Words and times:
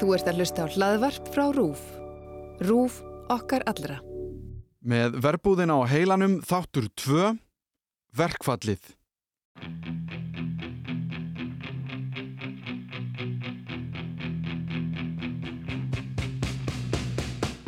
Þú 0.00 0.14
ert 0.16 0.28
að 0.30 0.38
hlusta 0.40 0.64
á 0.66 0.72
hlaðvarp 0.74 1.28
frá 1.34 1.44
RÚF. 1.54 1.82
RÚF 2.66 2.98
okkar 3.32 3.64
allra. 3.70 4.00
Með 4.82 5.18
verbúðin 5.22 5.70
á 5.70 5.78
heilanum 5.86 6.40
þáttur 6.46 6.88
2, 7.04 7.28
verkfallið. 8.18 8.90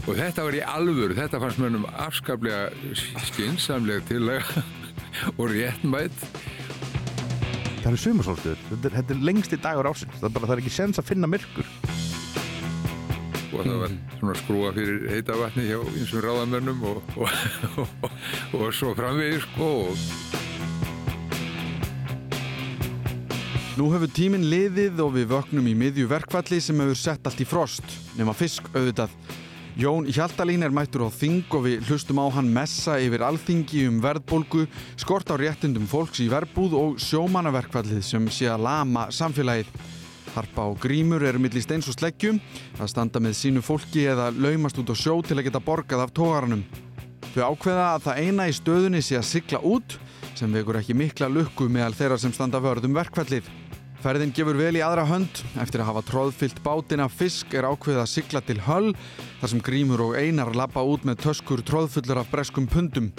Og 0.04 0.18
þetta 0.18 0.42
var 0.44 0.56
í 0.58 0.60
alvöru, 0.68 1.14
þetta 1.16 1.38
fannst 1.40 1.60
mönnum 1.62 1.86
afskaplega 1.88 2.98
skinsamlega 3.30 4.04
til 4.10 4.26
og 5.40 5.46
réttmætt. 5.48 6.26
Það 7.80 7.88
eru 7.90 8.00
sumarsólstöður, 8.02 8.60
þetta, 8.70 8.88
er- 8.90 8.96
þetta 8.98 9.14
er 9.16 9.24
lengsti 9.30 9.58
dagur 9.64 9.88
ásins, 9.90 10.18
það 10.20 10.28
er 10.28 10.34
bara 10.36 10.50
það 10.50 10.56
er 10.58 10.62
ekki 10.64 10.74
sens 10.76 11.00
að 11.00 11.08
finna 11.12 11.28
myrkur. 11.30 11.72
Og 13.54 13.62
það 13.62 13.76
var 13.84 13.92
svona 14.18 14.38
skrúa 14.40 14.72
fyrir 14.74 15.04
heita 15.12 15.36
vatni 15.38 15.68
hjá 15.68 15.78
einsum 15.78 16.24
ráðamönnum 16.24 16.80
og, 16.90 17.14
og, 17.16 17.28
og, 17.84 18.16
og 18.58 18.72
svo 18.74 18.94
framvegis 18.98 19.46
sko. 19.46 19.68
Og 19.84 20.42
Nú 23.74 23.88
hefur 23.90 24.06
tíminn 24.14 24.44
liðið 24.46 25.00
og 25.02 25.16
við 25.16 25.32
vöknum 25.32 25.66
í 25.66 25.72
miðju 25.74 26.04
verkfalli 26.06 26.60
sem 26.62 26.78
hefur 26.78 26.98
sett 26.98 27.24
allt 27.26 27.40
í 27.42 27.46
frost, 27.48 27.96
nema 28.14 28.30
fisk 28.38 28.68
auðvitað. 28.70 29.10
Jón 29.74 30.06
Hjaltalín 30.06 30.62
er 30.62 30.70
mættur 30.70 31.02
á 31.02 31.10
þing 31.10 31.50
og 31.50 31.64
við 31.64 31.88
hlustum 31.88 32.20
á 32.22 32.30
hann 32.36 32.52
messa 32.54 33.00
yfir 33.02 33.24
alþingi 33.26 33.88
um 33.88 33.96
verðbólgu, 34.04 34.68
skort 34.94 35.32
á 35.34 35.34
réttindum 35.34 35.88
fólks 35.90 36.22
í 36.22 36.28
verbúð 36.30 36.76
og 36.78 37.02
sjómannaverkfallið 37.02 38.04
sem 38.06 38.30
sé 38.30 38.46
að 38.46 38.62
lama 38.68 39.08
samfélagið. 39.10 39.66
Harpa 40.34 40.66
og 40.66 40.80
grímur 40.82 41.22
eru 41.22 41.38
milli 41.42 41.62
steins 41.62 41.86
og 41.90 41.94
sleggjum 41.94 42.40
að 42.80 42.90
standa 42.90 43.22
með 43.22 43.36
sínu 43.38 43.62
fólki 43.62 44.06
eða 44.10 44.32
laumast 44.34 44.80
út 44.82 44.90
á 44.90 44.96
sjó 44.98 45.20
til 45.22 45.38
að 45.38 45.46
geta 45.48 45.62
borgað 45.62 46.02
af 46.04 46.14
tógaranum. 46.16 46.64
Þau 47.34 47.52
ákveða 47.52 47.86
að 47.92 48.08
það 48.08 48.20
eina 48.24 48.48
í 48.50 48.56
stöðunni 48.58 49.02
sé 49.02 49.18
að 49.18 49.30
sigla 49.30 49.62
út 49.62 49.96
sem 50.34 50.50
vekur 50.54 50.80
ekki 50.80 50.96
mikla 50.98 51.30
lukku 51.30 51.68
meðal 51.70 51.94
þeirra 51.94 52.18
sem 52.18 52.34
standa 52.34 52.60
vörðum 52.62 52.96
verkfallið. 52.98 53.46
Ferðin 54.04 54.34
gefur 54.36 54.58
vel 54.58 54.74
í 54.76 54.82
aðra 54.84 55.06
hönd. 55.08 55.38
Eftir 55.62 55.80
að 55.80 55.88
hafa 55.88 56.04
tróðfyllt 56.10 56.58
bátina 56.66 57.06
fisk 57.08 57.54
er 57.56 57.64
ákveðið 57.64 58.02
að 58.02 58.10
sigla 58.12 58.42
til 58.44 58.58
höll 58.66 58.92
þar 59.40 59.52
sem 59.54 59.62
grímur 59.64 60.02
og 60.04 60.18
einar 60.18 60.52
lappa 60.52 60.82
út 60.84 61.06
með 61.08 61.22
töskur 61.24 61.62
tróðfullur 61.64 62.20
af 62.20 62.28
breskum 62.34 62.66
pundum. 62.68 63.12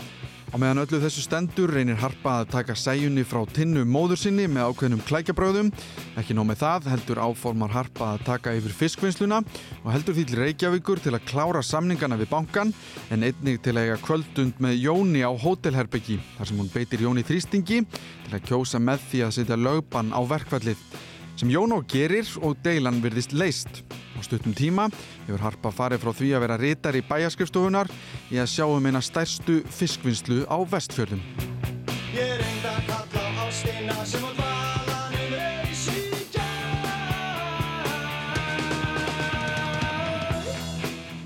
Á 0.56 0.58
meðan 0.58 0.86
öllu 0.86 1.02
þessu 1.04 1.20
stendur 1.20 1.68
reynir 1.76 1.98
Harpa 2.00 2.38
að 2.40 2.54
taka 2.54 2.78
segjunni 2.80 3.26
frá 3.28 3.42
tinnu 3.52 3.82
móður 3.84 4.22
sinni 4.22 4.46
með 4.48 4.70
ákveðnum 4.70 5.02
klækjabröðum. 5.04 5.72
Ekki 6.16 6.32
nóg 6.38 6.46
með 6.48 6.62
það 6.62 6.86
heldur 6.94 7.20
áformar 7.20 7.74
Harpa 7.74 8.14
að 8.14 8.24
taka 8.30 8.54
yfir 8.56 8.72
fiskvinnsluna 8.78 9.42
og 9.82 9.90
heldur 9.92 10.16
því 10.16 10.24
til 10.30 10.40
Reykjavíkur 10.40 11.02
til 11.04 11.12
að 11.12 11.26
klára 11.28 11.60
samningana 11.60 12.16
við 12.22 12.32
bankan 12.32 12.72
en 13.12 13.28
einnig 13.28 13.60
til 13.66 13.74
að 13.76 13.90
eiga 13.90 13.98
kvöldund 14.06 14.64
með 14.64 14.78
Jóni 14.80 15.26
á 15.28 15.32
hótelherbyggi 15.44 16.22
þar 16.38 16.48
sem 16.48 16.64
hún 16.64 16.72
beitir 16.72 17.04
Jóni 17.04 17.28
þrýstingi 17.28 17.82
til 17.92 18.32
að 18.40 18.48
kjósa 18.48 18.80
með 18.80 19.04
því 19.12 19.26
að 19.28 19.36
setja 19.42 19.60
lögbann 19.60 20.16
á 20.16 20.24
verkfallið 20.24 20.88
sem 21.36 21.52
Jónó 21.52 21.82
gerir 21.92 22.28
og 22.42 22.58
deilan 22.64 23.02
virðist 23.04 23.36
leist. 23.36 23.84
Á 24.16 24.20
stuttum 24.24 24.56
tíma 24.56 24.88
hefur 25.28 25.44
Harpa 25.44 25.72
farið 25.76 26.04
frá 26.04 26.14
því 26.16 26.32
að 26.36 26.46
vera 26.46 26.60
ritar 26.62 26.96
í 26.96 27.04
bæjarskrifstofunar 27.06 27.92
í 28.32 28.40
að 28.40 28.52
sjá 28.56 28.66
um 28.70 28.88
eina 28.88 29.04
stærstu 29.04 29.62
fiskvinnslu 29.76 30.46
á 30.48 30.58
vestfjörðum. 30.64 31.24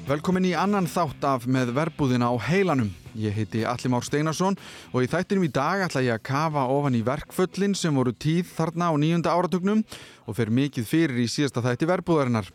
Velkomin 0.10 0.48
í 0.50 0.56
annan 0.58 0.88
þátt 0.90 1.26
af 1.30 1.44
með 1.46 1.70
verbúðina 1.76 2.32
á 2.34 2.36
heilanum. 2.42 2.88
Ég 3.14 3.36
heiti 3.36 3.60
Alli 3.62 3.92
Már 3.94 4.02
Steinarsson 4.02 4.56
og 4.90 5.04
í 5.06 5.10
þættinum 5.12 5.46
í 5.46 5.50
dag 5.54 5.84
ætla 5.86 6.02
ég 6.02 6.16
að 6.16 6.24
kafa 6.26 6.64
ofan 6.74 6.98
í 6.98 7.04
verkföllin 7.06 7.76
sem 7.78 7.94
voru 7.94 8.16
tíð 8.18 8.50
þarna 8.56 8.88
á 8.90 8.94
nýjunda 8.98 9.36
áratugnum 9.38 9.84
og 10.26 10.38
fer 10.40 10.50
mikið 10.50 10.88
fyrir 10.90 11.22
í 11.22 11.28
síðasta 11.30 11.62
þætti 11.62 11.92
verbúðarinnar. 11.92 12.50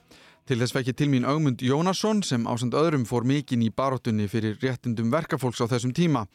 Til 0.51 0.59
þess 0.59 0.75
fekk 0.75 0.91
ég 0.91 0.99
til 0.99 1.09
mín 1.12 1.29
Augmund 1.31 1.62
Jónasson 1.62 2.25
sem 2.27 2.43
ásand 2.51 2.75
öðrum 2.75 3.06
fór 3.06 3.23
mikinn 3.23 3.62
í 3.62 3.71
baróttunni 3.71 4.27
fyrir 4.27 4.59
réttindum 4.59 5.15
verkafólks 5.15 5.62
á 5.62 5.71
þessum 5.71 5.95
tíma. 5.95 6.27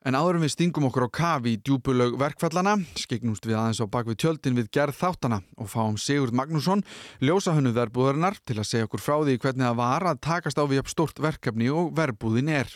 En 0.00 0.16
áðurum 0.16 0.46
við 0.46 0.54
stingum 0.54 0.86
okkur 0.88 1.04
á 1.04 1.10
kafi 1.12 1.50
í 1.52 1.58
djúbulög 1.60 2.14
verkfallana, 2.16 2.78
skegnumst 2.96 3.44
við 3.44 3.58
aðeins 3.60 3.82
á 3.84 3.92
bakvið 3.92 4.16
tjöldin 4.22 4.56
við 4.56 4.70
gerð 4.72 4.96
þáttana 4.96 5.38
og 5.60 5.68
fáum 5.68 5.98
Sigurd 6.00 6.32
Magnússon, 6.32 6.80
ljósahönnu 7.20 7.74
verbúðarinnar, 7.76 8.38
til 8.48 8.56
að 8.56 8.68
segja 8.70 8.88
okkur 8.88 9.04
frá 9.04 9.18
því 9.18 9.34
hvernig 9.42 9.66
það 9.66 9.76
var 9.82 10.08
að 10.08 10.22
takast 10.24 10.56
á 10.56 10.64
við 10.64 10.80
jafn 10.80 10.94
stórt 10.94 11.20
verkefni 11.20 11.68
og 11.68 11.92
verbúðin 12.00 12.48
er. 12.48 12.72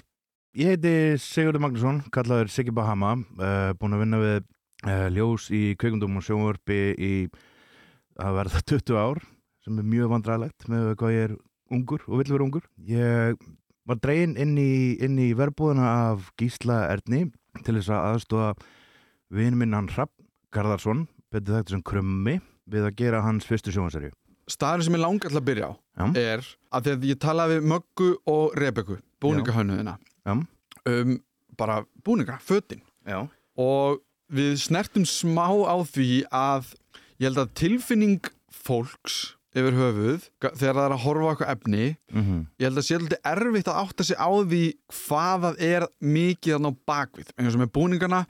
Ég 0.52 0.74
heiti 0.74 0.94
Sigurður 1.24 1.64
Magnússon, 1.64 2.02
kallaður 2.12 2.52
Siggi 2.52 2.76
Bahama, 2.76 3.16
uh, 3.40 3.72
búin 3.80 3.96
að 3.96 4.04
vinna 4.04 4.20
við 4.20 4.38
uh, 4.44 5.08
ljós 5.16 5.48
í 5.48 5.64
kveikundum 5.80 6.20
og 6.20 6.28
sjónvörpi 6.28 6.80
í 6.92 7.12
að 8.20 8.40
verða 8.42 8.64
20 8.68 9.00
ár, 9.00 9.24
sem 9.64 9.80
er 9.80 9.92
mjög 9.96 10.12
vandræðilegt 10.12 10.68
með 10.68 10.92
hvað 11.00 11.16
ég 11.16 11.30
er 11.30 11.38
ungur 11.72 12.04
og 12.04 12.20
vill 12.20 12.34
vera 12.36 12.50
ungur. 12.50 12.68
Ég 12.84 13.40
var 13.88 14.00
dregin 14.00 14.36
inn 14.40 14.56
í, 14.60 14.96
í 14.98 15.30
verbúðina 15.36 15.88
af 16.10 16.30
Gísla 16.40 16.84
Erni 16.92 17.26
til 17.64 17.76
þess 17.78 17.92
að 17.92 18.06
aðstóða 18.12 18.50
vinn 19.34 19.58
minn 19.60 19.76
hann 19.76 19.90
Hrapp 19.92 20.12
Garðarsson, 20.54 21.06
betur 21.34 21.58
þetta 21.58 21.74
sem 21.74 21.82
krummi, 21.86 22.38
við 22.70 22.86
að 22.88 22.96
gera 23.00 23.22
hans 23.24 23.46
fyrstu 23.48 23.74
sjónvarsserju. 23.74 24.12
Staðurinn 24.50 24.86
sem 24.86 24.96
ég 24.96 25.02
langar 25.02 25.32
til 25.32 25.40
að 25.40 25.46
byrja 25.48 25.68
á 25.70 25.74
Já. 25.74 26.04
er 26.20 26.48
að 26.74 26.86
því 26.86 26.94
að 26.94 27.06
ég 27.08 27.20
talaði 27.22 27.58
við 27.58 27.68
Möggu 27.72 28.08
og 28.30 28.56
Rebekku, 28.60 28.98
búningahönnuðina, 29.24 29.96
Já. 30.24 30.34
um 30.34 31.14
bara 31.58 31.84
búninga, 32.04 32.38
fötin. 32.42 32.82
Já. 33.06 33.24
Og 33.60 34.00
við 34.34 34.56
snertum 34.64 35.06
smá 35.06 35.46
á 35.64 35.76
því 35.86 36.24
að 36.34 36.72
ég 37.20 37.28
held 37.28 37.40
að 37.44 37.54
tilfinning 37.60 38.30
fólks 38.50 39.36
yfir 39.54 39.76
höfuð 39.78 40.24
ga- 40.42 40.52
þegar 40.58 40.74
það 40.78 40.86
er 40.88 40.94
að 40.96 41.02
horfa 41.04 41.30
eitthvað 41.34 41.52
efni 41.54 41.84
Mm 42.12 42.40
ég 42.58 42.66
held 42.68 42.78
að 42.80 42.86
sé 42.88 42.96
alltaf 42.98 43.28
erfitt 43.32 43.68
að 43.70 43.80
átta 43.84 44.04
sig 44.08 44.16
á 44.18 44.28
því 44.30 44.62
hvað 44.98 45.44
það 45.46 45.62
er 45.68 45.86
mikið 46.00 46.56
að 46.56 46.64
ná 46.64 46.70
bakvið. 46.90 47.28
Eins 47.38 47.54
og 47.54 47.60
með 47.62 47.72
búningana 47.76 48.24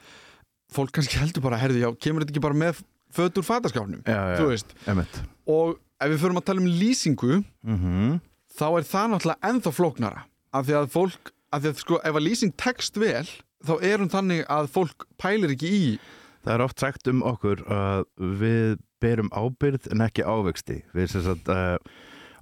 fólk 0.74 0.90
kannski 0.96 1.18
heldur 1.20 1.42
bara, 1.44 1.56
herði, 1.60 1.80
já, 1.84 1.90
kemur 2.00 2.24
þetta 2.24 2.34
ekki 2.34 2.42
bara 2.44 2.58
með 2.58 2.82
fötur 3.14 3.44
fataskáfnum, 3.46 4.02
þú 4.04 4.46
veist. 4.50 4.72
Emmett. 4.90 5.20
og 5.46 5.76
ef 6.02 6.10
við 6.10 6.18
förum 6.24 6.40
að 6.40 6.44
tala 6.48 6.60
um 6.64 6.66
lýsingu 6.80 7.44
Mm 7.64 8.20
þá 8.54 8.66
er 8.78 8.84
það 8.86 9.08
náttúrulega 9.10 9.48
ennþá 9.50 9.70
flóknara. 9.74 10.20
Af 10.54 10.66
því 10.68 10.74
að 10.78 10.90
fólk, 10.94 11.30
af 11.52 11.62
því 11.62 11.70
að 11.72 11.78
sko 11.82 11.96
ef 12.04 12.14
að 12.14 12.22
lýsing 12.26 12.52
tekst 12.56 12.96
vel, 13.02 13.24
þá 13.66 13.72
er 13.82 13.98
hún 13.98 14.10
þannig 14.12 14.44
að 14.46 14.68
fólk 14.70 15.06
pælir 15.18 15.50
ekki 15.56 15.70
í 15.74 15.98
Það 16.44 16.52
er 16.54 16.62
oft 16.66 16.78
sagt 16.78 17.08
um 17.08 17.22
okkur 17.24 17.62
að 17.72 18.04
við 18.42 18.74
berum 19.04 19.30
ábyrð 19.36 19.90
en 19.92 20.04
ekki 20.08 20.24
ávexti. 20.24 20.80
Við 20.96 21.12
sem 21.12 21.24
sagt, 21.26 21.50
uh, 21.52 21.76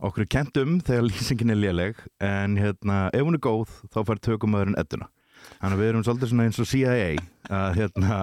okkur 0.02 0.24
er 0.24 0.30
kent 0.38 0.58
um 0.62 0.78
þegar 0.82 1.08
lýsingin 1.08 1.54
er 1.54 1.60
léleg 1.60 1.98
en 2.22 2.56
hérna, 2.60 3.04
ef 3.10 3.26
hún 3.26 3.38
er 3.38 3.42
góð 3.42 3.74
þá 3.92 4.00
fær 4.08 4.22
tökumöðurinn 4.22 4.78
edduna. 4.80 5.10
Þannig 5.58 5.76
að 5.76 5.82
við 5.82 5.90
erum 5.90 6.04
svolítið 6.06 6.30
svona 6.30 6.46
eins 6.48 6.60
og 6.62 6.68
CIA 6.70 6.96
að 7.52 7.78
hérna, 7.80 8.18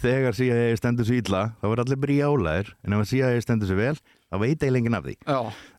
þegar 0.00 0.36
CIA 0.36 0.78
stendur 0.78 1.08
sér 1.08 1.20
illa 1.22 1.42
þá 1.60 1.66
er 1.70 1.82
allir 1.84 2.00
brjálæðir 2.04 2.72
en 2.84 2.96
ef 2.96 3.04
að 3.04 3.10
CIA 3.12 3.44
stendur 3.44 3.70
sér 3.70 3.80
vel 3.80 3.96
þá 4.00 4.40
veit 4.44 4.66
enginn 4.68 4.96
af 4.96 5.06
því. 5.06 5.16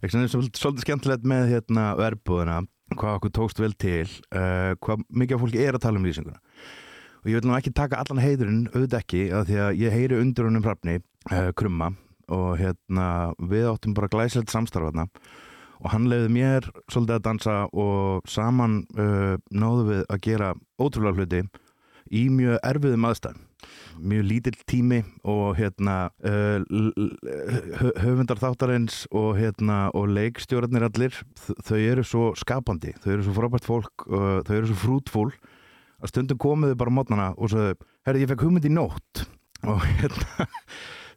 Ekki 0.02 0.14
svona 0.16 0.32
svolítið, 0.34 0.84
skemmtilegt 0.86 1.28
með 1.30 1.50
hérna 1.54 1.88
verbúðina, 2.00 2.62
hvað 2.96 3.20
okkur 3.20 3.36
tókst 3.38 3.62
vel 3.62 3.74
til, 3.80 4.08
uh, 4.36 4.74
hvað 4.84 5.06
mikið 5.22 5.44
fólki 5.46 5.64
er 5.64 5.78
að 5.78 5.86
tala 5.86 6.02
um 6.02 6.08
lýsinguna. 6.08 6.42
Og 7.22 7.30
ég 7.30 7.38
vil 7.38 7.46
nú 7.52 7.54
ekki 7.54 7.74
taka 7.78 8.02
allan 8.02 8.22
heiðurinn, 8.22 8.64
auðvitað 8.74 9.04
ekki, 9.04 9.24
af 9.38 9.46
því 9.46 9.58
að 9.62 9.82
ég 9.84 9.94
heyri 9.94 10.18
undir 10.18 10.48
honum 10.48 10.66
hrafni, 10.66 10.98
uh, 11.30 11.52
krumma, 11.54 11.92
og 12.32 12.58
hérna 12.62 13.34
við 13.38 13.70
áttum 13.74 13.96
bara 13.98 14.10
glæsilegt 14.12 14.54
samstarfaðna 14.54 15.10
og 15.82 15.90
hann 15.92 16.06
leiði 16.08 16.30
mér 16.32 16.68
svolítið 16.94 17.16
að 17.18 17.24
dansa 17.26 17.56
og 17.74 18.28
saman 18.30 18.84
uh, 18.96 19.36
náðu 19.50 19.88
við 19.90 20.04
að 20.08 20.22
gera 20.28 20.52
ótrúlega 20.80 21.18
hluti 21.18 21.42
í 22.12 22.28
mjög 22.32 22.60
erfiðum 22.68 23.08
aðstæðum. 23.08 23.48
Mjög 24.02 24.24
lítill 24.28 24.56
tími 24.70 25.00
og 25.28 25.58
hérna 25.60 25.96
uh, 26.26 26.64
hö- 27.82 27.94
höfundar 28.02 28.40
þáttarins 28.42 29.04
og 29.12 29.36
hérna 29.38 29.84
og 29.98 30.10
leikstjórarnir 30.14 30.88
allir 30.88 31.18
þau 31.66 31.78
eru 31.78 32.06
svo 32.06 32.32
skapandi, 32.38 32.94
þau 33.04 33.12
eru 33.16 33.28
svo 33.28 33.36
frábært 33.38 33.68
fólk 33.68 34.08
uh, 34.08 34.40
þau 34.48 34.56
eru 34.58 34.72
svo 34.72 34.80
frútfúl 34.82 35.30
að 36.02 36.14
stundum 36.14 36.42
komuðu 36.42 36.78
bara 36.80 36.94
mótnana 36.94 37.32
og 37.38 37.54
svo 37.54 37.72
herri 38.08 38.24
ég 38.24 38.32
fekk 38.32 38.48
hugmynd 38.48 38.70
í 38.70 38.74
nótt. 38.74 39.26
Og 39.62 39.84
hérna 40.02 40.48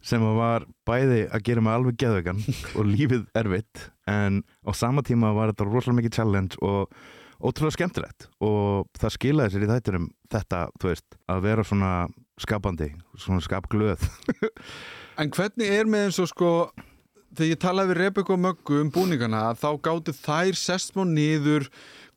sem 0.05 0.25
var 0.37 0.67
bæði 0.87 1.25
að 1.33 1.45
gera 1.49 1.65
mig 1.65 1.75
alveg 1.75 1.99
geðveikan 2.03 2.41
og 2.77 2.89
lífið 2.89 3.27
erfitt 3.41 3.89
en 4.11 4.43
á 4.65 4.71
sama 4.77 5.05
tíma 5.07 5.33
var 5.37 5.53
þetta 5.53 5.69
rosalega 5.71 6.01
mikið 6.03 6.19
challenge 6.19 6.61
og 6.65 6.93
ótrúlega 7.45 7.77
skemmtilegt. 7.77 8.29
Og 8.45 8.89
það 9.01 9.15
skilaði 9.17 9.55
sér 9.55 9.67
í 9.67 9.71
þættunum 9.71 10.09
þetta, 10.33 10.61
þú 10.81 10.91
veist, 10.91 11.17
að 11.29 11.43
vera 11.45 11.65
svona 11.67 11.93
skapandi, 12.41 12.91
svona 13.21 13.45
skapglöð. 13.45 14.05
En 15.15 15.29
hvernig 15.31 15.69
er 15.71 15.87
með 15.87 16.09
eins 16.09 16.17
og 16.19 16.27
sko 16.27 16.49
þegar 17.39 17.51
ég 17.53 17.59
talaði 17.63 17.91
við 17.93 17.99
Rebecca 18.01 18.33
og 18.35 18.41
Möggu 18.43 18.81
um 18.83 18.89
búningana 18.91 19.43
þá 19.55 19.69
gáttu 19.87 20.15
þær 20.17 20.59
sest 20.59 20.97
má 20.97 21.05
niður 21.07 21.69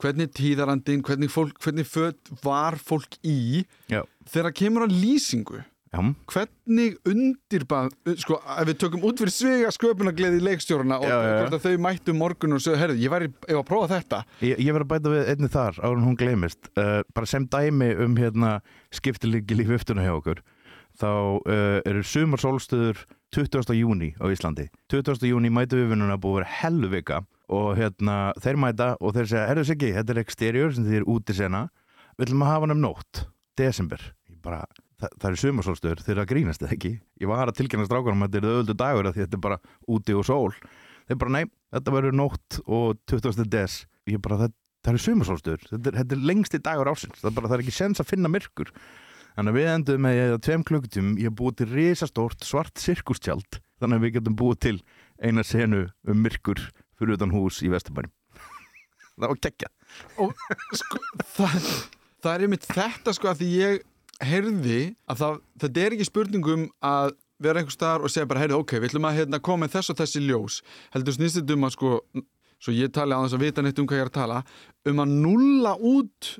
hvernig 0.01 0.31
tíðarandinn, 0.33 1.03
hvernig, 1.05 1.29
fólk, 1.29 1.59
hvernig 1.61 1.85
föt 1.85 2.31
var 2.41 2.79
fólk 2.81 3.19
í 3.21 3.61
Já. 3.85 4.01
þegar 4.25 4.55
kemur 4.57 4.87
að 4.87 4.97
lýsingu 4.97 5.61
Já, 5.87 6.01
hvernig 6.33 6.97
undirbað 7.07 7.93
sko, 8.19 8.41
ef 8.43 8.67
við 8.67 8.79
tökum 8.81 9.05
út 9.07 9.21
fyrir 9.21 9.31
svega 9.31 9.69
sköpunagleði 9.71 10.41
leikstjórana 10.43 10.97
og 10.99 11.07
hvort 11.07 11.55
að 11.55 11.63
þau 11.63 11.83
mættu 11.85 12.15
morgun 12.17 12.57
og 12.57 12.63
sögðu, 12.63 12.81
herðu, 12.81 12.99
ég 13.05 13.13
væri 13.13 13.29
ef 13.47 13.55
að 13.55 13.65
prófa 13.69 13.87
þetta. 13.93 14.19
Ég, 14.43 14.59
ég 14.65 14.75
verð 14.75 14.87
að 14.87 14.91
bæta 14.91 15.13
við 15.13 15.31
einni 15.31 15.51
þar 15.53 15.79
áður 15.79 15.95
en 16.01 16.07
hún 16.09 16.19
gleymist. 16.19 16.69
Uh, 16.75 16.99
bara 17.15 17.31
sem 17.31 17.47
dæmi 17.47 17.89
um 18.03 18.19
hérna 18.19 18.57
skiptilíkil 18.99 19.63
í 19.63 19.69
viftuna 19.71 20.03
hjá 20.03 20.13
okkur 20.17 20.43
þá 20.97 21.09
uh, 21.13 21.79
eru 21.85 22.03
sumar 22.05 22.41
sólstöður 22.41 23.05
20. 23.35 23.73
júni 23.77 24.13
á 24.17 24.25
Íslandi. 24.31 24.67
20. 24.91 25.23
júni 25.29 25.51
mætu 25.53 25.79
við 25.79 25.91
vinnuna 25.93 26.17
búið 26.19 26.33
að 26.33 26.39
vera 26.41 26.53
hellu 26.61 26.91
vika 26.91 27.21
og 27.53 27.77
hérna 27.79 28.17
þeir 28.43 28.59
mæta 28.59 28.89
og 28.99 29.15
þeir 29.15 29.29
segja, 29.29 29.45
herðu 29.51 29.65
Siggi, 29.69 29.93
þetta 29.95 30.13
er 30.13 30.21
exterior 30.23 30.73
sem 30.75 30.87
þið 30.87 30.99
er 30.99 31.07
úti 31.11 31.35
sena. 31.37 31.67
Við 32.17 32.27
ætlum 32.27 32.43
að 32.43 32.51
hafa 32.51 32.65
hann 32.65 32.75
um 32.75 32.83
nótt, 32.83 33.23
desember. 33.59 34.03
Bara, 34.43 34.63
það, 35.01 35.13
það 35.17 35.29
eru 35.29 35.41
sumarsólstöður 35.43 36.03
þeir 36.03 36.13
eru 36.15 36.23
að 36.23 36.29
grínast 36.31 36.63
eða 36.63 36.75
ekki, 36.75 36.93
ég 37.21 37.31
var 37.31 37.49
að 37.49 37.57
tilkynna 37.59 37.87
strákunum 37.87 38.23
að 38.25 38.29
þetta 38.33 38.41
er 38.41 38.53
öðuldu 38.53 38.77
dagur 38.81 39.09
því 39.11 39.23
þetta 39.23 39.37
er 39.37 39.43
bara 39.47 39.59
úti 39.87 40.15
og 40.17 40.27
sól. 40.27 40.53
Þeir 41.07 41.19
bara, 41.23 41.33
nei, 41.37 41.43
þetta 41.75 41.93
verður 41.95 42.17
nótt 42.19 42.59
og 42.65 42.97
20. 43.07 43.43
des. 43.51 43.77
Ég 44.07 44.23
bara, 44.23 44.39
það, 44.43 44.55
það 44.83 44.93
eru 44.93 45.03
sumarsólstöður. 45.05 45.67
Þetta, 45.71 45.93
þetta 46.01 46.17
er 46.17 46.25
lengsti 46.31 46.61
dagur 46.63 46.91
ásins 46.91 47.21
það 47.21 47.29
er 47.31 47.37
bara, 47.37 47.51
það 47.51 47.57
er 47.57 47.65
ekki 47.65 47.77
sens 47.77 48.03
að 48.03 48.09
finna 48.11 48.31
myrkur. 48.31 48.73
Þannig 49.37 49.53
að 49.53 49.57
við 49.59 49.67
endum 49.69 50.01
með 50.01 50.19
að 50.25 50.39
tveim 50.47 50.63
klukkutum 50.65 51.09
ég 51.21 51.29
hef 51.29 51.35
búið 51.37 51.59
til 51.59 51.67
risastórt 51.69 52.47
svart 52.47 52.81
sirkustjald 52.81 53.59
þannig 53.77 53.99
að 53.99 54.05
við 54.07 54.13
getum 54.15 54.37
búið 54.39 54.57
til 54.65 54.77
eina 55.21 55.43
senu 55.45 55.83
um 56.09 56.23
myrkur 56.25 56.63
fyrir 56.97 57.13
utan 57.19 57.35
hús 57.35 57.61
í 57.61 57.69
Vesturbænum. 57.69 58.09
Það 59.17 59.29
var 59.29 59.39
geggja 59.45 59.69
og 60.21 60.33
sko, 60.77 60.99
það, 61.37 61.69
það 62.25 62.33
heyrði 64.23 64.81
að 65.09 65.21
það, 65.21 65.39
þetta 65.63 65.83
er 65.83 65.95
ekki 65.95 66.07
spurningum 66.07 66.65
að 66.85 67.13
vera 67.43 67.61
einhver 67.61 67.75
staðar 67.75 68.05
og 68.07 68.11
segja 68.13 68.29
bara, 68.29 68.41
heyrðu, 68.41 68.63
ok, 68.63 68.73
við 68.79 68.89
ætlum 68.89 69.07
að 69.09 69.19
hérna, 69.19 69.39
koma 69.45 69.65
með 69.65 69.75
þess 69.75 69.93
og 69.93 69.99
þessi 69.99 70.23
ljós 70.25 70.61
heldur 70.95 71.17
snýst 71.17 71.39
þetta 71.39 71.57
um 71.57 71.67
að 71.67 71.75
sko 71.75 71.91
svo 72.57 72.73
ég 72.73 72.93
tali 72.93 73.13
á 73.13 73.21
þess 73.21 73.37
að 73.37 73.45
vita 73.45 73.63
neitt 73.63 73.81
um 73.81 73.89
hvað 73.89 73.99
ég 73.99 74.07
er 74.07 74.11
að 74.11 74.17
tala 74.17 74.39
um 74.89 75.03
að 75.03 75.13
nulla 75.21 75.75
út 75.77 76.31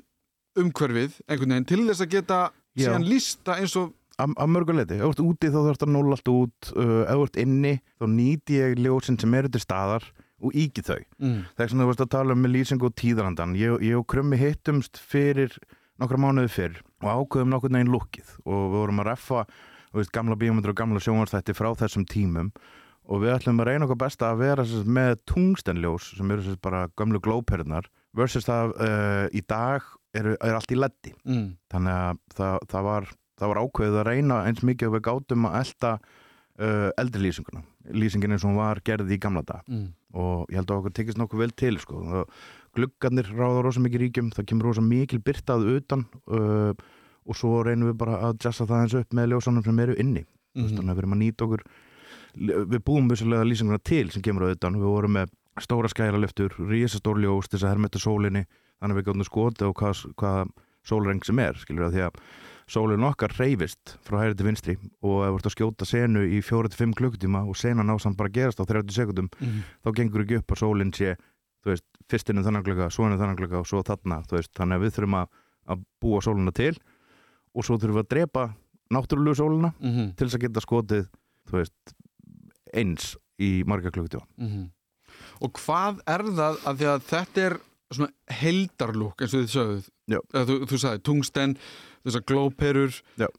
umhverfið 0.58 1.20
einhvern 1.28 1.54
veginn 1.54 1.68
til 1.70 1.84
þess 1.84 2.02
að 2.02 2.14
geta 2.16 2.40
Já. 2.48 2.88
síðan 2.88 3.06
lísta 3.06 3.58
eins 3.62 3.76
og 3.78 3.94
að 4.18 4.48
mörguleiti, 4.50 4.96
ef 4.98 5.04
þú 5.04 5.10
ert 5.12 5.20
úti 5.22 5.50
þá 5.54 5.58
þarfst 5.60 5.84
að 5.86 5.92
nulla 5.94 6.16
allt 6.16 6.30
út 6.32 6.70
uh, 6.74 7.02
ef 7.04 7.12
þú 7.12 7.26
ert 7.28 7.36
inni 7.44 7.74
þá 8.00 8.06
nýti 8.10 8.56
ég 8.58 8.80
ljósin 8.82 9.18
sem 9.22 9.36
eru 9.38 9.50
til 9.54 9.62
staðar 9.62 10.08
og 10.42 10.54
íki 10.58 10.82
þau 10.86 10.98
mm. 10.98 11.38
Það 11.54 11.64
er 11.64 11.70
svona 11.72 11.84
þú 11.84 11.90
varst 11.92 12.02
að 12.04 12.10
tala 12.14 12.34
um 12.34 12.42
með 12.42 12.54
lýsingu 12.56 12.88
og 12.88 12.96
tíðarandan. 12.98 13.54
Ég, 13.58 13.76
ég 13.86 13.98
og 13.98 14.06
Krummi 14.10 14.38
hittumst 14.38 14.98
fyrir 14.98 15.54
nokkra 15.98 16.20
mánuði 16.22 16.50
fyrr 16.54 16.80
og 17.02 17.08
ákveðum 17.12 17.52
nokkur 17.54 17.72
neginn 17.74 17.92
lukkið 17.94 18.32
og 18.44 18.64
við 18.72 18.78
vorum 18.78 19.02
að 19.02 19.08
reffa 19.12 19.44
veist, 19.96 20.12
gamla 20.14 20.36
bíómyndur 20.38 20.74
og 20.74 20.78
gamla 20.78 21.00
sjónvarstætti 21.02 21.54
frá 21.56 21.70
þessum 21.80 22.04
tímum 22.08 22.50
og 23.08 23.22
við 23.22 23.32
ætlum 23.38 23.62
að 23.62 23.70
reyna 23.70 23.86
okkur 23.88 24.00
besta 24.02 24.32
að 24.32 24.42
vera 24.42 24.64
sem 24.68 24.82
sagt, 24.82 24.92
með 24.98 25.14
tungstenljós 25.30 26.10
sem 26.18 26.30
eru 26.34 26.44
sem 26.44 26.52
sagt, 26.56 26.62
bara 26.66 26.82
gömlu 27.00 27.20
glóperðnar 27.24 27.88
versus 28.18 28.44
það 28.48 28.74
uh, 28.76 29.24
í 29.32 29.40
dag 29.48 29.84
er, 30.16 30.34
er 30.36 30.56
allt 30.58 30.72
í 30.74 30.76
leddi. 30.78 31.14
Mm. 31.28 31.46
Þannig 31.72 31.94
að 31.94 32.20
það, 32.36 32.58
það, 32.72 32.86
var, 32.88 33.08
það 33.40 33.52
var 33.52 33.60
ákveðið 33.64 33.98
að 34.02 34.06
reyna 34.10 34.38
eins 34.48 34.62
mikið 34.66 34.90
og 34.90 34.94
við 34.98 35.04
gátum 35.08 35.48
að 35.48 35.56
elda 35.62 35.92
uh, 36.02 36.88
eldri 37.00 37.24
lýsinguna. 37.26 37.64
Lýsingin 37.96 38.34
eins 38.36 38.44
og 38.44 38.52
hún 38.52 38.60
var 38.60 38.82
gerð 38.84 39.12
í 39.14 39.20
gamla 39.22 39.44
dag 39.46 39.64
Mm. 39.68 39.86
og 40.18 40.48
ég 40.52 40.60
held 40.60 40.70
að 40.72 40.78
okkur 40.82 40.96
tekist 40.96 41.20
nokkuð 41.20 41.42
vel 41.46 41.52
til 41.64 41.78
sko. 41.80 42.00
Og 42.20 42.36
gluggarnir 42.78 43.28
ráða 43.34 43.64
rosa 43.66 43.82
mikið 43.84 44.04
ríkjum 44.06 44.30
það 44.36 44.48
kemur 44.52 44.70
rosa 44.70 44.84
mikil 44.86 45.20
byrtað 45.26 45.66
utan 45.76 46.06
uh, 46.30 46.72
og 47.28 47.36
svo 47.36 47.60
reynum 47.66 47.90
við 47.90 47.98
bara 48.00 48.20
að 48.30 48.38
jassa 48.46 48.64
það 48.68 48.84
eins 48.86 48.94
upp 49.02 49.12
með 49.18 49.32
ljósanum 49.34 49.64
sem 49.66 49.84
eru 49.84 49.98
inni 50.00 50.24
mm 50.24 50.36
Mhm. 50.58 50.74
þannig 50.78 50.90
að 50.90 50.96
við 50.96 51.02
erum 51.04 51.12
að 51.14 51.20
nýta 51.22 51.44
okkur 51.44 51.62
við 52.72 52.80
búum 52.86 53.08
vissulega 53.10 53.44
lýsinguna 53.46 53.78
til 53.84 54.08
sem 54.10 54.22
kemur 54.24 54.48
utan 54.50 54.74
við 54.78 54.88
vorum 54.90 55.12
með 55.18 55.30
stóra 55.62 55.90
skæraliftur 55.90 56.54
rísastór 56.70 57.18
ljós 57.22 57.48
til 57.50 57.58
þess 57.58 57.66
að 57.68 57.72
hermeta 57.74 58.00
sólinni 58.02 58.42
þannig 58.80 58.94
að 58.94 58.98
við 59.00 59.06
gáttum 59.08 59.26
skoti 59.28 59.66
á 59.66 59.70
hvað, 59.74 60.02
hvað 60.18 60.52
sólreng 60.88 61.24
sem 61.26 61.38
er 61.42 61.58
skilur 61.58 61.88
að 61.88 61.96
því 61.96 62.02
að 62.06 62.20
sólinn 62.68 63.06
okkar 63.08 63.32
reyfist 63.38 63.94
frá 64.06 64.18
hægri 64.22 64.36
til 64.38 64.46
vinstri 64.48 64.74
og 65.02 65.22
ef 65.24 65.30
þú 65.32 65.38
ert 65.40 65.48
að 65.50 65.56
skjóta 65.56 65.88
senu 65.88 66.24
í 66.28 66.40
4-5 66.44 66.94
klukkutíma 66.98 67.44
og 67.48 67.56
senan 67.58 67.90
ásamt 67.94 68.18
bara 68.18 68.32
gerast 68.32 68.60
á 68.60 68.64
30 68.68 68.92
sekundum 68.94 69.28
Mm. 69.40 69.62
þá 69.84 69.88
gengur 69.96 70.24
ekki 70.24 70.38
upp 70.42 70.52
að 70.52 70.62
sólinn 70.62 70.92
sé 70.94 71.16
þú 71.64 71.72
veist, 71.72 71.84
fyrst 72.08 72.30
inn 72.32 72.40
um 72.40 72.46
þannig 72.46 72.64
klukka, 72.68 72.88
svo 72.94 73.06
inn 73.06 73.14
um 73.16 73.20
þannig 73.20 73.40
klukka 73.42 73.60
og 73.62 73.68
svo 73.68 73.82
þarna, 73.86 74.22
þú 74.28 74.38
veist, 74.38 74.52
þannig 74.56 74.78
að 74.78 74.84
við 74.86 74.94
þurfum 74.96 75.18
að, 75.20 75.28
að 75.68 75.84
búa 76.00 76.20
sólina 76.24 76.54
til 76.56 76.72
og 77.54 77.64
svo 77.66 77.76
þurfum 77.78 77.98
við 77.98 78.04
að 78.06 78.10
drepa 78.14 78.44
náttúrulegu 78.94 79.36
sólina 79.36 79.72
Mm 79.82 80.12
til 80.16 80.26
þess 80.28 80.38
að 80.38 80.44
geta 80.46 80.64
skotið 80.64 81.06
þú 81.48 81.58
veist, 81.60 81.94
eins 82.74 83.16
í 83.38 83.50
marga 83.68 83.90
klukkutíma 83.94 84.26
Mhm. 84.38 84.68
Og 85.42 85.52
hvað 85.58 86.00
er 86.06 86.22
það 86.36 86.56
að 86.68 86.76
því 86.78 86.86
að 86.92 87.02
þetta 87.08 87.42
er 87.48 87.54
svona 87.90 88.10
heldarlúk 88.38 89.22
eins 89.24 89.34
og 89.34 89.40
þið 89.42 89.52
sögðuð? 89.54 89.86
Þú, 90.48 90.56
þú 90.68 90.78
sagði 90.78 91.02
tungsten, 91.08 91.54
þessar 92.04 92.24
glóperur. 92.28 92.98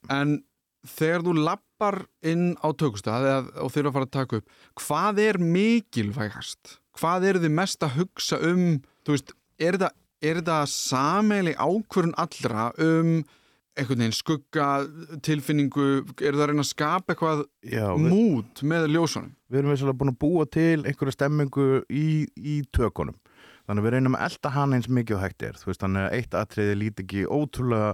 En 0.10 0.44
þegar 0.89 1.24
þú 1.27 1.33
lappar 1.45 2.00
inn 2.25 2.56
á 2.60 2.68
tökustað 2.74 3.27
eða, 3.30 3.63
og 3.63 3.71
þeir 3.71 3.81
eru 3.83 3.89
að 3.92 3.98
fara 4.00 4.07
að 4.10 4.16
taka 4.18 4.39
upp 4.39 4.50
hvað 4.81 5.21
er 5.27 5.38
mikilvægast? 5.39 6.80
Hvað 7.00 7.28
eru 7.31 7.42
þið 7.46 7.54
mest 7.62 7.84
að 7.86 7.98
hugsa 8.01 8.40
um 8.44 8.63
þú 9.07 9.16
veist, 9.16 9.34
er 9.60 9.80
er 10.19 10.40
þetta 10.42 10.62
sameili 10.68 11.54
ákvörun 11.56 12.16
allra 12.19 12.69
um 12.84 13.22
einhvern 13.80 14.01
veginn 14.01 14.16
skugga 14.18 14.66
tilfinningu, 15.24 15.86
er 16.19 16.36
það 16.36 16.42
að 16.44 16.50
reyna 16.51 16.66
að 16.66 16.69
skapa 16.74 17.13
eitthvað 17.13 17.44
Já, 17.63 17.86
við, 17.96 18.10
mút 18.12 18.63
með 18.68 18.88
ljósunum? 18.92 19.31
við 19.48 19.62
erum 19.62 19.72
vissulega 19.72 20.00
búin 20.01 20.12
að 20.12 20.19
búa 20.25 20.46
til 20.51 20.84
einhverja 20.84 21.16
stemmingu 21.16 21.68
í, 21.88 22.07
í 22.36 22.57
tökunum 22.75 23.16
þannig 23.69 23.86
við 23.86 23.95
reynum 23.95 24.18
að 24.18 24.25
elda 24.28 24.52
hann 24.57 24.75
eins 24.75 24.90
mikið 24.92 25.16
og 25.19 25.24
hægt 25.24 25.45
er 25.48 25.60
veist, 25.63 25.80
þannig 25.86 26.07
að 26.10 26.18
eitt 26.19 26.36
atriði 26.42 26.75
líti 26.81 27.06
ekki 27.06 27.24
ótrúlega 27.30 27.94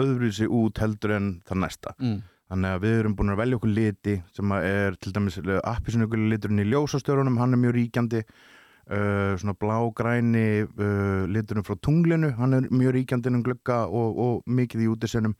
öðruvísi 0.00 0.48
út 0.50 0.82
heldur 0.82 1.16
en 1.20 1.32
það 1.46 1.62
næsta 1.66 1.94
Mm. 2.00 2.20
Þannig 2.50 2.72
að 2.74 2.80
við 2.82 2.96
erum 2.98 3.12
búin 3.18 3.30
að 3.30 3.42
velja 3.44 3.58
okkur 3.60 3.70
liti 3.70 4.14
sem 4.34 4.54
er 4.58 4.96
til 4.98 5.12
dæmis 5.14 5.36
appisinu 5.62 6.08
liturinn 6.10 6.64
í 6.64 6.70
ljósastjörunum, 6.72 7.38
hann 7.38 7.54
er 7.54 7.60
mjög 7.62 7.76
ríkjandi 7.76 8.24
uh, 8.24 9.36
svona 9.38 9.54
blágræni 9.54 10.64
uh, 10.66 11.28
liturinn 11.30 11.66
frá 11.66 11.78
tunglinu 11.78 12.32
hann 12.40 12.58
er 12.58 12.66
mjög 12.74 12.96
ríkjandi 12.98 13.30
um 13.30 13.44
glugga 13.46 13.84
og, 13.86 14.18
og 14.18 14.50
mikið 14.50 14.82
í 14.82 14.90
útisenum 14.90 15.36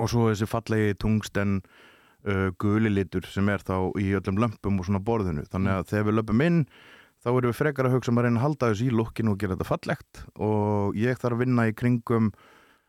og 0.00 0.10
svo 0.10 0.30
þessi 0.30 0.48
fallegi 0.50 0.96
tungsten 0.98 1.60
uh, 2.26 2.48
guli 2.58 2.90
litur 2.90 3.26
sem 3.30 3.48
er 3.52 3.62
þá 3.62 3.76
í 4.00 4.10
öllum 4.18 4.40
lömpum 4.42 4.80
og 4.80 4.88
svona 4.88 5.02
borðinu. 5.04 5.44
Þannig 5.52 5.78
að 5.78 5.86
þegar 5.92 6.08
við 6.08 6.18
löpum 6.18 6.44
inn 6.46 6.58
þá 7.22 7.30
erum 7.32 7.50
við 7.52 7.58
frekar 7.58 7.88
að 7.88 7.96
hugsa 7.96 8.12
um 8.12 8.18
að 8.18 8.26
reyna 8.26 8.40
að 8.40 8.46
halda 8.48 8.72
þessu 8.72 8.88
í 8.88 8.96
lukkinu 8.98 9.34
og 9.34 9.40
gera 9.42 9.56
þetta 9.56 9.68
fallegt. 9.68 10.22
Og 10.42 10.98
ég 10.98 11.20
þarf 11.20 11.36
að 11.36 11.44
vinna 11.44 11.68
í 11.68 11.76
kringum 11.76 12.32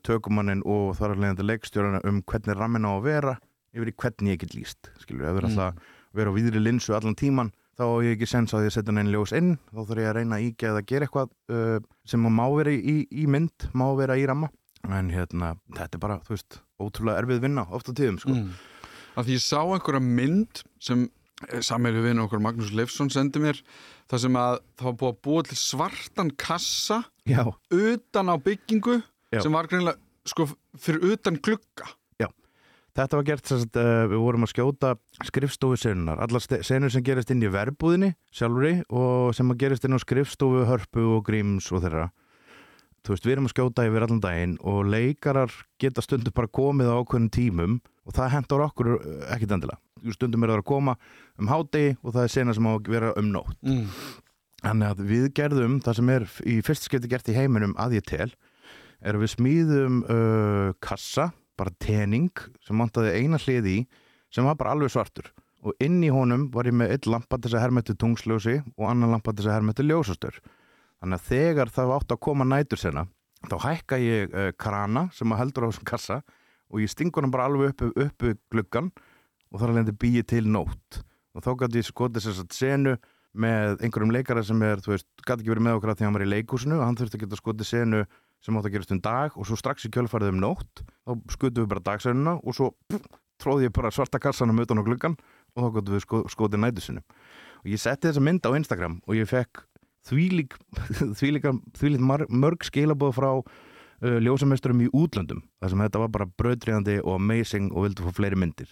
tökumannin 0.03 0.63
og 0.67 0.95
þar 0.97 1.13
að 1.13 1.23
leiðandi 1.23 1.47
leikstjórana 1.47 2.03
um 2.09 2.21
hvernig 2.27 2.57
rammin 2.59 2.87
á 2.87 2.91
að 2.95 3.05
vera 3.07 3.35
yfir 3.73 3.91
í 3.91 3.95
hvernig 4.03 4.35
ég 4.35 4.41
get 4.43 4.55
líst 4.57 4.89
skilur, 5.01 5.27
ef 5.27 5.35
það 5.35 5.41
er 5.41 5.49
alltaf 5.49 5.67
að 5.67 5.91
vera 6.13 6.33
á 6.33 6.37
víðri 6.37 6.61
linsu 6.61 6.95
allan 6.95 7.17
tíman 7.17 7.53
þá 7.73 7.85
á 7.89 7.95
ég 8.05 8.15
ekki 8.15 8.29
sens 8.29 8.53
að 8.53 8.67
setja 8.73 8.93
neinn 8.93 9.09
ljós 9.13 9.33
inn. 9.33 9.55
Þá 9.73 9.79
þarf 9.87 10.03
ég 10.03 10.09
að 10.11 10.17
reyna 10.19 10.37
að 10.37 10.45
ígja 10.49 10.73
eða 10.73 10.83
gera 10.91 11.07
eitthvað 11.07 11.31
uh, 11.55 11.79
sem 12.05 12.27
má 12.29 12.45
vera 12.53 12.75
í, 12.75 12.97
í 13.09 13.25
mynd 13.25 13.65
má 13.73 13.87
vera 13.97 14.17
í 14.19 14.27
ramma. 14.29 14.51
En 14.93 15.09
hérna, 15.13 15.55
þetta 15.73 15.97
er 15.97 16.03
bara, 16.03 16.19
þú 16.27 16.35
veist, 16.35 16.59
ótrúlega 16.83 17.23
erfið 17.23 17.43
vinna 17.47 17.63
oft 17.73 17.89
á 17.89 17.93
tíðum, 17.95 18.19
sko. 18.21 18.35
Mm. 18.35 18.53
að 19.17 19.29
því 19.29 19.37
ég 19.37 19.43
sá 19.45 19.59
einhverja 19.63 20.03
mynd 20.03 20.63
sem 20.83 21.07
sammeilju 21.63 22.03
vinn 22.05 22.21
okkur 22.23 22.41
Magnús 22.43 22.71
Leifsson 22.75 23.09
sendi 23.13 23.41
mér 23.41 23.59
það 24.11 24.23
sem 24.25 24.37
að 24.39 24.59
það 24.79 24.87
var 24.87 24.97
búið 24.99 25.11
að 25.11 25.19
búa 25.27 25.45
til 25.47 25.57
svartan 25.59 26.31
kassa 26.39 26.99
Já, 27.27 27.43
utan 27.73 28.31
á 28.31 28.35
byggingu 28.39 28.99
Já. 29.33 29.41
sem 29.43 29.55
var 29.55 29.67
greinlega 29.71 29.99
sko 30.29 30.47
fyrir 30.79 31.15
utan 31.15 31.39
glugga 31.43 31.89
Þetta 32.93 33.17
var 33.17 33.25
gert 33.25 33.47
þess 33.49 33.65
að 33.65 33.77
uh, 33.81 34.07
við 34.11 34.19
vorum 34.21 34.45
að 34.45 34.51
skjóta 34.51 34.89
skrifstofu 35.25 35.77
senunar, 35.81 36.19
allar 36.21 36.43
senur 36.45 36.93
sem 36.93 37.05
gerist 37.05 37.31
inn 37.33 37.41
í 37.41 37.49
verbúðinni 37.49 38.11
sjálfri 38.29 38.73
og 38.93 39.31
sem 39.33 39.49
að 39.49 39.63
gerist 39.63 39.87
inn 39.87 39.97
á 39.97 40.03
skrifstofu, 40.03 40.67
hörpu 40.69 41.07
og 41.15 41.23
gríms 41.25 41.71
og 41.73 41.81
þeirra. 41.85 42.11
Þú 43.03 43.15
veist, 43.15 43.25
við 43.25 43.33
erum 43.33 43.49
að 43.49 43.55
skjóta 43.55 43.87
yfir 43.87 44.05
allan 44.05 44.21
daginn 44.23 44.53
og 44.61 44.85
leikarar 44.87 45.55
geta 45.81 46.05
stundum 46.05 46.37
bara 46.37 46.51
komið 46.53 46.93
á 46.93 46.99
ákveðnum 47.01 47.33
tímum 47.33 47.79
og 48.05 48.15
það 48.15 48.31
hendur 48.37 48.65
okkur 48.67 48.93
uh, 48.93 49.01
ekkit 49.33 49.57
endilega. 49.57 49.81
Stundum 50.13 50.45
er 50.45 50.53
það 50.53 50.61
að 50.61 50.69
koma 50.69 50.97
um 51.39 51.49
hádegi 51.49 51.97
og 52.03 52.13
það 52.13 52.23
er 52.27 52.31
sena 52.37 52.53
sem 52.53 52.69
á 52.69 52.71
að 52.75 52.93
vera 52.93 53.13
um 53.17 53.33
nótt. 53.33 53.57
mm. 53.65 53.85
Þannig 54.63 54.93
að 54.93 55.01
við 55.09 55.25
gerðum 55.35 55.79
það 55.83 55.97
sem 55.97 56.09
er 56.13 56.25
í 56.47 56.53
fyrst 56.63 56.85
skipti 56.87 57.09
gert 57.11 57.27
í 57.27 57.35
heiminum 57.35 57.73
að 57.75 57.97
ég 57.97 58.05
tel 58.07 58.29
er 59.03 59.17
að 59.17 59.25
við 59.25 59.31
smíðum 59.33 59.97
uh, 60.07 60.69
kassa, 60.83 61.33
bara 61.59 61.73
tening 61.81 62.31
sem 62.65 62.79
vantaði 62.79 63.15
eina 63.21 63.39
hlið 63.41 63.69
í 63.69 63.77
sem 64.33 64.45
var 64.47 64.57
bara 64.59 64.73
alveg 64.75 64.93
svartur. 64.93 65.29
Og 65.63 65.77
inn 65.83 66.01
í 66.03 66.11
honum 66.11 66.49
var 66.51 66.67
ég 66.67 66.75
með 66.75 66.95
eitt 66.95 67.07
lampa 67.07 67.37
til 67.37 67.49
þess 67.49 67.59
að 67.59 67.65
hermetu 67.67 67.95
tungsljósi 67.95 68.57
og 68.75 68.87
annan 68.89 69.13
lampa 69.13 69.31
til 69.31 69.45
þess 69.45 69.51
að 69.51 69.59
hermetu 69.59 69.85
ljósastur 69.87 70.39
þannig 71.03 71.19
að 71.19 71.27
þegar 71.29 71.71
það 71.75 71.93
átt 71.97 72.15
að 72.15 72.23
koma 72.23 72.47
nætur 72.47 72.79
sena 72.79 73.05
þá 73.49 73.55
hækka 73.65 73.99
ég 73.99 74.31
uh, 74.31 74.51
krana 74.55 75.09
sem 75.15 75.31
að 75.35 75.41
heldur 75.41 75.67
á 75.67 75.69
þessum 75.69 75.87
kassa 75.87 76.19
og 76.71 76.83
ég 76.83 76.91
stingur 76.91 77.25
hann 77.25 77.33
bara 77.33 77.49
alveg 77.49 77.73
upp, 77.83 77.97
upp 78.05 78.27
gluggan 78.51 78.91
og 79.51 79.59
þar 79.59 79.73
alveg 79.73 79.97
býið 79.99 80.29
til 80.31 80.45
nótt. 80.49 81.03
Og 81.35 81.43
þá 81.45 81.51
gæti 81.59 81.81
ég 81.81 81.89
skotið 81.89 82.25
sér 82.25 82.37
satt 82.39 82.55
senu 82.55 82.95
með 83.33 83.81
einhverjum 83.83 84.13
leikara 84.13 84.43
sem 84.45 84.59
er, 84.65 84.81
þú 84.81 84.93
veist, 84.93 85.07
gæti 85.25 85.41
ekki 85.41 85.53
verið 85.53 85.65
með 85.67 85.77
okkur 85.79 85.91
að 85.91 85.99
því 85.99 86.03
að 86.03 86.07
hann 86.07 86.17
var 86.17 86.25
í 86.25 86.31
leikúsinu 86.31 86.77
og 86.79 86.85
hann 86.85 86.97
þurfti 86.99 87.19
að 87.19 87.23
geta 87.25 87.39
skotið 87.39 87.69
senu 87.69 88.01
sem 88.43 88.57
átt 88.59 88.67
að 88.69 88.75
gerast 88.75 88.93
um 88.93 89.01
dag 89.03 89.37
og 89.37 89.47
svo 89.49 89.57
strax 89.59 89.87
í 89.87 89.91
kjölfarið 89.93 90.33
um 90.33 90.41
nótt 90.43 90.83
þá 91.03 91.11
skutum 91.35 91.63
við 91.65 91.69
bara 91.73 91.83
dagsönuna 91.91 92.37
og 92.43 92.55
svo 92.57 92.71
pff, 92.89 93.05
tróði 93.43 93.67
ég 93.67 93.73
bara 93.75 93.91
svarta 93.91 94.19
kassanum 94.23 94.59
utan 94.63 94.79
á 94.79 94.83
gluggan 94.87 95.17
og 95.55 95.65
þá 95.67 95.69
gæti 95.79 95.95
við 95.97 96.03
sko, 96.05 96.23
skotið 96.31 96.63
nætusinu 96.63 97.03
og 97.63 97.67
ég 97.71 97.79
setti 97.81 98.07
þessa 98.09 98.23
mynd 98.23 98.45
á 98.47 98.51
Instagram 98.55 98.99
og 99.07 99.15
ég 99.19 99.27
fekk 99.29 99.65
þvílík 100.07 100.55
þvílík, 101.19 101.45
þvílík 101.79 102.01
mar- 102.03 102.27
mörg 102.29 102.65
skilabóð 102.67 103.13
frá 103.19 103.29
uh, 103.39 104.17
ljósamesturum 104.23 104.81
í 104.83 104.89
útlöndum 104.91 105.43
þar 105.63 105.71
sem 105.75 105.83
þetta 105.85 106.01
var 106.03 106.11
bara 106.17 106.27
bröðriðandi 106.41 106.97
og 107.03 107.15
amazing 107.19 107.69
og 107.71 107.85
vildu 107.87 108.03
fá 108.07 108.11
fleiri 108.17 108.39
myndir. 108.39 108.67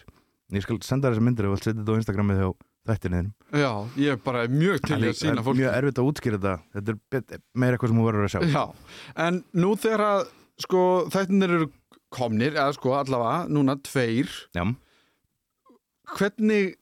Ég 0.51 0.65
skal 0.65 0.81
senda 0.83 1.07
þessar 1.07 1.23
myndir 1.23 1.47
og 1.47 1.55
setja 1.61 1.77
þetta 1.79 1.95
á 1.95 1.99
Instagramið 2.01 2.41
hjá 2.41 2.49
þættinniðin 2.91 3.29
Já, 3.61 3.69
ég 4.01 4.15
er 4.17 4.19
bara 4.25 4.41
mjög 4.51 4.81
til 4.83 4.97
að 4.97 5.13
sína 5.21 5.43
fólki. 5.45 5.61
mjög 5.61 5.77
erfitt 5.77 6.01
að 6.01 6.09
útskýra 6.11 6.39
þetta. 6.41 6.55
Þetta 6.75 7.37
er 7.37 7.43
meira 7.61 7.77
eitthvað 7.77 7.93
sem 7.93 7.99
þú 8.01 8.07
verður 8.09 8.25
að 8.27 8.33
sjá. 8.33 8.41
Já, 8.51 8.63
en 9.27 9.37
nú 9.63 9.69
þegar 9.79 10.03
að 10.09 10.23
sko 10.65 10.81
þættinir 11.13 11.53
eru 11.55 11.69
komnir 12.13 12.55
eða 12.57 12.75
sko 12.77 12.95
allavega, 12.99 13.49
núna 13.51 13.77
tveir. 13.83 14.31
Já. 14.55 14.65
hvernig 16.11 16.75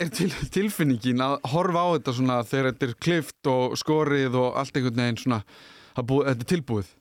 er 0.00 0.12
til, 0.14 0.30
tilfinningin 0.54 1.20
að 1.20 1.34
horfa 1.52 1.82
á 1.84 1.88
þetta 1.98 2.14
svona 2.16 2.38
þegar 2.46 2.70
þetta 2.70 2.86
er 2.86 2.94
klift 3.04 3.50
og 3.50 3.74
skorið 3.76 4.38
og 4.38 4.56
allt 4.56 4.78
einhvern 4.78 5.02
veginn 5.02 5.20
svona 5.20 5.42
að 5.98 6.08
búi, 6.08 6.22
þetta 6.30 6.46
er 6.46 6.50
tilbúið? 6.54 6.92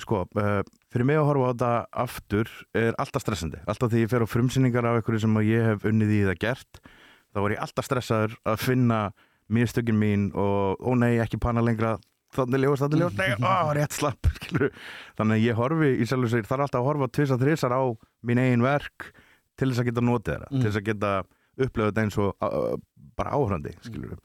Sko, 0.00 0.22
uh, 0.40 0.62
fyrir 0.92 1.06
mig 1.08 1.20
að 1.20 1.28
horfa 1.28 1.46
á 1.46 1.52
þetta 1.52 1.72
aftur 2.04 2.50
er 2.76 2.96
alltaf 3.00 3.24
stressandi. 3.24 3.60
Alltaf 3.68 3.92
því 3.92 4.04
ég 4.04 4.12
fer 4.12 4.24
á 4.24 4.32
frumsýningar 4.32 4.88
af 4.88 5.00
einhverju 5.00 5.24
sem 5.24 5.40
ég 5.46 5.68
hef 5.70 5.86
unnið 5.88 6.16
í 6.16 6.24
það 6.28 6.42
gert 6.44 6.82
þá 7.30 7.42
er 7.42 7.54
ég 7.54 7.64
alltaf 7.64 7.86
stressaður 7.86 8.36
að 8.48 8.62
finna 8.64 9.00
mistökin 9.50 9.98
mín 9.98 10.28
og 10.38 10.80
ó 10.82 10.90
nei, 10.98 11.18
ekki 11.22 11.40
panna 11.42 11.62
lengra 11.64 11.96
þannig 12.36 12.60
ljós, 12.64 12.80
þannig 12.84 13.00
ljós, 13.02 13.16
nei, 13.18 13.30
ó, 13.42 13.72
rétt 13.74 13.92
slapp 13.96 14.28
skilurðu. 14.38 14.70
þannig 15.18 15.36
að 15.40 15.44
ég 15.48 15.58
horfi 15.58 15.90
í 15.98 16.06
sjálfur 16.06 16.30
sig 16.34 16.46
þarf 16.46 16.64
alltaf 16.66 16.80
að 16.80 16.88
horfa 16.90 17.08
tvisa 17.16 17.38
þrísar 17.40 17.74
á 17.74 17.82
mín 18.26 18.38
eigin 18.42 18.62
verk 18.64 19.10
til 19.58 19.68
þess 19.70 19.82
að 19.82 19.88
geta 19.90 20.00
notið 20.06 20.32
þeirra 20.34 20.48
Mm. 20.50 20.60
til 20.60 20.68
þess 20.70 20.80
að 20.80 20.88
geta 20.90 21.12
upplöfað 21.60 21.90
þetta 21.90 22.04
eins 22.06 22.18
og 22.18 22.30
uh, 22.40 22.76
bara 23.18 23.30
áhrandi, 23.36 23.72
skilur 23.84 24.18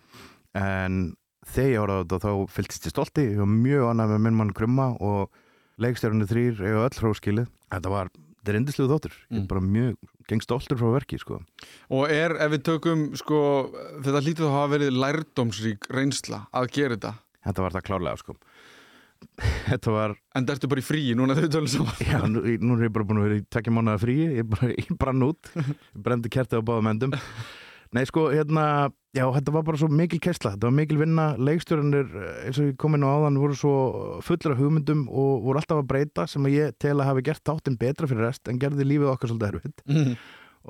en 0.55 1.00
þegar 1.45 1.71
ég 1.71 1.79
horfði 1.81 1.95
á 1.95 2.03
þetta 2.05 2.19
þá 2.25 2.53
fylgst 2.55 2.85
ég 2.88 2.93
stolti, 2.95 3.25
ég 3.33 3.41
var 3.41 3.50
mjög 3.51 3.89
annað 3.91 4.13
með 4.15 4.21
minn 4.25 4.38
mann 4.39 4.53
Krumma 4.55 4.88
og 5.03 5.29
leikstjárunni 5.83 6.27
þrýr 6.29 6.62
eiga 6.63 6.85
öll 6.88 7.00
hróskilið, 7.01 7.50
þetta 7.74 7.91
var 7.91 8.09
þetta 8.15 8.53
er 8.53 8.59
indisluðu 8.62 8.93
þóttur, 8.93 9.15
ég 9.25 9.35
Mm. 9.35 9.41
er 9.41 9.47
bara 9.51 9.62
mjög 9.62 9.95
geng 10.29 10.41
stoltur 10.41 10.77
frá 10.77 10.88
verki, 10.93 11.17
sko. 11.19 11.39
Og 11.89 12.09
er, 12.09 12.31
ef 12.41 12.51
við 12.53 12.62
tökum 12.65 13.01
sko, 13.17 13.39
þetta 14.01 14.21
lítið 14.25 14.45
að 14.47 14.55
hafa 14.55 14.71
verið 14.77 14.95
lærdómsrík 15.03 15.89
reynsla 15.93 16.47
að 16.53 16.71
gera 16.71 16.95
þetta 16.95 17.13
þetta 17.45 17.65
var 17.65 17.77
það 17.77 17.85
klárlega, 17.89 18.21
sko. 18.23 18.37
Þetta 19.71 19.93
var, 19.93 20.13
en 20.35 20.45
það 20.45 20.57
ertu 20.57 20.69
bara 20.69 20.81
í 20.81 20.85
fríi 20.85 21.13
núna 21.17 21.35
við 21.37 21.47
tölum 21.55 21.69
saman. 21.71 22.01
Já, 22.03 22.19
nú, 22.29 22.41
nú 22.61 22.75
er 22.75 22.87
ég 22.87 22.93
bara 22.93 23.07
búin 23.07 23.21
að 23.21 23.27
vera 23.29 23.37
í 23.39 23.45
tvekja 23.55 23.73
mánuða 23.73 24.01
fríi, 24.03 24.25
ég, 24.37 24.47
bara, 24.51 24.71
ég 24.83 24.97
brann 25.01 25.23
út. 25.25 25.51
Ég 25.55 26.01
brendi 26.05 26.31
kertið 26.33 26.61
á 26.61 26.67
báðum 26.67 26.91
endum. 26.91 27.15
Nei, 27.95 28.03
sko, 28.09 28.25
hérna 28.33 28.65
já, 29.15 29.23
þetta 29.37 29.53
var 29.55 29.63
bara 29.67 29.79
svo 29.79 29.87
mikil 29.87 30.19
kessla, 30.23 30.55
þetta 30.55 30.67
var 30.67 30.75
mikil 30.75 30.97
vinna. 30.99 31.27
Leikstjórnir, 31.39 32.09
eins 32.43 32.59
og 32.59 32.71
ég 32.71 32.79
kom 32.81 32.97
inn 32.97 33.05
á 33.07 33.09
áðan 33.13 33.39
voru 33.39 33.57
svo 33.57 33.75
fullur 34.25 34.55
af 34.55 34.59
hugmyndum 34.59 35.05
og 35.07 35.45
voru 35.45 35.61
alltaf 35.61 35.79
að 35.79 35.91
breyta 35.93 36.25
sem 36.29 36.47
að 36.47 36.57
ég 36.57 36.75
tel 36.81 36.97
að 36.97 37.11
hafi 37.11 37.23
gert 37.29 37.45
þáttinn 37.47 37.79
betra 37.79 38.09
fyrir 38.11 38.27
rest 38.27 38.51
en 38.51 38.59
gerði 38.59 38.89
lífið 38.89 39.13
okkar 39.13 39.31
svolítið 39.31 39.53
erfitt. 39.53 39.85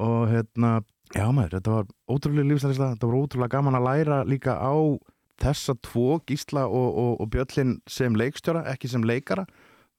Og 0.05 0.22
hérna, 0.29 0.75
já 1.15 1.25
maður, 1.32 1.58
þetta 1.58 1.75
var 1.79 1.89
ótrúlega 2.12 2.51
lífsæðislega, 2.51 2.94
þetta 2.98 3.10
var 3.10 3.20
ótrúlega 3.24 3.55
gaman 3.55 3.79
að 3.79 3.88
læra 3.89 4.22
líka 4.27 4.58
á 4.60 4.75
þessa 5.42 5.75
tvo, 5.84 6.20
Gísla 6.27 6.65
og, 6.68 6.88
og, 7.01 7.12
og 7.22 7.30
Bjöllin 7.34 7.77
sem 7.89 8.15
leikstjóra, 8.15 8.63
ekki 8.72 8.89
sem 8.92 9.04
leikara. 9.04 9.46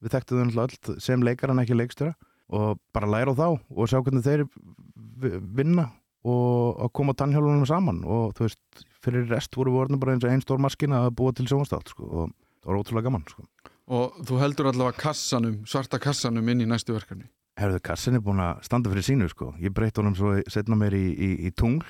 Við 0.05 0.13
þekktum 0.17 0.39
þau 0.39 0.47
náttúrulega 0.49 0.95
öll 0.97 1.01
sem 1.05 1.23
leikara 1.25 1.53
en 1.57 1.63
ekki 1.65 1.77
leikstjóra. 1.77 2.15
Og 2.57 2.79
bara 2.95 3.09
læra 3.11 3.33
á 3.35 3.39
þá 3.39 3.47
og 3.75 3.89
sjá 3.91 3.99
hvernig 4.01 4.23
þeir 4.25 4.45
vi- 5.21 5.39
vinna 5.59 5.89
og 6.27 6.79
að 6.87 6.93
koma 6.99 7.15
tannhjálfunum 7.15 7.67
saman. 7.67 8.03
Og 8.05 8.35
þú 8.39 8.47
veist, 8.47 8.85
fyrir 9.03 9.29
rest 9.31 9.55
voru 9.57 9.73
við 9.75 9.85
orðin 9.87 10.01
bara 10.03 10.15
eins 10.17 10.25
og 10.27 10.31
einn 10.33 10.43
stór 10.45 10.63
maskina 10.63 11.05
að 11.07 11.15
búa 11.19 11.35
til 11.35 11.47
sjónastátt 11.47 11.93
sko, 11.95 12.07
og 12.07 12.31
það 12.63 12.71
var 12.73 12.81
ótrúlega 12.83 13.07
gaman 13.11 13.27
sko. 13.31 13.45
og 13.87 14.17
þú 14.27 14.39
heldur 14.41 14.67
allavega 14.73 14.99
kassanum, 14.99 15.61
svarta 15.65 16.01
kassanum 16.03 16.49
inn 16.51 16.65
í 16.65 16.67
næstu 16.67 16.91
verkefni? 16.97 17.29
Herðu, 17.57 17.79
kassin 17.87 18.17
er 18.19 18.21
búin 18.27 18.41
að 18.43 18.65
standa 18.67 18.91
fyrir 18.91 19.07
sínu 19.07 19.29
sko. 19.31 19.53
ég 19.63 19.71
breytti 19.73 20.03
honum 20.03 20.17
svo 20.19 20.33
setna 20.51 20.75
mér 20.77 20.97
í, 20.99 21.05
í, 21.15 21.29
í 21.47 21.53
tungl 21.55 21.85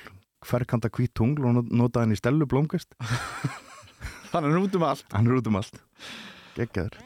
hverkanta 0.45 0.89
hvít 0.93 1.13
tungl 1.17 1.45
og 1.47 1.53
not- 1.57 1.71
notaði 1.71 2.05
hann 2.07 2.15
í 2.15 2.19
stelu 2.19 2.45
blómkvist. 2.49 2.93
Þannig 4.31 4.51
er 4.53 4.61
út 4.61 4.75
um 4.77 4.83
allt. 4.83 5.05
Hann 5.13 5.27
er 5.31 5.37
út 5.39 5.47
um 5.49 5.55
allt. 5.59 5.79
Geggjaður. 6.57 6.97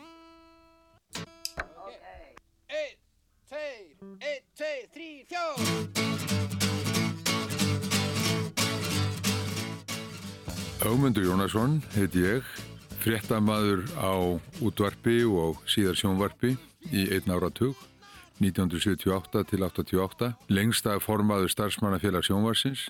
Einn, 2.71 2.95
tveir, 3.47 3.83
einn, 4.19 4.43
tveir, 4.57 4.85
þrý, 4.95 5.09
fjó 5.29 6.51
Ögmundur 10.81 11.23
Jónasson 11.27 11.77
heiti 11.93 12.23
ég, 12.25 12.47
fréttamaður 13.03 13.83
á 14.01 14.13
útvarpi 14.65 15.19
og 15.29 15.59
síðar 15.69 15.97
sjónvarpi 16.00 16.55
í 16.89 17.03
einn 17.13 17.29
áratug, 17.29 17.77
1978 18.41 19.43
til 19.51 19.61
88, 19.67 20.31
lengsta 20.50 20.95
formaður 21.03 21.51
starfsmannafélag 21.53 22.25
sjónvarsins, 22.25 22.88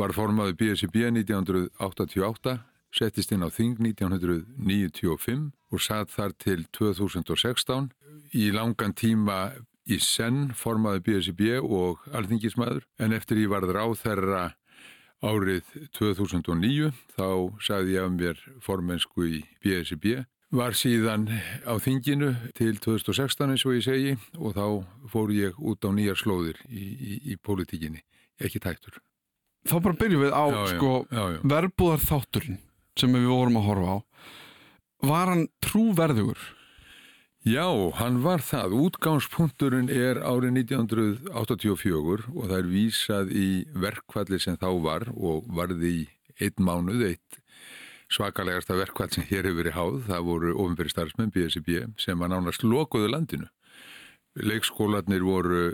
var 0.00 0.14
formaður 0.14 0.56
BSB 0.58 1.04
1988, 1.10 2.56
settist 2.94 3.32
inn 3.34 3.46
á 3.46 3.50
Þing 3.50 3.78
1995 3.82 5.46
og 5.74 5.82
satt 5.82 6.12
þar 6.14 6.34
til 6.38 6.66
2016 6.74 7.90
í 8.34 8.50
langan 8.54 8.94
tíma 8.94 9.54
í 9.84 9.98
senn 10.00 10.52
formaður 10.56 11.02
BSB 11.08 11.58
og 11.60 12.04
alþingismæður 12.14 12.86
en 13.02 13.16
eftir 13.16 13.42
ég 13.42 13.50
varð 13.52 13.74
ráð 13.76 13.96
þeirra 14.02 14.44
árið 15.24 15.66
2009 15.96 16.92
þá 17.16 17.28
sagði 17.62 17.98
ég 17.98 18.06
af 18.06 18.14
mér 18.14 18.40
formensku 18.64 19.26
í 19.28 19.42
BSB 19.64 20.24
var 20.54 20.76
síðan 20.78 21.26
á 21.66 21.74
þinginu 21.82 22.34
til 22.54 22.76
2016 22.78 23.54
eins 23.54 23.64
og 23.66 23.74
ég 23.74 23.86
segi 23.86 24.12
og 24.38 24.54
þá 24.54 24.66
fór 25.10 25.34
ég 25.34 25.58
út 25.58 25.82
á 25.82 25.90
nýjar 25.90 26.20
slóðir 26.20 26.60
í, 26.68 26.84
í, 26.94 27.14
í 27.34 27.40
pólitíkinni. 27.42 28.04
Ekki 28.38 28.62
tæktur 28.62 29.02
þá 29.68 29.76
bara 29.80 30.00
byrjum 30.02 30.24
við 30.26 30.34
á 30.36 30.44
Já, 30.44 30.58
já, 30.58 30.74
sko 30.74 30.92
verbúðar 31.54 32.04
þátturinn 32.04 32.60
sem 32.98 33.14
við 33.16 33.30
vorum 33.30 33.60
að 33.60 33.68
horfa 33.70 33.94
á 33.94 33.98
var 35.04 35.32
hann 35.32 35.48
trúverðugur 35.64 36.42
Já, 37.44 37.68
hann 38.00 38.22
var 38.24 38.40
það. 38.40 38.72
Útgangspunkturinn 38.86 39.90
er 39.92 40.16
árið 40.24 40.54
1984 40.62 42.30
og 42.32 42.46
það 42.48 42.54
er 42.56 42.68
vísað 42.70 43.32
í 43.36 43.48
verkvalli 43.76 44.38
sem 44.40 44.56
þá 44.56 44.70
var 44.80 45.04
og 45.12 45.50
varði 45.52 45.90
í 45.92 46.06
einn 46.40 46.64
mánuð, 46.64 47.02
eitt 47.10 47.36
svakalegasta 48.08 48.78
verkvall 48.78 49.10
sem 49.12 49.28
hér 49.28 49.44
hefur 49.44 49.58
verið 49.60 49.76
háð. 49.76 49.98
Það 50.08 50.24
voru 50.30 50.54
ofinbæri 50.56 50.94
starfsmenn, 50.94 51.34
BSB, 51.36 51.76
sem 52.00 52.24
var 52.24 52.32
nánast 52.32 52.64
lokuðu 52.64 53.12
landinu. 53.12 53.50
Leikskólanir 54.40 55.28
voru 55.28 55.66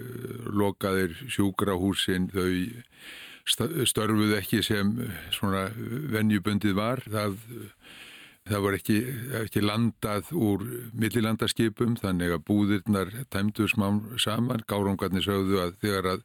lokaðir, 0.51 1.15
sjúkrahúsin, 1.31 2.27
þau 2.35 2.51
störfuðu 3.47 4.37
ekki 4.39 4.63
sem 4.67 4.95
eh, 5.05 5.27
svona 5.35 5.69
venjubundið 6.15 6.77
var. 6.79 7.05
Það 7.11 7.39
það 8.51 8.65
var 8.65 8.77
ekki, 8.79 8.97
ekki 9.43 9.63
landað 9.63 10.31
úr 10.35 10.65
millilandaskipum 10.97 11.97
þannig 12.01 12.35
að 12.35 12.45
búðirnar 12.49 13.13
tæmdu 13.31 13.69
smám 13.71 14.01
saman, 14.19 14.65
gárungarnir 14.71 15.25
sögðu 15.27 15.61
að 15.63 15.77
þegar 15.85 16.09
að 16.15 16.25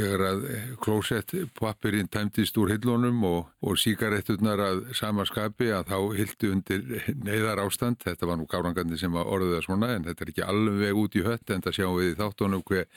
þegar 0.00 0.24
að 0.26 0.44
klósett 0.82 1.34
pappirinn 1.58 2.08
tæmdist 2.10 2.56
úr 2.60 2.72
hillunum 2.72 3.20
og, 3.28 3.50
og 3.64 3.78
síkaretturnar 3.80 4.62
að 4.64 4.82
sama 4.96 5.26
skapi 5.28 5.70
að 5.76 5.92
þá 5.92 5.98
hildu 6.16 6.52
undir 6.54 7.12
neyðar 7.20 7.62
ástand 7.64 8.00
þetta 8.04 8.30
var 8.30 8.40
nú 8.40 8.48
gárangarnir 8.50 9.00
sem 9.00 9.16
að 9.16 9.32
orðið 9.36 9.54
það 9.56 9.66
svona 9.66 9.92
en 9.96 10.08
þetta 10.08 10.24
er 10.24 10.32
ekki 10.32 10.46
alveg 10.46 11.02
út 11.02 11.18
í 11.20 11.24
hött 11.26 11.54
en 11.54 11.64
það 11.66 11.76
sjáum 11.78 11.98
við 11.98 12.10
í 12.10 12.18
þáttunum 12.20 12.64
hver, 12.70 12.88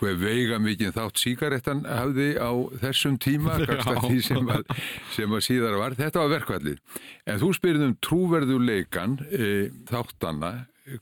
hver 0.00 0.20
veiga 0.24 0.60
mikið 0.64 0.94
þátt 0.98 1.22
síkarettan 1.22 1.86
hafði 1.88 2.28
á 2.40 2.52
þessum 2.82 3.18
tíma 3.22 3.58
sem 4.28 4.52
að, 4.52 4.68
sem 5.14 5.34
að 5.38 5.44
síðar 5.46 5.78
var. 5.80 5.98
Þetta 5.98 6.24
var 6.24 6.36
verkvallið 6.38 7.00
en 7.30 7.42
þú 7.42 7.50
spyrir 7.56 7.88
um 7.88 7.98
trúverðuleikan 8.04 9.18
e, 9.30 9.50
þáttanna 9.90 10.54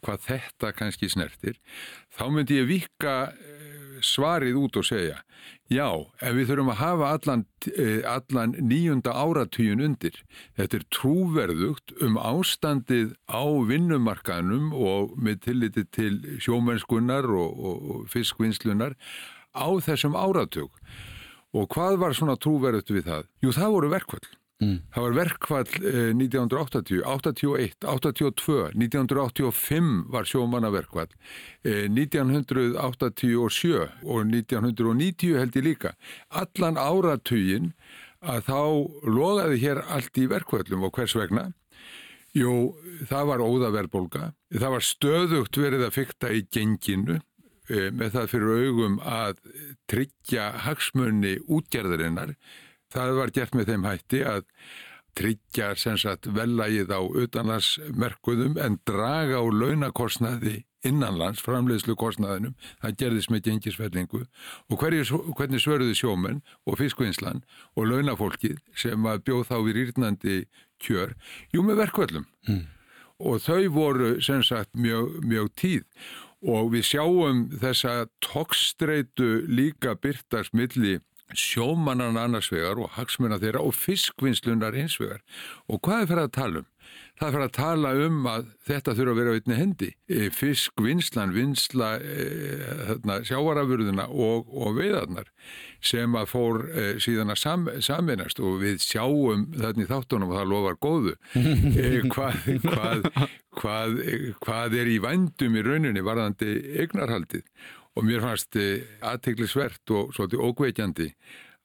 hvað 0.03 0.27
þetta 0.29 0.71
kannski 0.77 1.09
snertir. 1.11 1.59
Þá 2.15 2.25
myndi 2.31 2.61
ég 2.61 2.69
vika 2.69 3.17
svarið 4.07 4.59
út 4.61 4.79
og 4.81 4.87
segja 4.87 5.23
Já, 5.73 5.89
en 6.21 6.37
við 6.37 6.51
þurfum 6.51 6.71
að 6.75 6.81
hafa 6.83 7.11
allan, 7.17 7.45
eh, 7.71 8.03
allan 8.05 8.53
nýjunda 8.61 9.15
áratugin 9.17 9.81
undir. 9.81 10.19
Þetta 10.59 10.79
er 10.79 10.85
trúverðugt 10.93 11.95
um 12.05 12.19
ástandið 12.21 13.15
á 13.25 13.43
vinnumarkaðnum 13.71 14.75
og 14.77 15.17
með 15.17 15.41
tilliti 15.47 15.87
til 15.89 16.21
sjómennskunnar 16.45 17.25
og, 17.25 17.57
og, 17.57 17.89
og 17.95 18.13
fiskvinnslunar 18.13 18.99
á 19.57 19.69
þessum 19.81 20.19
áratug. 20.19 20.71
Og 21.57 21.69
hvað 21.73 21.99
var 22.05 22.17
svona 22.17 22.37
trúverðugt 22.37 22.93
við 22.93 23.09
það? 23.09 23.27
Jú, 23.41 23.57
það 23.57 23.75
voru 23.79 23.93
verkvöld. 23.97 24.29
Það 24.92 25.04
var 25.07 25.16
verkfall 25.16 25.73
eh, 25.88 26.11
1980, 26.14 27.02
81, 27.09 27.87
82, 27.88 28.59
1985 28.76 29.90
var 30.12 30.28
sjómannaverkfall, 30.28 31.11
eh, 31.64 31.88
1987 31.90 33.73
og 34.04 34.26
1990 34.28 35.38
held 35.40 35.59
ég 35.59 35.66
líka. 35.66 35.95
Allan 36.31 36.78
áratugin 36.78 37.73
að 38.23 38.47
þá 38.47 38.61
logaði 39.09 39.59
hér 39.64 39.83
allt 39.90 40.19
í 40.19 40.28
verkfallum 40.31 40.87
og 40.87 40.95
hvers 40.95 41.16
vegna? 41.19 41.50
Jú, 42.33 42.73
það 43.11 43.28
var 43.28 43.45
óðaverbolga, 43.45 44.33
það 44.54 44.75
var 44.76 44.85
stöðugt 44.87 45.59
verið 45.61 45.83
að 45.88 45.97
fykta 45.99 46.31
í 46.33 46.47
genginu 46.49 47.19
eh, 47.69 47.90
með 47.92 48.14
það 48.16 48.31
fyrir 48.33 48.69
augum 48.69 49.00
að 49.04 49.42
tryggja 49.90 50.52
hagsmunni 50.64 51.35
útgerðarinnar 51.45 52.37
það 52.93 53.15
var 53.19 53.37
gert 53.37 53.57
með 53.57 53.73
þeim 53.73 53.87
hætti 53.89 54.25
að 54.29 54.45
tryggja 55.19 55.75
sagt 55.77 56.29
velægið 56.33 56.93
á 56.93 57.01
utanlandsmerkuðum 57.05 58.57
en 58.61 58.79
draga 58.89 59.41
á 59.41 59.45
launakostnaði 59.45 60.63
innanlands, 60.83 61.43
framleiðslu 61.45 61.95
kostnaðinum, 61.99 62.57
það 62.83 62.97
gerðist 62.99 63.31
með 63.31 63.45
gengisfellingu. 63.49 64.25
Og 64.71 64.81
hverju, 64.81 65.21
hvernig 65.39 65.63
svörðu 65.63 65.95
sjómenn 65.95 66.41
og 66.67 66.81
fiskvinnslan 66.81 67.45
og 67.77 67.87
launafólkið 67.91 68.59
sem 68.75 69.07
að 69.07 69.23
bjóð 69.29 69.45
þá 69.51 69.57
við 69.61 69.79
rýrnandi 69.79 70.39
kjör, 70.83 71.15
jú 71.55 71.63
með 71.67 71.85
verkvöllum. 71.85 72.27
Mm. 72.49 72.65
og 73.23 73.39
þau 73.39 73.69
voru 73.71 74.17
sem 74.25 74.43
sagt 74.43 74.73
mjög, 74.75 75.21
mjög 75.23 75.51
tíð. 75.55 75.85
Og 76.43 76.73
við 76.75 76.89
sjáum 76.89 77.45
þessa 77.63 78.09
tokstreitu 78.25 79.45
líka 79.47 79.95
byrtast 79.95 80.57
milli 80.59 80.97
sjómannan 81.39 82.19
annars 82.21 82.51
vegar 82.53 82.81
og 82.83 82.93
hagsmuna 82.97 83.41
þeirra 83.43 83.65
og 83.65 83.75
fiskvinnslunar 83.77 84.77
hins 84.77 84.99
vegar. 85.01 85.23
Og 85.69 85.83
hvað 85.85 86.05
er 86.05 86.12
fyrir 86.12 86.27
að 86.27 86.37
tala 86.39 86.62
um? 86.62 86.69
Það 87.21 87.29
er 87.29 87.35
fyrir 87.35 87.45
að 87.45 87.55
tala 87.55 87.91
um 88.03 88.25
að 88.27 88.47
þetta 88.67 88.95
þurfa 88.99 89.12
að 89.12 89.19
vera 89.21 89.35
einni 89.37 89.57
hendi. 89.59 89.89
E, 90.11 90.29
Fiskvinnslan, 90.35 91.35
vinsla 91.37 91.91
e, 92.01 92.25
sjávarafurðuna 93.29 94.09
og, 94.11 94.49
og 94.51 94.79
veiðarnar 94.81 95.29
sem 95.85 96.17
að 96.19 96.31
fór 96.33 96.65
e, 96.67 96.87
síðan 97.05 97.35
að 97.35 97.39
sam, 97.43 97.69
saminast 97.85 98.43
og 98.43 98.59
við 98.65 98.83
sjáum 98.83 99.47
þarna 99.55 99.87
í 99.87 99.91
þáttunum 99.93 100.33
og 100.33 100.41
það 100.41 100.51
lofar 100.55 100.81
góðu. 100.83 101.15
E, 101.37 101.93
hvað, 102.11 102.41
hvað, 102.65 103.07
hvað, 103.61 104.03
hvað 104.43 104.81
er 104.83 104.91
í 104.91 104.99
vandum 105.05 105.61
í 105.61 105.65
rauninni 105.69 106.05
varðandi 106.05 106.57
eignarhaldið? 106.83 107.47
Og 107.97 108.07
mér 108.09 108.23
fannst 108.25 108.57
aðteglisvert 108.57 109.93
og 109.93 110.13
svolítið 110.17 110.45
ókveikjandi 110.49 111.09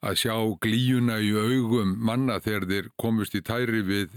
að 0.06 0.18
sjá 0.20 0.34
glíuna 0.62 1.16
í 1.18 1.32
augum 1.34 1.96
manna 2.06 2.38
þegar 2.42 2.66
þeir 2.70 2.88
komust 3.02 3.34
í 3.34 3.42
tæri 3.42 3.82
við, 3.82 4.12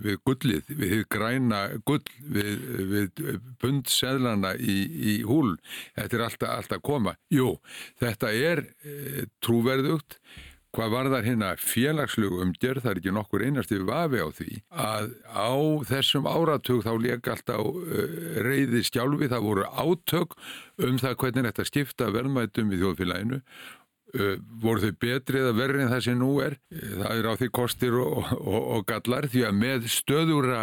við 0.00 0.20
gullið, 0.24 0.70
við 0.80 1.02
græna 1.12 1.60
gull, 1.84 2.00
við, 2.24 2.62
við 2.92 3.24
bundseðlana 3.60 4.54
í, 4.56 4.78
í 5.12 5.16
húl. 5.28 5.58
Þetta 5.98 6.16
er 6.16 6.24
alltaf, 6.28 6.54
alltaf 6.56 6.84
koma. 6.86 7.16
Jú, 7.32 7.52
þetta 8.00 8.32
er 8.32 8.64
e, 8.80 9.26
trúverðugt. 9.44 10.20
Hvað 10.70 10.92
var 10.94 11.08
þar 11.10 11.26
hérna 11.26 11.48
félagslegu 11.58 12.44
umgjörð, 12.44 12.84
það 12.84 12.92
er 12.92 13.00
ekki 13.00 13.14
nokkur 13.16 13.42
einasti 13.42 13.80
vafi 13.88 14.20
á 14.22 14.28
því, 14.36 14.52
að 14.70 15.08
á 15.26 15.50
þessum 15.88 16.28
áratug 16.30 16.84
þá 16.86 16.92
leik 17.02 17.30
alltaf 17.32 17.66
uh, 17.72 18.14
reyði 18.46 18.84
skjálfi, 18.86 19.30
það 19.32 19.48
voru 19.48 19.66
átök 19.66 20.38
um 20.86 21.02
það 21.02 21.18
hvernig 21.24 21.48
þetta 21.48 21.66
skipta 21.66 22.10
verðmætum 22.14 22.70
í 22.70 22.78
þjóðfélaginu, 22.84 23.40
uh, 23.40 24.36
voru 24.62 24.84
þau 24.86 24.94
betri 25.02 25.42
eða 25.42 25.56
verri 25.58 25.82
en 25.82 25.90
það 25.90 26.06
sem 26.06 26.22
nú 26.22 26.30
er, 26.46 26.56
það 26.70 27.16
er 27.16 27.30
á 27.30 27.34
því 27.42 27.50
kostir 27.58 27.98
og, 28.04 28.30
og, 28.38 28.60
og 28.76 28.86
gallar 28.92 29.26
því 29.32 29.44
að 29.50 29.60
með 29.64 29.90
stöðura 29.90 30.62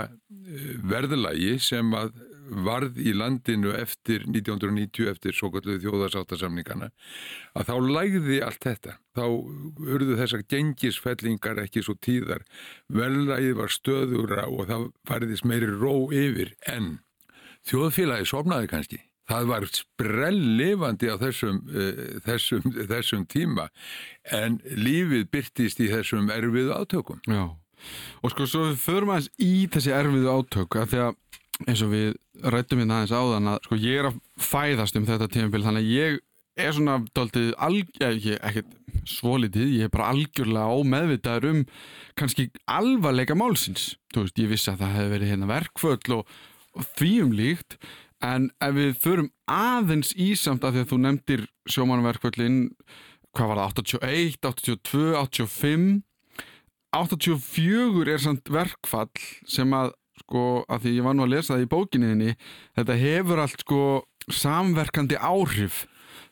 verðlagi 0.88 1.58
sem 1.60 1.92
að 2.00 2.16
varð 2.48 3.00
í 3.02 3.14
landinu 3.16 3.74
eftir 3.78 4.26
1990 4.28 5.10
eftir 5.12 5.36
svo 5.36 5.50
kalluð 5.54 5.82
þjóðarsáttasamningana 5.84 6.92
að 7.58 7.72
þá 7.72 7.76
lægði 7.98 8.40
allt 8.46 8.64
þetta. 8.68 8.96
Þá 9.18 9.26
urðu 9.96 10.20
þessar 10.20 10.46
gengisfellingar 10.52 11.64
ekki 11.64 11.84
svo 11.86 11.98
tíðar. 12.00 12.46
Verðlægið 12.94 13.60
var 13.60 13.74
stöðura 13.74 14.48
og 14.48 14.70
það 14.72 14.88
fariðis 15.10 15.46
meiri 15.48 15.70
ró 15.74 16.08
yfir 16.14 16.56
en 16.70 16.98
þjóðfélagi 17.68 18.30
sopnaði 18.30 18.72
kannski. 18.72 19.04
Það 19.28 19.48
var 19.50 19.66
sprell 19.76 20.42
lifandi 20.56 21.10
á 21.12 21.20
þessum, 21.20 21.58
uh, 21.68 22.04
þessum, 22.24 22.68
þessum 22.88 23.26
tíma 23.28 23.68
en 24.32 24.62
lífið 24.64 25.28
byrtist 25.34 25.82
í 25.84 25.90
þessum 25.92 26.32
erfiðu 26.32 26.72
átökum. 26.78 27.20
Já, 27.28 27.50
og 28.24 28.34
sko 28.34 28.48
svo 28.48 28.70
förum 28.80 29.12
aðeins 29.14 29.32
í 29.36 29.68
þessi 29.74 29.92
erfiðu 29.96 30.32
átök 30.32 30.80
að 30.80 30.94
því 30.94 31.02
að 31.10 31.18
eins 31.66 31.82
og 31.82 31.92
við 31.94 32.08
rættum 32.46 32.82
hérna 32.82 33.02
aðeins 33.02 33.16
áðan 33.18 33.52
að 33.54 33.60
sko 33.66 33.80
ég 33.82 34.02
er 34.02 34.10
að 34.12 34.18
fæðast 34.48 34.98
um 35.00 35.08
þetta 35.08 35.30
tímabil 35.34 35.64
þannig 35.66 35.86
að 35.86 35.94
ég 35.96 36.20
er 36.58 36.74
svona 36.74 36.98
doldið, 37.14 37.52
alg, 37.62 37.92
ekkert 38.02 38.74
svolítið, 39.08 39.70
ég 39.78 39.88
er 39.88 39.94
bara 39.94 40.10
algjörlega 40.14 40.80
ómeðvitaður 40.80 41.50
um 41.52 41.60
kannski 42.18 42.48
alvarleika 42.66 43.38
málsins, 43.38 43.92
þú 44.14 44.26
veist, 44.26 44.42
ég 44.42 44.52
vissi 44.52 44.72
að 44.72 44.82
það 44.82 44.96
hefði 44.98 45.14
verið 45.14 45.32
hérna 45.34 45.52
verkföll 45.52 46.18
og, 46.18 46.34
og 46.74 46.90
því 46.98 47.12
um 47.26 47.36
líkt, 47.38 47.78
en 48.26 48.50
ef 48.66 48.74
við 48.74 48.98
förum 49.04 49.30
aðeins 49.54 50.16
ísamt 50.18 50.66
af 50.66 50.74
því 50.74 50.84
að 50.84 50.92
þú 50.92 51.00
nefndir 51.04 51.46
sjómanverkföllin 51.70 52.60
hvað 53.38 53.52
var 53.52 53.62
það, 53.62 53.84
81, 54.02 54.40
82, 54.50 55.06
85 55.22 55.88
84 56.98 58.14
er 58.14 58.22
samt 58.24 58.50
verkfall 58.50 59.12
sem 59.50 59.74
að 59.76 59.94
sko, 60.24 60.64
að 60.68 60.86
því 60.86 60.96
ég 60.96 61.06
var 61.08 61.18
nú 61.18 61.26
að 61.26 61.34
lesa 61.36 61.54
það 61.54 61.66
í 61.66 61.70
bókinniðinni 61.74 62.34
þetta 62.80 62.98
hefur 63.04 63.44
allt 63.44 63.64
sko 63.66 63.84
samverkandi 64.28 65.20
áhrif. 65.20 65.86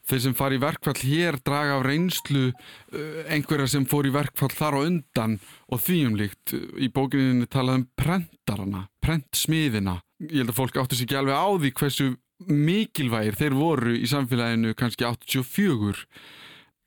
Þeir 0.06 0.22
sem 0.22 0.36
fari 0.38 0.60
í 0.60 0.62
verkfall 0.62 1.00
hér 1.02 1.40
draga 1.42 1.80
af 1.80 1.86
reynslu 1.88 2.44
uh, 2.52 3.22
einhverja 3.34 3.72
sem 3.74 3.88
fór 3.90 4.06
í 4.06 4.14
verkfall 4.14 4.54
þar 4.54 4.78
og 4.78 4.90
undan 4.92 5.40
og 5.74 5.82
þvíumlíkt 5.82 6.54
í 6.78 6.92
bókinniðinni 6.94 7.50
talað 7.50 7.80
um 7.80 7.88
prentarana, 7.98 8.84
prentsmiðina. 9.02 9.98
Ég 10.30 10.44
held 10.44 10.54
að 10.54 10.60
fólk 10.60 10.78
áttu 10.78 10.98
sér 10.98 11.08
ekki 11.08 11.20
alveg 11.20 11.42
á 11.42 11.48
því 11.58 11.74
hversu 11.80 12.12
mikilvægir 12.46 13.38
þeir 13.40 13.56
voru 13.58 13.96
í 13.96 14.08
samfélaginu 14.12 14.76
kannski 14.78 15.08
84 15.08 16.06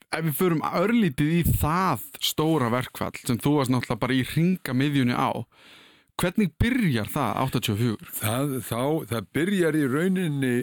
ef 0.08 0.24
við 0.24 0.36
förum 0.38 0.62
örlítið 0.64 1.32
í 1.38 1.40
það 1.60 2.04
stóra 2.24 2.70
verkfall 2.72 3.16
sem 3.20 3.40
þú 3.40 3.58
varst 3.58 3.72
náttúrulega 3.72 4.02
bara 4.04 4.16
í 4.16 4.24
ringa 4.28 4.76
miðjunni 4.76 5.16
á 5.16 5.30
Hvernig 6.18 6.50
byrjar 6.58 7.06
það 7.12 7.36
84? 7.44 8.08
Það, 8.18 8.54
þá, 8.66 8.80
það 9.06 9.26
byrjar 9.36 9.76
í 9.78 9.84
rauninni 9.86 10.54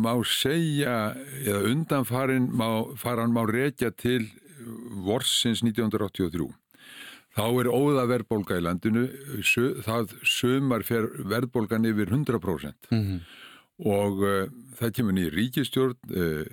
má 0.00 0.14
segja, 0.24 0.94
eða 1.42 1.60
undanfarin 1.74 2.46
má, 2.56 2.68
faran 2.96 3.34
má 3.36 3.42
rekja 3.44 3.92
til 3.92 4.30
vorsins 5.04 5.60
1983. 5.60 6.48
Þá 7.34 7.44
er 7.50 7.68
óða 7.68 8.06
verðbólga 8.08 8.56
í 8.56 8.64
landinu, 8.64 9.04
það 9.84 10.14
sömar 10.24 10.86
fer 10.88 11.10
verðbólgan 11.28 11.84
yfir 11.90 12.08
100%. 12.08 12.88
Mm 12.94 13.02
-hmm. 13.04 13.24
Og 13.84 14.20
uh, 14.22 14.46
það 14.78 14.92
kemur 14.96 15.16
nýjir 15.16 15.34
ríkistjórn, 15.34 15.98
uh, 16.14 16.44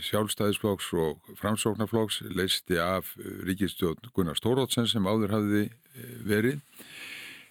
sjálfstæðisflokks 0.00 0.92
og 0.94 1.18
framsóknarflokks, 1.36 2.22
leisti 2.30 2.78
af 2.78 3.16
ríkistjórn 3.18 3.98
Gunnar 4.14 4.38
Stórótsen 4.38 4.86
sem 4.86 5.04
áður 5.04 5.34
hafði 5.34 5.64
verið 6.24 6.60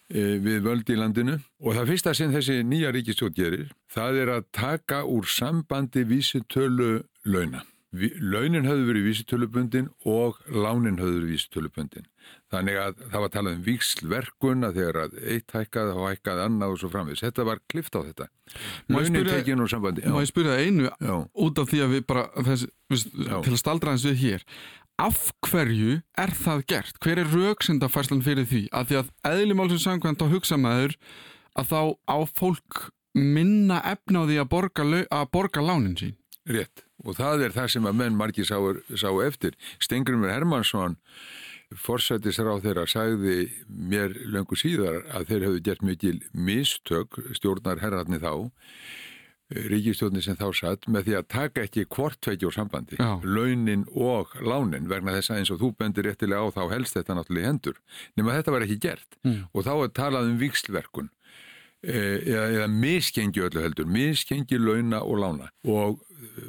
við 0.10 0.62
völd 0.64 0.90
í 0.90 0.96
landinu 0.96 1.40
og 1.60 1.76
það 1.76 1.90
fyrsta 1.92 2.14
sem 2.16 2.32
þessi 2.32 2.62
nýja 2.64 2.94
ríkistjótt 2.96 3.36
gerir 3.36 3.68
það 3.92 4.22
er 4.22 4.36
að 4.38 4.52
taka 4.56 5.02
úr 5.08 5.28
sambandi 5.28 6.06
vísitölu 6.08 7.02
launa. 7.28 7.64
Launin 7.98 8.68
höfðu 8.68 8.90
verið 8.90 9.06
vísitölubundin 9.08 9.88
og 10.06 10.42
lánin 10.52 11.00
höfðu 11.00 11.22
verið 11.22 11.30
vísitölubundin. 11.32 12.08
Þannig 12.52 12.80
að 12.82 12.98
það 13.14 13.24
var 13.24 13.32
talað 13.32 13.56
um 13.56 13.62
vikslverkun 13.64 14.68
að 14.68 14.80
þegar 14.82 15.00
að 15.06 15.16
eitt 15.34 15.56
hækkað 15.56 15.94
þá 15.96 16.02
hækkað 16.04 16.42
annað 16.44 16.74
og 16.74 16.82
svo 16.82 16.90
framvis. 16.92 17.24
Þetta 17.24 17.46
var 17.48 17.62
klift 17.72 17.96
á 17.96 18.00
þetta. 18.04 18.28
Launin 18.92 19.30
tekið 19.32 19.64
úr 19.64 19.72
sambandi. 19.72 20.04
Má 20.04 20.20
ég 20.20 20.30
spyrja 20.30 20.60
einu 20.60 20.92
Já. 20.92 21.16
út 21.48 21.64
af 21.64 21.72
því 21.72 21.82
að 21.86 21.96
við 21.96 22.06
bara, 22.12 22.28
þess, 22.50 22.68
við, 22.92 23.08
til 23.16 23.56
að 23.56 23.62
staldra 23.64 23.96
eins 23.96 24.06
við 24.08 24.22
hér 24.26 24.46
af 24.98 25.32
hverju 25.46 26.02
er 26.18 26.34
það 26.34 26.64
gert? 26.72 27.00
Hver 27.04 27.22
er 27.22 27.32
rauksendafærslan 27.32 28.24
fyrir 28.26 28.48
því? 28.50 28.64
Að 28.74 28.90
því 28.90 29.00
að 29.02 29.12
eðlimálsins 29.32 29.86
samkvæmt 29.86 30.24
á 30.26 30.28
hugsamæður 30.32 30.96
að 31.58 31.72
þá 31.72 31.82
á 32.10 32.18
fólk 32.38 32.88
minna 33.18 33.82
efna 33.86 34.26
á 34.26 34.28
því 34.30 34.40
að 34.42 34.50
borga, 34.54 34.86
borga 35.34 35.64
lánin 35.64 35.98
sín. 35.98 36.16
Rétt. 36.48 36.84
og 37.06 37.14
það 37.16 37.44
er 37.46 37.54
það 37.54 37.68
sem 37.72 37.86
að 37.86 37.98
menn 38.00 38.16
margir 38.18 38.48
sá, 38.48 38.58
sá 38.96 39.10
eftir. 39.24 39.54
Stengrumur 39.84 40.32
Hermansson 40.32 40.98
forsættisráð 41.76 42.64
þeirra 42.64 42.86
sagði 42.88 43.36
mér 43.68 44.16
löngu 44.32 44.56
síðar 44.58 45.04
að 45.12 45.28
þeir 45.30 45.46
hefðu 45.48 45.64
gert 45.66 45.84
mikil 45.84 46.16
mistök 46.32 47.20
stjórnar 47.36 47.84
herratni 47.84 48.20
þá 48.24 48.50
ríkistjórni 49.48 50.20
sem 50.24 50.36
þá 50.36 50.48
satt 50.60 50.88
með 50.92 51.06
því 51.08 51.14
að 51.20 51.28
taka 51.32 51.62
ekki 51.64 51.86
hvort 51.96 52.18
tveikjur 52.26 52.52
sambandi 52.56 52.98
Já. 53.00 53.14
launin 53.24 53.86
og 53.96 54.34
lánin 54.44 54.90
vegna 54.92 55.14
þess 55.16 55.32
að 55.32 55.38
eins 55.40 55.52
og 55.56 55.62
þú 55.62 55.70
bendir 55.80 56.04
réttilega 56.10 56.44
á 56.44 56.52
þá 56.52 56.64
helst 56.74 56.98
þetta 56.98 57.16
náttúrulega 57.16 57.46
í 57.46 57.52
hendur 57.52 57.78
nema 58.20 58.36
þetta 58.36 58.52
var 58.58 58.66
ekki 58.68 58.80
gert 58.90 59.20
Mm. 59.24 59.46
og 59.54 59.64
þá 59.64 59.72
er 59.84 59.94
talað 59.96 60.28
um 60.34 60.38
vikslverkun 60.42 61.08
eh, 61.84 62.20
eða, 62.28 62.44
eða 62.58 62.68
miskengi 62.74 63.42
öllu 63.48 63.64
heldur 63.64 63.88
miskengi 63.88 64.60
launa 64.60 65.00
og 65.04 65.18
lána 65.24 65.48
og 65.64 66.04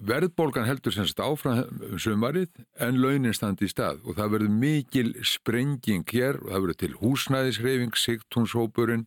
verðbólgan 0.09 0.67
heldur 0.67 0.93
sem 0.95 1.07
sagt 1.07 1.21
áfram 1.23 1.63
um 1.93 1.99
sumarið 2.01 2.49
en 2.83 2.99
launin 3.03 3.35
standi 3.37 3.67
í 3.69 3.73
stað 3.73 4.01
og 4.05 4.17
það 4.19 4.31
verður 4.35 4.55
mikil 4.63 5.11
sprenging 5.27 6.05
hér 6.11 6.39
og 6.43 6.51
það 6.51 6.63
verður 6.67 6.79
til 6.83 6.93
húsnæðisreifing 7.03 7.95
sigtúnshópurinn 8.01 9.07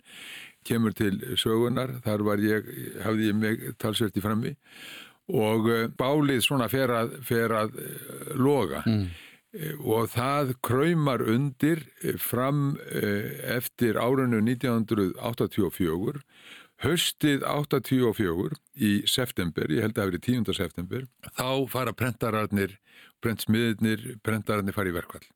kemur 0.68 0.94
til 0.98 1.18
sögunar, 1.40 1.98
þar 2.06 2.26
var 2.28 2.44
ég 2.44 2.68
hafði 3.04 3.32
ég 3.32 3.38
mig 3.38 3.66
talsvert 3.82 4.18
í 4.18 4.24
frammi 4.24 4.56
og 5.32 5.68
eh, 5.72 5.90
bálið 5.98 6.42
svona 6.46 6.70
fer 6.72 6.92
að, 6.94 7.20
fer 7.26 7.54
að 7.56 7.78
eh, 7.82 8.34
loga 8.36 8.86
Eh, 9.52 9.76
og 9.84 10.08
það 10.14 10.54
kraumar 10.64 11.24
undir 11.28 11.84
fram 12.24 12.78
eftir 13.52 14.00
árinu 14.00 14.40
1984 14.46 16.22
höstið 16.82 17.44
84 17.46 18.56
í 18.80 18.94
september, 19.06 19.68
ég 19.70 19.84
held 19.86 19.98
að 19.98 20.00
það 20.00 20.10
verið 20.12 20.24
10. 20.30 20.56
september, 20.58 21.04
þá 21.38 21.68
fara 21.70 21.94
prentararnir, 21.94 22.80
prentsmiðirnir, 23.22 24.16
prentararnir 24.26 24.74
fara 24.74 24.90
í 24.90 24.96
verkvall. 24.96 25.28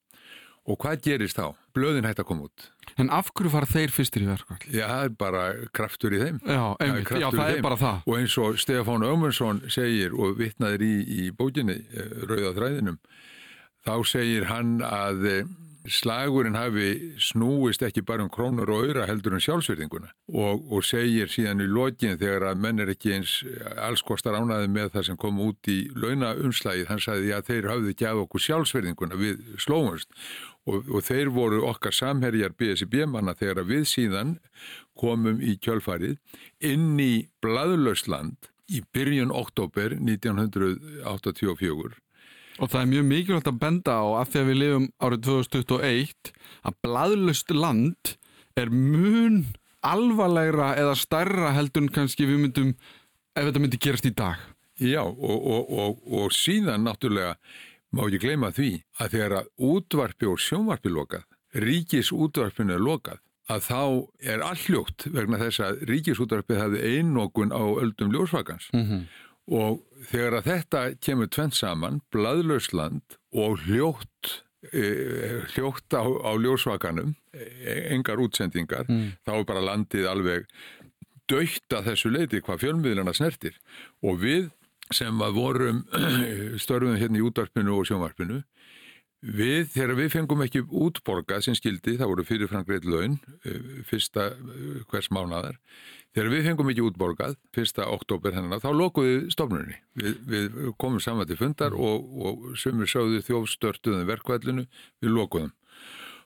Og 0.66 0.80
hvað 0.82 1.02
gerist 1.06 1.38
þá? 1.38 1.52
Blöðin 1.78 2.08
hægt 2.08 2.22
að 2.24 2.28
koma 2.32 2.48
út. 2.48 2.70
En 2.98 3.12
af 3.14 3.28
hverju 3.36 3.52
fara 3.54 3.68
þeir 3.70 3.92
fyrstir 3.94 4.24
í 4.26 4.30
verkvall? 4.30 4.58
Já, 4.72 4.86
það 4.88 5.04
er 5.04 5.12
bara 5.20 5.44
kraftur 5.78 6.16
í 6.16 6.22
þeim. 6.24 6.40
Já, 6.42 6.62
einmitt, 6.82 7.12
já, 7.12 7.28
í 7.28 7.38
það 7.38 7.52
er 7.52 7.62
bara 7.66 7.78
það. 7.82 8.00
Og 8.08 8.18
eins 8.18 8.38
og 8.42 8.58
Stefán 8.64 9.06
Ömundsson 9.06 9.62
segir 9.74 10.16
og 10.18 10.40
vitnaðir 10.40 10.86
í, 10.88 10.96
í 11.06 11.28
bókinni 11.38 11.78
eh, 11.84 12.16
Rauða 12.26 12.56
þræðinum, 12.58 12.98
þá 13.86 13.94
segir 14.10 14.48
hann 14.50 14.80
að 14.88 15.30
eh, 15.30 15.54
slagurinn 15.92 16.58
hafi 16.58 17.14
snúist 17.22 17.84
ekki 17.86 18.04
bara 18.06 18.26
um 18.26 18.32
krónur 18.34 18.70
og 18.74 18.86
auðra 18.86 19.06
heldur 19.10 19.36
um 19.38 19.44
sjálfsverðinguna 19.44 20.10
og, 20.34 20.64
og 20.72 20.86
segir 20.86 21.30
síðan 21.32 21.62
í 21.62 21.68
lokin 21.70 22.18
þegar 22.22 22.50
að 22.52 22.64
menn 22.64 22.82
er 22.82 22.92
ekki 22.94 23.14
eins 23.18 23.38
alls 23.82 24.04
kostar 24.06 24.38
ánaði 24.40 24.72
með 24.72 24.96
það 24.96 25.08
sem 25.10 25.20
kom 25.22 25.40
út 25.46 25.72
í 25.72 25.78
launaumslagið, 25.94 26.90
hann 26.90 27.04
sagði 27.04 27.36
að 27.36 27.52
þeir 27.52 27.70
hafði 27.72 27.94
ekki 27.94 28.10
af 28.10 28.24
okkur 28.26 28.46
sjálfsverðinguna 28.48 29.22
við 29.22 29.46
slóumst 29.62 30.10
og, 30.66 30.90
og 30.90 31.06
þeir 31.06 31.32
voru 31.36 31.62
okkar 31.70 31.96
samherjar 31.96 32.58
BSB 32.58 33.06
manna 33.10 33.38
þegar 33.38 33.64
að 33.64 33.72
við 33.76 33.88
síðan 33.94 34.36
komum 34.98 35.42
í 35.44 35.58
kjölfarið 35.62 36.18
inn 36.66 36.96
í 37.02 37.28
Bladlausland 37.44 38.50
í 38.74 38.82
byrjun 38.96 39.34
oktober 39.36 39.94
1984 40.00 42.05
Og 42.56 42.72
það 42.72 42.82
er 42.82 42.92
mjög 42.94 43.08
mikilvægt 43.10 43.50
að 43.52 43.60
benda 43.60 43.98
á 44.00 44.06
að 44.22 44.30
því 44.32 44.42
að 44.42 44.50
við 44.50 44.60
lifum 44.62 44.88
árið 45.04 45.24
2021 45.28 46.34
að 46.66 46.78
bladlust 46.86 47.52
land 47.52 48.12
er 48.56 48.72
mun 48.72 49.42
alvarlegra 49.86 50.72
eða 50.80 50.96
stærra 50.98 51.52
heldur 51.56 51.86
en 51.86 51.94
kannski 51.94 52.28
við 52.30 52.46
myndum 52.46 52.72
ef 53.36 53.50
þetta 53.50 53.62
myndi 53.62 53.82
gerast 53.84 54.08
í 54.08 54.14
dag. 54.16 54.40
Já, 54.80 55.04
og, 55.04 55.36
og, 55.36 55.70
og, 55.72 56.00
og 56.08 56.34
síðan 56.36 56.88
náttúrulega 56.88 57.36
má 57.96 58.06
ekki 58.08 58.24
gleyma 58.24 58.52
því 58.56 58.72
að 59.04 59.14
þegar 59.14 59.38
að 59.42 59.52
útvarpi 59.70 60.32
og 60.32 60.42
sjónvarpi 60.44 60.92
lokað, 60.92 61.28
ríkis 61.64 62.12
útvarpinu 62.16 62.76
er 62.76 62.84
lokað, 62.84 63.22
að 63.52 63.68
þá 63.68 63.82
er 64.34 64.44
alljótt 64.44 65.06
vegna 65.14 65.40
þess 65.44 65.62
að 65.64 65.84
ríkisútvarpið 65.92 66.62
hafði 66.64 66.96
einokun 66.96 67.54
á 67.54 67.62
öldum 67.62 68.16
ljósvakans 68.16 68.72
Mm 68.74 69.06
og 69.52 69.84
þegar 70.10 70.40
að 70.40 70.50
þetta 70.50 70.82
kemur 71.04 71.30
tvent 71.30 71.58
saman, 71.58 72.02
bladlausland 72.14 73.18
og 73.36 73.62
hljótt 73.66 74.42
e, 74.72 75.44
hljótt 75.54 75.94
á, 75.94 76.02
á 76.02 76.32
ljósvakanum 76.42 77.14
e, 77.34 77.76
engar 77.94 78.22
útsendingar 78.24 78.90
þá 79.26 79.32
er 79.36 79.48
bara 79.48 79.66
landið 79.70 80.10
alveg 80.10 80.50
dögt 81.30 81.74
að 81.74 81.92
þessu 81.92 82.12
leiti 82.14 82.42
hvað 82.46 82.62
fjölmiðlana 82.64 83.14
snertir. 83.18 83.58
Og 84.06 84.20
við 84.22 84.50
sem 84.94 85.22
að 85.26 85.38
vorum 85.40 85.84
störfum 86.64 86.98
hérna 87.00 87.22
í 87.22 87.26
útvarpinu 87.26 87.80
og 87.80 87.88
sjónvarpinu 87.90 88.42
við, 89.26 89.72
þegar 89.74 89.96
við 89.98 90.12
fengum 90.14 90.44
ekki 90.46 90.62
útborgað 90.70 91.48
sem 91.48 91.58
skildi, 91.58 91.98
það 91.98 92.12
voru 92.12 92.26
fyrirframgreitt 92.28 92.86
laun 92.86 93.18
eh, 93.46 93.82
fyrsta 93.88 94.32
hvers 94.92 95.10
mánadar 95.14 95.58
þegar 96.16 96.32
við 96.32 96.48
fengum 96.50 96.72
ekki 96.72 96.86
útborgað 96.86 97.36
fyrsta 97.56 97.90
oktober 97.92 98.38
hennar, 98.38 98.64
þá 98.64 98.72
lokuðu 98.72 99.18
stofnunni 99.34 99.78
við, 100.00 100.16
við 100.32 100.56
komum 100.82 101.04
saman 101.04 101.28
til 101.30 101.38
fundar 101.40 101.76
og, 101.76 102.08
og 102.16 102.48
sumir 102.60 102.90
sögðu 102.90 103.22
þjófstörtuðum 103.28 104.08
verkvallinu, 104.10 104.66
við 105.04 105.16
lokuðum. 105.16 105.54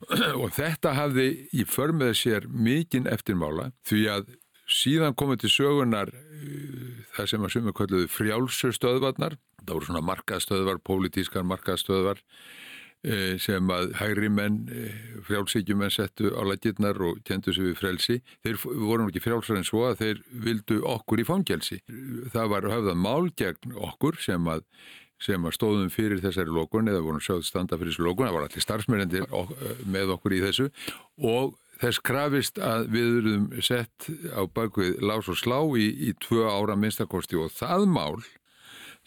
Og 0.39 0.53
þetta 0.55 0.93
hafði 0.95 1.25
í 1.51 1.65
för 1.67 1.91
með 1.91 2.13
sér 2.21 2.45
mikinn 2.47 3.09
eftirmála 3.11 3.73
því 3.89 4.05
að 4.13 4.29
síðan 4.69 5.17
komið 5.17 5.41
til 5.41 5.51
sögunar 5.57 6.13
uh, 6.13 7.01
það 7.17 7.31
sem 7.33 7.43
að 7.43 7.53
sumir 7.57 7.75
kalluðu 7.75 8.07
frjálsustöðvarnar 8.13 9.35
það 9.65 9.75
voru 9.75 9.89
svona 9.89 10.05
markaðstöðvar, 10.07 10.81
pólitískar 10.85 11.45
markaðstöðvar 11.47 12.21
sem 13.39 13.69
að 13.71 13.93
hægri 13.95 14.29
menn, 14.33 14.57
uh, 14.67 15.19
frjálsíkjumenn 15.27 15.93
settu 15.93 16.33
á 16.35 16.41
lagirnar 16.43 16.99
og 16.99 17.21
kendu 17.27 17.53
sig 17.55 17.69
við 17.69 17.77
frelsi. 17.79 18.17
Þeir 18.43 18.57
voru 18.65 19.05
nú 19.05 19.13
ekki 19.13 19.23
frjálsar 19.23 19.59
en 19.59 19.67
svo 19.67 19.85
að 19.87 20.01
þeir 20.03 20.23
vildu 20.47 20.81
okkur 20.83 21.23
í 21.23 21.27
fangelsi. 21.27 21.79
Það 22.33 22.51
var 22.55 22.71
höfðað 22.73 22.99
mál 22.99 23.29
gegn 23.39 23.77
okkur 23.89 24.19
sem 24.19 24.51
að 24.51 24.65
sem 25.19 25.43
að 25.43 25.55
stóðum 25.57 25.89
fyrir 25.91 26.21
þessari 26.23 26.53
lókun 26.55 26.87
eða 26.87 27.03
vorum 27.03 27.23
sögð 27.23 27.49
standa 27.49 27.75
fyrir 27.75 27.91
þessu 27.91 28.05
lókun, 28.05 28.29
það 28.29 28.37
var 28.37 28.45
allir 28.47 28.63
starfsmyrendir 28.63 29.25
með 29.91 30.13
okkur 30.15 30.35
í 30.37 30.43
þessu. 30.45 30.69
Og 31.27 31.57
þess 31.79 32.01
krafist 32.03 32.59
að 32.63 32.89
við 32.95 33.17
erum 33.21 33.47
sett 33.63 34.09
á 34.35 34.43
bakvið 34.47 34.99
lás 35.03 35.29
og 35.31 35.39
slá 35.39 35.59
í, 35.79 35.89
í 36.09 36.15
tvö 36.23 36.47
ára 36.47 36.75
minnstakosti 36.79 37.39
og 37.39 37.51
það 37.55 37.87
mál 37.91 38.15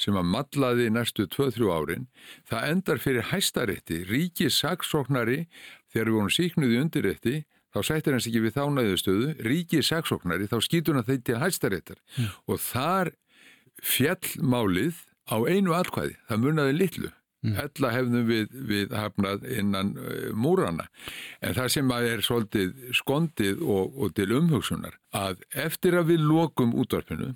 sem 0.02 0.18
að 0.18 0.28
matlaði 0.32 0.88
næstu 0.90 1.28
2-3 1.30 1.70
árin, 1.70 2.08
það 2.48 2.68
endar 2.72 3.00
fyrir 3.02 3.28
hæstarétti, 3.30 4.02
ríki 4.10 4.50
saksóknari 4.50 5.44
þegar 5.92 6.10
við 6.10 6.18
vorum 6.18 6.36
síknuði 6.36 6.82
undirrétti 6.82 7.36
þá 7.72 7.80
sættir 7.86 8.16
hans 8.16 8.28
ekki 8.28 8.42
við 8.44 8.56
þá 8.58 8.64
næðustöðu 8.76 9.32
ríki 9.46 9.80
saksóknari, 9.86 10.50
þá 10.50 10.58
skýtur 10.66 10.98
hann 10.98 11.08
þeir 11.08 11.24
til 11.24 11.40
hæstaréttar. 11.40 11.98
Og 12.50 12.60
þar 12.60 13.12
fjallmálið 13.82 15.02
á 15.32 15.36
einu 15.48 15.74
atkvæði, 15.76 16.18
það 16.28 16.42
munnaði 16.44 16.78
litlu. 16.78 17.12
Ella 17.42 17.88
hefðum 17.90 18.26
við, 18.28 18.52
við 18.70 18.92
hafnað 18.94 19.46
innan 19.50 19.96
uh, 19.98 20.28
múrana. 20.30 20.86
En 21.42 21.56
það 21.56 21.72
sem 21.74 21.88
að 21.90 22.08
er 22.12 22.20
svolítið 22.22 22.92
skondið 22.94 23.64
og, 23.66 23.96
og 23.98 24.12
til 24.14 24.28
umhugsunar 24.36 24.94
að 25.10 25.42
eftir 25.50 25.98
að 25.98 26.12
við 26.12 26.22
lokum 26.28 26.76
útvarpinu 26.78 27.32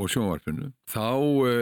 og 0.00 0.10
sjónvarpinu 0.12 0.70
þá 0.90 1.08
uh, 1.20 1.60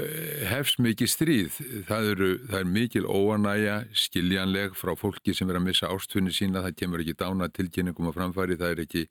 hefst 0.49 0.81
mikið 0.83 1.11
stríð. 1.11 1.59
Það, 1.89 2.11
eru, 2.13 2.29
það 2.49 2.59
er 2.61 2.71
mikil 2.77 3.05
óanæja 3.05 3.77
skiljanleg 4.05 4.77
frá 4.79 4.95
fólki 4.99 5.35
sem 5.37 5.51
er 5.51 5.59
að 5.59 5.67
missa 5.67 5.91
ástfunni 5.93 6.35
sína. 6.35 6.63
Það 6.67 6.79
kemur 6.83 7.05
ekki 7.05 7.17
dána 7.19 7.51
tilkynningum 7.53 8.11
að 8.11 8.19
framfæri. 8.21 8.59
Það 8.61 8.75
er 8.75 8.85
ekki 8.87 9.05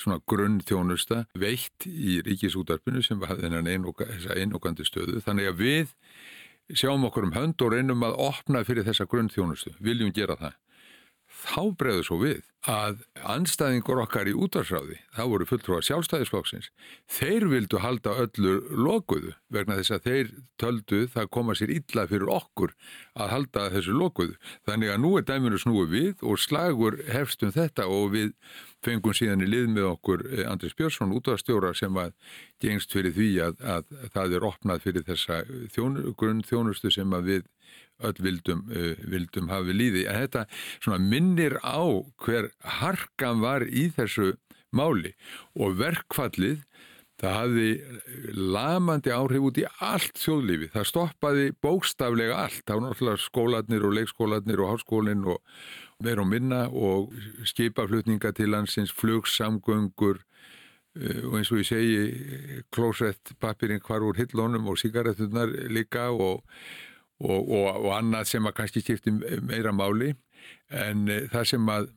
svona 0.00 0.20
grunn 0.30 0.60
þjónusta 0.66 1.24
veitt 1.38 1.88
í 1.88 2.18
ríkisútvarpinu 2.26 3.04
sem 3.04 3.22
hafði 3.22 3.48
þennan 3.48 3.70
einoka, 3.70 4.08
einokandi 4.34 4.86
stöðu. 4.88 5.22
Þannig 5.24 5.52
að 5.52 5.62
við 5.62 5.94
sjáum 6.74 7.06
okkur 7.08 7.28
um 7.28 7.34
hönd 7.36 7.62
og 7.62 7.74
reynum 7.74 8.04
að 8.06 8.18
opna 8.24 8.64
fyrir 8.66 8.86
þessa 8.86 9.06
grunnþjónustu, 9.10 9.74
viljum 9.84 10.12
gera 10.16 10.36
það. 10.40 10.60
Þá 11.44 11.62
bregður 11.78 12.06
svo 12.08 12.18
við 12.22 12.42
að 12.64 13.02
anstæðingur 13.28 14.00
okkar 14.00 14.28
í 14.30 14.32
útvarsráði, 14.40 14.96
það 15.12 15.30
voru 15.32 15.46
fulltrúar 15.48 15.84
sjálfstæðisflokksins, 15.84 16.70
þeir 17.12 17.44
vildu 17.50 17.80
halda 17.84 18.14
öllu 18.22 18.54
lokuðu 18.72 19.34
vegna 19.52 19.76
þess 19.76 19.92
að 19.92 20.06
þeir 20.08 20.30
töldu 20.62 21.00
það 21.12 21.28
koma 21.36 21.56
sér 21.58 21.74
illa 21.74 22.06
fyrir 22.08 22.30
okkur 22.32 22.72
að 23.20 23.34
halda 23.34 23.66
þessu 23.74 23.96
lokuðu. 23.98 24.38
Þannig 24.64 24.94
að 24.94 25.02
nú 25.04 25.12
er 25.18 25.26
dæminu 25.28 25.60
snúið 25.60 25.92
við 25.92 26.24
og 26.24 26.40
slagur 26.40 26.96
hefst 27.12 27.44
um 27.44 27.52
þetta 27.52 27.88
og 27.92 28.14
við 28.16 28.32
fengum 28.84 29.16
síðan 29.16 29.44
í 29.44 29.48
lið 29.48 29.68
með 29.72 29.90
okkur 29.92 30.24
eh, 30.30 30.44
Andris 30.48 30.76
Björnsson 30.76 31.12
útvarstjóra 31.16 31.72
sem 31.76 31.96
að 32.00 32.14
gengst 32.64 32.92
fyrir 32.96 33.14
því 33.16 33.30
að, 33.44 33.60
að, 33.76 33.92
það 34.16 34.36
er 34.38 34.48
opnað 34.48 34.84
fyrir 34.84 35.06
þessa 35.08 35.42
þjón, 35.74 36.00
grunn 36.16 36.44
þjónustu 36.48 36.92
sem 36.92 37.16
að 37.16 37.30
við 37.30 37.46
öll 38.08 38.22
vildum, 38.26 38.64
uh, 38.70 38.94
vildum 39.10 39.50
hafi 39.52 39.76
líði. 39.76 40.06
En 40.10 40.24
þetta 40.24 40.98
minnir 41.00 41.58
á 41.64 41.82
hver 42.24 42.50
harkan 42.80 43.42
var 43.44 43.66
í 43.66 43.88
þessu 43.94 44.34
máli 44.74 45.14
og 45.54 45.78
verkfallið 45.78 46.64
það 47.20 47.36
hafði 47.38 47.68
lamandi 48.34 49.12
áhrif 49.14 49.48
út 49.48 49.58
í 49.62 49.64
allt 49.84 50.18
þjóðlífi. 50.18 50.70
Það 50.74 50.88
stoppaði 50.90 51.48
bókstaflega 51.62 52.38
allt. 52.42 52.62
Það 52.66 52.76
var 52.76 52.84
náttúrulega 52.88 53.22
skólanir 53.22 53.86
og 53.86 53.96
leikskólanir 53.98 54.62
og 54.62 54.72
háskólinn 54.72 55.26
og 55.30 55.40
meir 56.04 56.20
og 56.20 56.28
minna 56.28 56.64
og 56.68 57.14
skipaflutninga 57.46 58.34
til 58.34 58.50
landsins, 58.52 58.92
flugsamgöngur 58.92 60.18
eh, 60.98 61.22
og 61.22 61.38
eins 61.38 61.52
og 61.54 61.62
ég 61.62 61.70
segi 61.70 62.64
klósett 62.74 63.36
pappirinn 63.40 63.82
hvar 63.84 64.04
úr 64.04 64.18
hillónum 64.18 64.66
og 64.72 64.80
sigarettunar 64.82 65.54
líka 65.70 66.10
og, 66.10 66.42
og, 67.22 67.40
og, 67.40 67.68
og 67.84 67.90
annað 67.96 68.30
sem 68.32 68.46
að 68.48 68.56
kannski 68.58 68.82
skipti 68.84 69.14
meira 69.14 69.72
máli 69.74 70.12
en 70.74 71.08
eh, 71.08 71.28
það 71.32 71.48
sem 71.52 71.70
að 71.72 71.88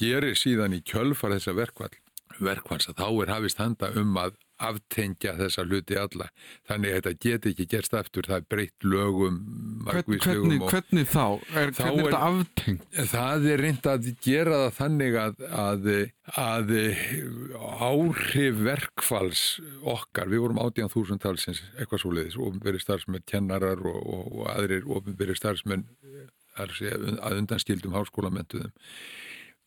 gerir 0.00 0.38
síðan 0.38 0.76
í 0.76 0.82
kjölfar 0.86 1.34
þessa 1.36 1.56
verkvall 1.56 1.94
verkvalls 2.40 2.88
að 2.90 3.00
þá 3.00 3.08
er 3.10 3.34
hafist 3.34 3.60
handa 3.60 3.90
um 4.00 4.16
að 4.20 4.36
aftengja 4.60 5.32
þessa 5.38 5.64
hluti 5.66 5.96
alla 6.00 6.26
þannig 6.68 6.90
að 6.92 6.96
þetta 6.98 7.12
geti 7.24 7.52
ekki 7.54 7.66
gerst 7.72 7.94
aftur 7.96 8.28
það 8.28 8.36
er 8.42 8.46
breytt 8.54 8.86
lögum 8.86 9.38
hvernig, 9.88 10.20
og- 10.60 10.70
hvernig 10.74 11.08
þá? 11.08 11.24
Er, 11.56 11.72
Þá 11.72 11.82
hvernig 11.84 12.00
er 12.00 12.10
þetta 12.10 12.22
aftengt? 12.30 12.98
Það 13.14 13.46
er 13.54 13.62
reynd 13.64 13.88
að 13.94 14.10
gera 14.26 14.58
það 14.64 14.74
þannig 14.80 15.18
að, 15.24 15.44
að, 15.64 15.88
að 16.44 16.74
áhrif 17.80 18.60
verkfalls 18.64 19.44
okkar, 19.82 20.28
við 20.30 20.44
vorum 20.44 20.60
18.000 20.62 21.20
talsins 21.22 21.62
eitthvað 21.78 22.02
svo 22.04 22.12
leiðis, 22.16 22.36
ofinberi 22.40 22.80
starfsmenn 22.82 23.24
kennarar 23.28 23.80
og, 23.80 24.00
og, 24.00 24.28
og 24.40 24.50
aðrir 24.54 24.86
ofinberi 24.90 25.36
starfsmenn 25.38 25.86
að 26.60 27.38
undanskildum 27.40 27.94
háskólamentuðum. 27.96 28.72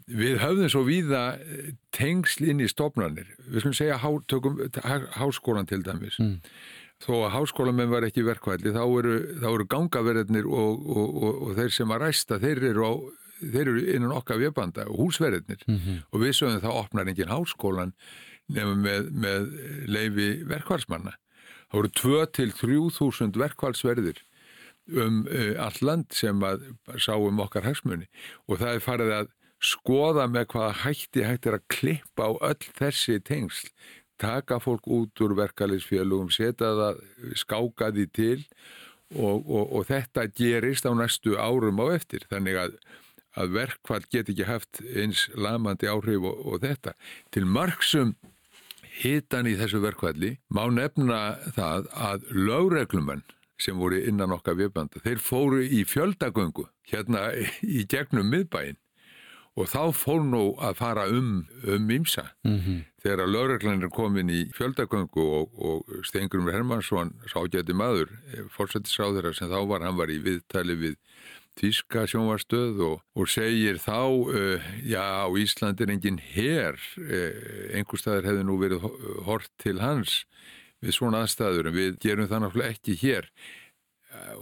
Við 0.07 0.37
höfðum 0.41 0.69
svo 0.73 0.81
víða 0.87 1.21
eh, 1.39 1.71
tengsl 1.95 2.49
inn 2.51 2.59
í 2.63 2.67
stofnanir. 2.67 3.27
Við 3.47 3.61
skulum 3.63 3.77
segja 3.77 3.97
há, 4.01 4.09
tökum, 4.27 4.57
há- 4.83 5.07
háskólan 5.19 5.67
til 5.69 5.81
dæmis. 5.85 6.17
Þó 7.03 7.13
að 7.25 7.33
háskólamenn 7.37 7.89
var 7.91 8.05
ekki 8.07 8.23
verkvæli, 8.23 8.71
þá 8.75 8.83
eru, 8.99 9.15
þá 9.41 9.47
eru 9.53 9.65
gangaverðarnir 9.71 10.45
og, 10.47 10.83
og, 10.87 11.15
og, 11.23 11.41
og 11.47 11.55
þeir 11.57 11.73
sem 11.75 11.91
að 11.91 12.03
ræsta, 12.05 12.37
þeir 12.39 12.61
eru, 12.69 12.83
á, 12.87 12.91
þeir 13.43 13.67
eru 13.73 13.81
innan 13.95 14.13
okkar 14.15 14.39
vébanda 14.39 14.85
og 14.87 15.01
húsverðarnir. 15.01 15.65
Og 16.13 16.21
við 16.23 16.35
sögum 16.37 16.61
það 16.63 16.77
opnar 16.83 17.11
engin 17.11 17.31
háskólan 17.33 17.91
nema 18.53 18.75
með, 18.79 19.09
með 19.23 19.49
leifi 19.91 20.29
verkvælsmanna. 20.47 21.15
Það 21.71 21.79
voru 21.79 21.91
2 21.99 22.25
til 22.37 22.51
3000 22.59 23.37
verkvælsverðir 23.43 24.19
um 24.99 25.21
uh, 25.31 25.53
allt 25.63 25.79
land 25.81 26.11
sem 26.11 26.39
að 26.43 26.65
sá 26.99 27.15
um 27.15 27.39
okkar 27.39 27.63
hagsmunni 27.63 28.03
og 28.51 28.59
það 28.59 28.73
er 28.75 28.81
farið 28.83 29.11
að 29.15 29.29
skoða 29.63 30.28
með 30.32 30.49
hvaða 30.54 30.80
hætti 30.84 31.26
hægt 31.26 31.47
er 31.47 31.58
að 31.58 31.67
klippa 31.71 32.30
á 32.30 32.32
öll 32.52 32.71
þessi 32.80 33.19
tengsl. 33.23 33.69
Taka 34.21 34.60
fólk 34.62 34.88
út 34.88 35.21
úr 35.23 35.36
verkalisfélugum 35.39 36.32
setja 36.32 36.73
það, 36.78 36.99
skáka 37.39 37.89
því 37.95 38.06
til 38.15 38.39
og, 39.15 39.41
og, 39.41 39.63
og 39.63 39.88
þetta 39.89 40.28
gerist 40.38 40.88
á 40.88 40.91
næstu 40.95 41.38
árum 41.39 41.82
á 41.84 41.95
eftir. 41.95 42.28
Þannig 42.32 42.60
að, 42.60 42.78
að 43.39 43.56
verkfall 43.58 44.06
get 44.12 44.30
ekki 44.32 44.47
haft 44.47 44.84
eins 44.93 45.28
lamandi 45.36 45.89
áhrif 45.91 46.28
og, 46.30 46.43
og 46.45 46.63
þetta. 46.63 46.95
Til 47.34 47.47
marksum 47.49 48.15
hitan 49.02 49.49
í 49.49 49.56
þessu 49.58 49.82
verkvalli 49.84 50.36
má 50.54 50.67
nefna 50.69 51.39
það 51.56 51.89
að 51.97 52.28
lögreglumenn 52.38 53.26
sem 53.63 53.78
voru 53.80 53.99
innan 54.02 54.34
okkar 54.36 54.58
viðbanda, 54.60 54.99
þeir 55.06 55.21
fóru 55.23 55.62
í 55.63 55.84
fjöldagöngu 55.88 56.65
hérna 56.89 57.30
í 57.63 57.86
gegnum 57.89 58.28
miðbæinn 58.34 58.78
og 59.55 59.67
þá 59.69 59.91
fór 59.93 60.23
nú 60.25 60.55
að 60.57 60.73
fara 60.79 61.03
um 61.09 61.45
um 61.67 61.89
ímsa 61.89 62.31
-hmm. 62.43 62.83
þegar 63.03 63.19
að 63.25 63.33
lögreglan 63.35 63.83
er 63.83 63.89
komin 63.89 64.29
í 64.29 64.49
fjöldagöngu 64.53 65.21
og, 65.21 65.49
og 65.59 65.85
Stengurumur 66.05 66.53
Hermansson 66.53 67.13
ságæti 67.27 67.73
maður, 67.73 68.09
fórsetisráðara 68.49 69.33
sem 69.33 69.49
þá 69.49 69.67
var, 69.67 69.81
hann 69.81 69.97
var 69.97 70.07
í 70.09 70.19
viðtali 70.23 70.75
við 70.75 70.95
Þíska 71.53 72.07
sjónvarstöð 72.09 72.79
og, 72.81 73.01
og 73.15 73.27
segir 73.29 73.77
þá, 73.77 74.09
uh, 74.09 74.61
já, 74.81 75.03
á 75.21 75.29
Íslandi 75.37 75.83
er 75.85 75.91
engin 75.93 76.17
her, 76.17 76.73
uh, 76.97 77.77
einhver 77.77 77.99
staðar 78.01 78.25
hefði 78.25 78.43
nú 78.47 78.57
verið 78.57 78.81
ho- 78.81 79.21
hort 79.27 79.51
til 79.61 79.77
hans 79.79 80.25
við 80.81 80.91
svona 80.97 81.21
aðstæður 81.21 81.67
en 81.69 81.75
við 81.77 81.99
gerum 82.01 82.27
það 82.27 82.41
náttúrulega 82.41 82.73
ekki 82.73 82.95
hér 83.03 83.29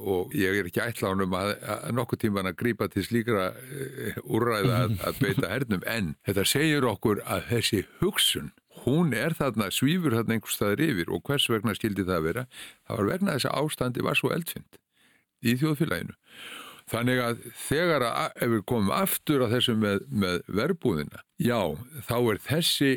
og 0.01 0.33
ég 0.37 0.57
er 0.59 0.69
ekki 0.69 0.81
ætlánum 0.83 1.35
að, 1.37 1.53
að 1.61 1.93
nokkuð 1.97 2.21
tíman 2.23 2.49
að 2.49 2.57
grípa 2.61 2.87
til 2.91 3.03
slíkra 3.05 3.51
uh, 3.53 4.17
úrræða 4.25 4.79
að, 4.85 4.97
að 5.07 5.21
beita 5.21 5.51
hernum. 5.51 5.85
En 5.89 6.15
þetta 6.27 6.47
segir 6.47 6.87
okkur 6.89 7.23
að 7.25 7.45
þessi 7.51 7.83
hugsun 8.01 8.51
hún 8.85 9.13
er 9.13 9.35
þarna, 9.37 9.69
svífur 9.73 10.15
þarna 10.17 10.37
einhver 10.37 10.53
staðar 10.53 10.83
yfir. 10.85 11.11
Og 11.13 11.23
hvers 11.27 11.47
vegna 11.51 11.75
skildi 11.77 12.07
það 12.07 12.27
vera? 12.29 12.47
Það 12.87 13.01
var 13.01 13.11
vegna 13.13 13.37
þess 13.37 13.49
að 13.51 13.61
ástandi 13.61 14.05
var 14.07 14.19
svo 14.19 14.33
eldfind 14.35 14.81
í 15.41 15.55
þjóðfélaginu. 15.61 16.17
Þannig 16.91 17.21
að 17.23 17.43
þegar 17.69 18.05
að 18.07 18.41
ef 18.43 18.51
við 18.51 18.63
komum 18.67 18.91
aftur 18.95 19.45
að 19.45 19.55
þessu 19.55 19.75
með, 19.79 20.01
með 20.09 20.41
verbúðina 20.51 21.21
já, 21.39 21.59
þá 22.07 22.17
er 22.19 22.41
þessi 22.43 22.91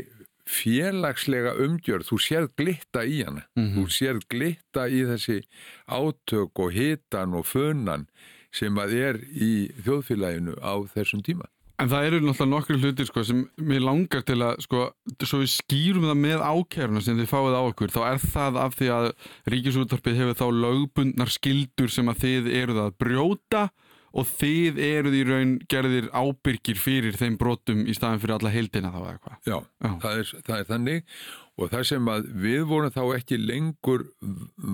félagslega 0.48 1.54
umgjörð, 1.64 2.08
þú 2.10 2.20
sérð 2.20 2.50
glitta 2.60 3.04
í 3.04 3.22
hana, 3.24 3.46
þú 3.56 3.86
sérð 3.88 4.26
glitta 4.28 4.88
í 4.88 5.04
þessi 5.08 5.40
átök 5.88 6.60
og 6.60 6.72
hitan 6.76 7.34
og 7.34 7.46
fönan 7.48 8.08
sem 8.54 8.76
að 8.78 8.92
er 9.00 9.20
í 9.34 9.70
þjóðfélaginu 9.82 10.58
á 10.62 10.74
þessum 10.94 11.24
tíma. 11.24 11.48
En 11.82 11.88
það 11.90 12.04
eru 12.06 12.18
náttúrulega 12.22 12.50
nokkru 12.52 12.76
hlutir 12.78 13.06
sko, 13.08 13.22
sem 13.26 13.40
mér 13.58 13.82
langar 13.82 14.22
til 14.22 14.36
að 14.46 14.60
sko, 14.62 14.84
svo 15.26 15.40
við 15.40 15.50
skýrum 15.56 16.04
það 16.06 16.20
með 16.22 16.44
ákæruna 16.46 17.02
sem 17.02 17.18
þið 17.18 17.30
fáið 17.32 17.56
á 17.58 17.62
okkur, 17.64 17.90
þá 17.90 18.02
er 18.12 18.20
það 18.22 18.58
af 18.62 18.76
því 18.78 18.90
að 18.94 19.08
ríkisúttarpið 19.50 20.20
hefur 20.20 20.38
þá 20.38 20.46
lögbundnar 20.62 21.32
skildur 21.34 21.90
sem 21.90 22.12
að 22.12 22.20
þið 22.22 22.52
eruð 22.60 22.80
að 22.84 22.94
brjóta 23.02 23.64
og 24.14 24.28
þið 24.30 24.80
eruð 24.86 25.16
í 25.18 25.22
raun 25.26 25.54
gerðir 25.70 26.10
ábyrgir 26.14 26.78
fyrir 26.78 27.16
þeim 27.18 27.38
brotum 27.40 27.84
í 27.86 27.94
staðin 27.96 28.22
fyrir 28.22 28.36
alla 28.36 28.52
heildina 28.54 28.92
þá 28.94 29.00
eða 29.00 29.14
eitthvað. 29.14 29.38
Já, 29.42 29.56
Já. 29.58 29.90
Það, 30.04 30.20
er, 30.20 30.34
það 30.48 30.58
er 30.58 30.68
þannig 30.70 31.16
og 31.54 31.72
það 31.72 31.88
sem 31.90 32.12
að 32.14 32.28
við 32.44 32.66
vorum 32.70 32.94
þá 32.94 33.02
ekki 33.18 33.40
lengur 33.42 34.06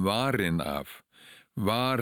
varin 0.09 0.61
af 0.64 0.98
var 1.61 2.00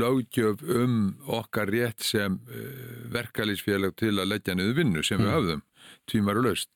löggjöf 0.00 0.62
um 0.62 0.96
okkar 1.30 1.70
rétt 1.72 2.02
sem 2.04 2.34
uh, 2.34 3.06
verkalýsfélag 3.14 3.94
til 3.96 4.16
að 4.18 4.32
leggja 4.34 4.56
niður 4.58 4.78
vinnu 4.80 5.04
sem 5.06 5.22
við 5.22 5.32
höfðum, 5.32 5.62
tvímar 6.10 6.40
og 6.40 6.48
löst. 6.50 6.68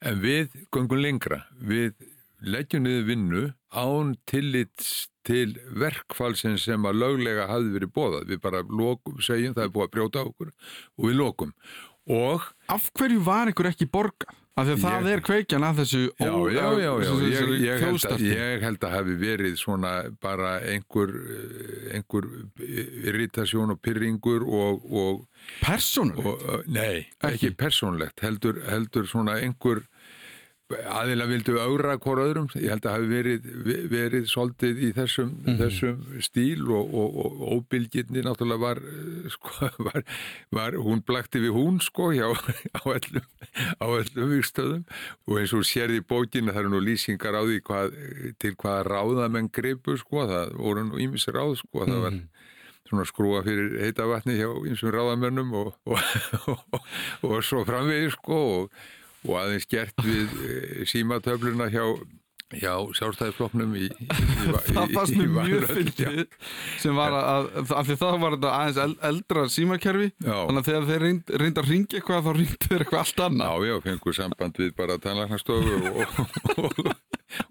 En 0.00 0.22
við 0.22 0.54
göngum 0.72 1.02
lengra, 1.02 1.42
við 1.60 1.98
leggjum 2.40 2.86
niður 2.86 3.08
vinnu 3.10 3.42
án 3.76 4.14
tillits 4.30 5.10
til 5.30 5.54
verkfallsins 5.78 6.66
sem 6.66 6.90
að 6.90 6.98
löglega 7.04 7.46
hafði 7.50 7.76
verið 7.78 7.94
bóðað. 8.00 8.26
Við 8.34 8.42
bara 8.42 8.64
lokum, 8.66 9.22
segjum 9.22 9.54
það 9.54 9.68
er 9.68 9.72
búið 9.78 9.86
að 9.88 9.94
brjóta 9.96 10.26
okkur 10.26 10.50
og 10.50 11.06
við 11.08 11.18
lokum. 11.22 11.54
Og 12.10 12.46
Af 12.72 12.90
hverju 12.98 13.22
var 13.22 13.50
ykkur 13.52 13.70
ekki 13.70 13.86
borgað? 13.86 14.36
Af 14.58 14.66
því 14.66 14.72
að 14.74 14.80
það 14.82 15.06
er 15.08 15.20
kveikjan 15.24 15.64
af 15.64 15.76
þessu 15.78 16.00
Já, 16.20 16.30
já, 16.52 16.64
já, 16.82 16.88
já. 17.00 17.10
Ég, 17.22 17.52
ég, 17.62 17.84
held 17.84 18.06
að, 18.10 18.24
ég 18.26 18.64
held 18.66 18.82
að 18.84 18.94
hafi 18.96 19.14
verið 19.20 19.54
svona 19.60 19.92
bara 20.20 20.50
einhver, 20.72 21.12
eh, 21.14 21.94
einhver 21.96 22.26
irritasjón 23.06 23.72
og 23.76 23.80
pyrringur 23.84 24.44
og, 24.44 24.82
og, 24.90 25.22
Persónuleg? 25.62 26.26
og 26.26 26.42
uh, 26.44 26.66
nei, 26.66 27.06
Ekki? 27.22 27.30
ekki, 27.30 27.52
persónlegt, 27.62 28.20
heldur, 28.26 28.58
heldur 28.68 29.08
svona 29.08 29.38
einhver 29.40 29.84
aðila 30.70 31.26
vildu 31.30 31.56
augra 31.58 31.96
hvort 31.98 32.22
öðrum, 32.22 32.48
ég 32.54 32.70
held 32.70 32.86
að 32.86 32.96
hafi 32.96 33.08
verið, 33.10 33.46
verið 33.90 34.26
svolítið 34.30 34.82
í 34.86 34.90
þessum, 34.96 35.32
þessum 35.58 36.02
stíl 36.22 36.66
og, 36.68 36.94
og, 36.94 37.16
og 37.24 37.40
óbylginni 37.56 38.24
náttúrulega 38.26 38.62
var, 38.62 38.82
sko, 39.34 39.70
var, 39.86 40.04
var 40.54 40.78
hún 40.78 41.02
blakti 41.06 41.42
við 41.42 41.56
hún 41.56 41.80
sko 41.84 42.10
hjá, 42.14 42.28
á 42.78 42.82
öllum, 42.86 43.26
öllum 43.80 44.34
vikstöðum 44.36 44.84
og 45.26 45.40
eins 45.40 45.54
og 45.56 45.66
sérði 45.66 46.04
bókinu 46.06 46.54
það 46.54 46.62
eru 46.62 46.74
nú 46.76 46.82
lýsingar 46.86 47.38
á 47.38 47.42
því 47.42 47.62
hvað, 47.66 47.96
til 48.42 48.54
hvaða 48.54 48.86
ráðamenn 48.90 49.50
gripu 49.54 49.98
sko, 49.98 50.28
það 50.30 50.54
voru 50.60 50.86
nú 50.90 51.02
ímis 51.02 51.26
ráð 51.34 51.58
sko, 51.64 51.82
það 51.86 52.06
var 52.06 52.20
svona 52.90 53.06
skrúa 53.06 53.42
fyrir 53.46 53.76
heita 53.84 54.06
vatni 54.10 54.38
hjá 54.38 54.48
einsum 54.50 54.90
ráðamönnum 54.94 55.52
og, 55.58 55.74
og, 55.86 56.00
og, 56.54 56.80
og 57.26 57.36
svo 57.46 57.62
framvegis 57.66 58.16
sko 58.18 58.40
og, 58.54 58.80
og 59.26 59.36
aðeins 59.42 59.68
gert 59.70 60.00
við 60.04 60.32
e, 60.40 60.86
símatöfluna 60.88 61.68
hjá, 61.72 61.84
hjá 62.56 62.72
sjálfstæðisflokknum 62.98 63.76
í, 63.78 63.90
í, 63.90 64.08
í, 64.08 64.48
það 64.72 64.94
fannst 64.96 65.18
mér 65.18 65.30
mjög 65.36 65.66
fyndið 65.70 66.22
sem 66.82 66.98
var 66.98 67.16
að, 67.18 67.50
af 67.68 67.88
því 67.90 67.98
það 68.00 68.18
var 68.24 68.36
þetta 68.36 68.54
aðeins 68.56 68.82
eld, 68.86 68.98
eldra 69.10 69.46
símakerfi 69.52 70.10
Já. 70.10 70.34
þannig 70.34 70.62
að 70.62 70.70
þegar 70.70 70.90
þeir 70.90 71.06
reynd, 71.06 71.32
reynda 71.44 71.64
að 71.64 71.72
ringja 71.74 72.00
eitthvað 72.00 72.26
þá 72.26 72.32
ringdu 72.40 72.70
þeir 72.70 72.84
eitthvað 72.86 73.04
allt 73.04 73.24
annað 73.28 73.54
Já, 73.54 73.70
já, 73.70 73.78
fengur 73.86 74.18
samband 74.20 74.60
við 74.64 74.74
bara 74.80 75.00
tannlæknastofu 75.06 75.80
og, 75.80 76.20
og, 76.56 76.84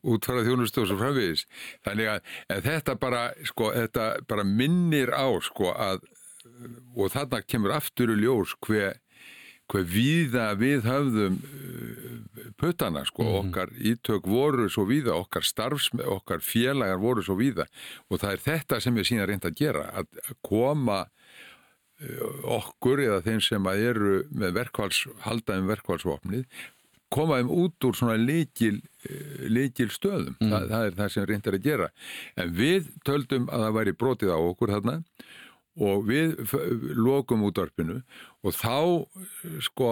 og 0.03 0.15
útfara 0.15 0.43
þjónustu 0.43 0.83
og 0.83 0.89
svo 0.89 0.97
framvegis. 0.99 1.45
Þannig 1.87 2.09
að 2.11 2.63
þetta 2.65 2.95
bara, 2.99 3.21
sko, 3.47 3.69
þetta 3.75 4.07
bara 4.29 4.45
minnir 4.47 5.13
á, 5.15 5.27
sko, 5.43 5.71
að 5.71 6.03
og 6.95 7.11
þarna 7.13 7.41
kemur 7.47 7.73
aftur 7.75 8.11
í 8.13 8.17
ljós 8.19 8.55
hver, 8.65 8.97
hver 9.69 9.85
víða 9.85 10.49
við 10.59 10.87
höfðum 10.89 11.37
uh, 11.39 11.99
puttana 12.59 13.05
sko, 13.07 13.25
okkar 13.39 13.71
ítök 13.77 14.27
voru 14.27 14.67
svo 14.71 14.85
víða, 14.89 15.15
okkar 15.15 15.45
starfs, 15.47 15.89
okkar 16.03 16.43
félagar 16.43 16.99
voru 17.01 17.23
svo 17.25 17.37
víða. 17.39 17.67
Og 18.09 18.21
það 18.21 18.35
er 18.35 18.43
þetta 18.47 18.81
sem 18.83 18.99
ég 18.99 19.07
sína 19.07 19.27
reynd 19.29 19.47
að 19.47 19.59
gera, 19.61 19.85
að 20.01 20.33
koma 20.45 20.99
eh, 22.01 22.25
okkur 22.57 23.03
eða 23.05 23.21
þeim 23.27 23.41
sem 23.45 23.71
að 23.71 23.85
eru 23.91 24.13
með 24.31 24.57
verkvals, 24.59 25.05
haldaðum 25.23 25.71
verkvalsvopnið, 25.71 26.45
koma 27.13 27.39
þeim 27.39 27.51
út 27.63 27.87
úr 27.87 27.97
svona 27.97 28.17
leikil, 28.19 28.81
leikil 29.49 29.89
stöðum, 29.93 30.35
það, 30.41 30.67
það 30.69 30.87
er 30.89 30.97
það 30.99 31.13
sem 31.15 31.29
reyndar 31.31 31.57
að 31.57 31.69
gera. 31.69 31.91
En 32.37 32.51
við 32.57 32.91
töldum 33.07 33.47
að 33.49 33.65
það 33.65 33.77
væri 33.79 33.99
brotið 34.03 34.35
á 34.35 34.39
okkur 34.39 34.75
þarna 34.75 34.99
og 34.99 35.09
við 36.07 36.33
f- 36.43 36.57
lokum 36.99 37.43
útvarpinu 37.47 38.01
og 38.43 38.55
þá 38.55 38.73
sko 39.63 39.91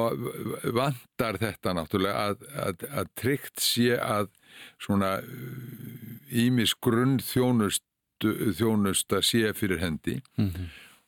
vantar 0.76 1.38
þetta 1.39 1.73
náttúrulega 1.78 2.26
að, 2.32 2.43
að, 2.65 2.84
að 3.02 3.12
tryggt 3.21 3.63
sé 3.63 3.93
að 4.00 4.28
svona 4.84 5.13
ímis 6.43 6.73
grunn 6.84 7.17
þjónustu, 7.23 8.34
þjónusta 8.58 9.21
sé 9.23 9.52
fyrir 9.56 9.80
hendi. 9.84 10.19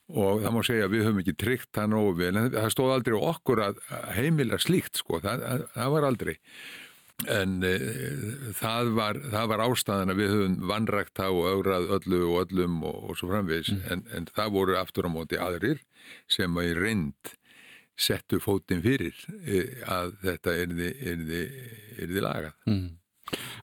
Og 0.10 0.40
það 0.42 0.54
má 0.56 0.62
segja 0.66 0.88
að 0.88 0.94
við 0.96 1.04
höfum 1.06 1.20
ekki 1.22 1.36
tryggt 1.38 1.70
það 1.78 1.90
nógu 1.92 2.14
vel 2.18 2.32
en 2.40 2.48
það 2.56 2.72
stóð 2.74 2.94
aldrei 2.96 3.18
okkur 3.20 3.60
að 3.68 3.82
heimila 4.18 4.58
slíkt 4.62 4.98
sko, 5.04 5.20
það, 5.22 5.44
það 5.76 5.92
var 5.94 6.08
aldrei 6.08 6.34
en 7.28 7.58
e, 7.68 7.74
það, 8.56 8.92
var, 8.96 9.20
það 9.34 9.50
var 9.52 9.64
ástæðan 9.66 10.14
að 10.14 10.22
við 10.22 10.32
höfum 10.34 10.56
vannrækt 10.70 11.14
það 11.20 11.40
og 11.40 11.50
augrað 11.54 11.90
öllu 11.98 12.22
og 12.30 12.38
öllum 12.46 12.80
og, 12.88 13.02
og 13.10 13.20
svo 13.20 13.32
framvegis. 13.32 13.74
En, 13.92 14.06
en 14.16 14.30
það 14.32 14.56
voru 14.56 14.80
aftur 14.80 15.10
á 15.10 15.12
móti 15.12 15.40
aðrir 15.42 15.84
sem 16.32 16.56
að 16.56 16.72
í 16.72 16.74
reynd 16.80 17.34
settu 18.00 18.40
fótinn 18.40 18.84
fyrir 18.84 19.18
e, 19.44 19.66
að 19.84 20.14
þetta 20.24 20.56
yrði, 20.64 20.92
yrði, 21.14 21.42
yrði 22.06 22.24
lagað. 22.24 22.54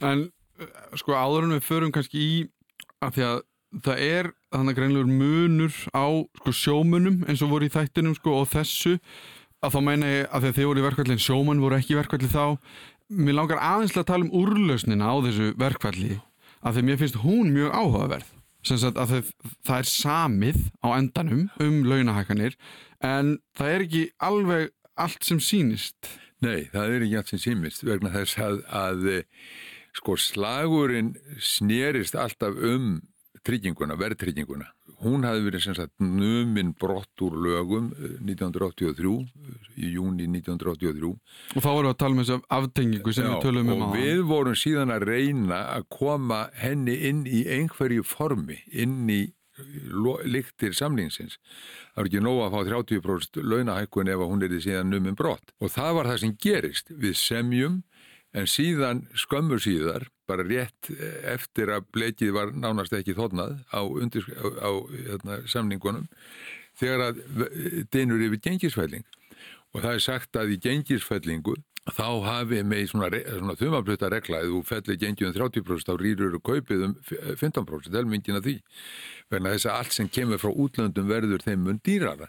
En 0.05 0.27
uh, 0.61 0.75
sko 1.01 1.17
áður 1.17 1.49
en 1.49 1.57
við 1.57 1.65
förum 1.71 1.95
kannski 1.95 2.21
í 2.21 2.35
að 3.05 3.17
því 3.17 3.27
að 3.31 3.41
það 3.87 4.03
er 4.05 4.29
þannig 4.53 4.77
greinlegur 4.79 5.09
munur 5.11 5.81
á 5.97 6.07
sko, 6.41 6.53
sjómunum 6.55 7.25
eins 7.29 7.43
og 7.45 7.51
voru 7.53 7.69
í 7.69 7.73
þættinum 7.73 8.15
sko, 8.17 8.43
og 8.43 8.53
þessu 8.53 8.97
að 9.65 9.75
þá 9.75 9.81
meina 9.85 10.11
ég 10.11 10.29
að 10.29 10.49
að 10.51 10.59
þið 10.59 10.69
voru 10.69 10.83
í 10.83 10.85
verkvallin 10.87 11.23
sjómun 11.23 11.63
voru 11.65 11.79
ekki 11.79 11.97
í 11.97 11.99
verkvalli 11.99 12.31
þá 12.31 12.45
mér 13.09 13.39
langar 13.39 13.63
aðeinslega 13.63 14.05
að 14.05 14.11
tala 14.11 14.27
um 14.27 14.35
úrlausnina 14.41 15.11
á 15.11 15.15
þessu 15.27 15.53
verkvalli 15.61 16.19
að 16.67 16.79
því 16.79 16.85
mér 16.89 17.01
finnst 17.03 17.21
hún 17.23 17.53
mjög 17.55 17.75
áhugaverð 17.77 18.33
að 18.67 19.11
það, 19.13 19.33
það 19.63 19.77
er 19.79 19.89
samið 19.93 20.63
á 20.83 20.89
endanum 20.97 21.43
um 21.63 21.83
launahækanir 21.87 22.57
en 23.05 23.37
það 23.55 23.75
er 23.75 23.85
ekki 23.87 24.07
alveg 24.27 24.73
allt 24.99 25.29
sem 25.29 25.39
sýnist 25.39 26.17
Nei, 26.45 26.67
það 26.73 26.93
er 26.93 27.05
ekki 27.07 27.19
allt 27.21 27.31
sem 27.33 27.41
símist 27.41 27.85
vegna 27.87 28.13
þess 28.13 28.41
að, 28.45 28.59
að 28.69 29.07
sko 29.97 30.17
slagurinn 30.21 31.15
snerist 31.41 32.17
alltaf 32.19 32.59
um 32.61 32.99
trygginguna, 33.47 33.97
verðtrygginguna. 33.97 34.69
Hún 35.05 35.27
hafði 35.29 35.45
verið 35.45 35.63
sem 35.67 35.75
sagt 35.77 35.93
numin 36.01 36.71
brott 36.81 37.21
úr 37.27 37.35
lögum 37.45 37.91
eh, 37.99 38.15
1983, 38.25 39.11
í 39.77 39.91
júni 39.93 40.25
1983. 40.31 41.11
og 41.57 41.63
þá 41.63 41.69
vorum 41.69 41.89
við 41.91 41.93
að 41.93 41.99
tala 42.01 42.15
um 42.17 42.21
þessu 42.23 42.39
aftengingu 42.59 43.13
sem 43.17 43.29
við 43.29 43.43
tölum 43.45 43.69
um 43.69 43.83
og 43.83 43.83
áðan. 43.91 43.97
við 44.01 44.23
vorum 44.31 44.57
síðan 44.57 44.95
að 44.97 45.07
reyna 45.11 45.59
að 45.77 45.89
koma 45.99 46.41
henni 46.63 46.95
inn 47.11 47.25
í 47.29 47.43
einhverju 47.59 48.05
formi, 48.09 48.57
inn 48.73 49.05
í 49.13 49.21
lo- 49.89 50.21
lyktir 50.25 50.73
samlingsins. 50.77 51.37
Það 51.95 52.01
var 52.01 52.09
ekki 52.11 52.21
nóg 52.25 52.41
að 52.47 52.57
fá 52.57 52.61
30% 52.69 53.39
launahækkun 53.53 54.09
ef 54.13 54.21
að 54.25 54.33
hún 54.33 54.43
er 54.49 54.57
síðan 54.61 54.91
numin 54.93 55.17
brott. 55.17 55.53
Og 55.61 55.71
það 55.73 55.95
var 55.97 56.11
það 56.11 56.19
sem 56.25 56.35
gerist. 56.45 56.91
Við 56.93 57.15
semjum 57.17 57.79
en 58.37 58.49
síðan 58.51 59.05
skömmur 59.17 59.63
síðar, 59.63 60.09
bara 60.29 60.45
rétt 60.47 60.91
eftir 61.33 61.71
að 61.73 61.87
blekið 61.95 62.35
var 62.37 62.53
nánast 62.53 62.95
ekki 62.97 63.15
þónað 63.17 63.57
á, 63.73 63.81
undir, 63.81 64.27
á, 64.37 64.47
á 64.61 64.71
hérna, 64.93 65.39
samningunum, 65.49 66.09
þegar 66.77 67.09
að 67.09 67.23
dynur 67.95 68.27
yfir 68.27 68.43
gengisfælling 68.51 69.07
og 69.73 69.83
það 69.83 69.93
er 69.95 70.05
sagt 70.05 70.39
að 70.41 70.55
í 70.57 70.61
gengisfællingu 70.67 71.57
þá 71.95 72.09
hafi 72.25 72.63
með 72.67 72.89
svona, 72.91 73.11
svona 73.29 73.55
þumaflutta 73.59 74.11
regla 74.11 74.41
ef 74.43 74.51
þú 74.51 74.63
fellir 74.67 74.99
gengið 75.03 75.29
um 75.29 75.37
30% 75.37 75.87
þá 75.87 75.95
rýrur 76.01 76.39
kaupið 76.43 76.83
um 76.89 76.97
15% 77.07 77.95
helmingina 77.95 78.43
því. 78.43 78.57
Vegna 79.31 79.55
þess 79.55 79.69
að 79.71 79.79
allt 79.79 79.95
sem 79.95 80.11
kemur 80.11 80.43
frá 80.43 80.51
útlöndum 80.51 81.07
verður 81.11 81.45
þeim 81.47 81.63
mun 81.63 81.81
dýrara. 81.87 82.27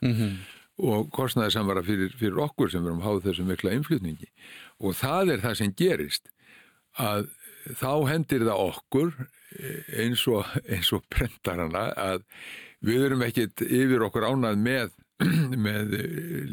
Og 0.77 1.07
kostnaði 1.09 1.55
samvara 1.55 1.81
fyrir, 1.81 2.11
fyrir 2.19 2.37
okkur 2.37 2.69
sem 2.69 2.83
verum 2.85 3.01
háð 3.01 3.23
þessum 3.25 3.47
mikla 3.49 3.73
innflutningi 3.73 4.29
og 4.79 4.95
það 4.99 5.33
er 5.35 5.43
það 5.45 5.57
sem 5.61 5.73
gerist 5.77 6.31
að 7.01 7.27
þá 7.77 7.91
hendir 8.11 8.45
það 8.47 8.63
okkur 8.69 9.11
eh, 9.17 9.91
eins 10.05 10.23
og, 10.31 10.45
eins 10.73 10.93
og 10.95 11.03
prentarana 11.11 11.89
að 11.97 12.23
við 12.85 13.07
erum 13.09 13.25
ekkit 13.25 13.65
yfir 13.65 14.05
okkur 14.07 14.27
ánað 14.29 14.61
með 14.61 14.95
með 15.67 15.93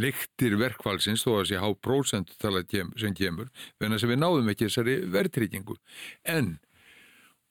lyktir 0.01 0.55
verkfalsins 0.57 1.21
þó 1.27 1.35
að 1.43 1.49
sé 1.51 1.59
há 1.61 1.67
prósentutala 1.85 2.63
kem, 2.65 2.95
sem 2.97 3.13
kemur, 3.17 3.51
venna 3.77 3.99
sem 4.01 4.09
við 4.09 4.23
náðum 4.23 4.49
ekki 4.55 4.71
þessari 4.71 4.95
verðtryggingu. 5.13 5.77
En 6.25 6.55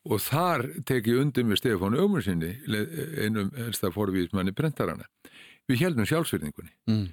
og 0.10 0.20
þar 0.26 0.66
teki 0.90 1.14
undir 1.22 1.46
með 1.48 1.62
Stefán 1.62 1.96
Ömursinni 2.02 2.56
einum 3.22 3.54
helsta 3.56 3.92
forvíðismanni 3.94 4.56
prentarana. 4.58 5.06
Við 5.70 5.86
heldum 5.86 6.10
sjálfsverðingunni 6.10 6.74
Mm. 6.90 7.06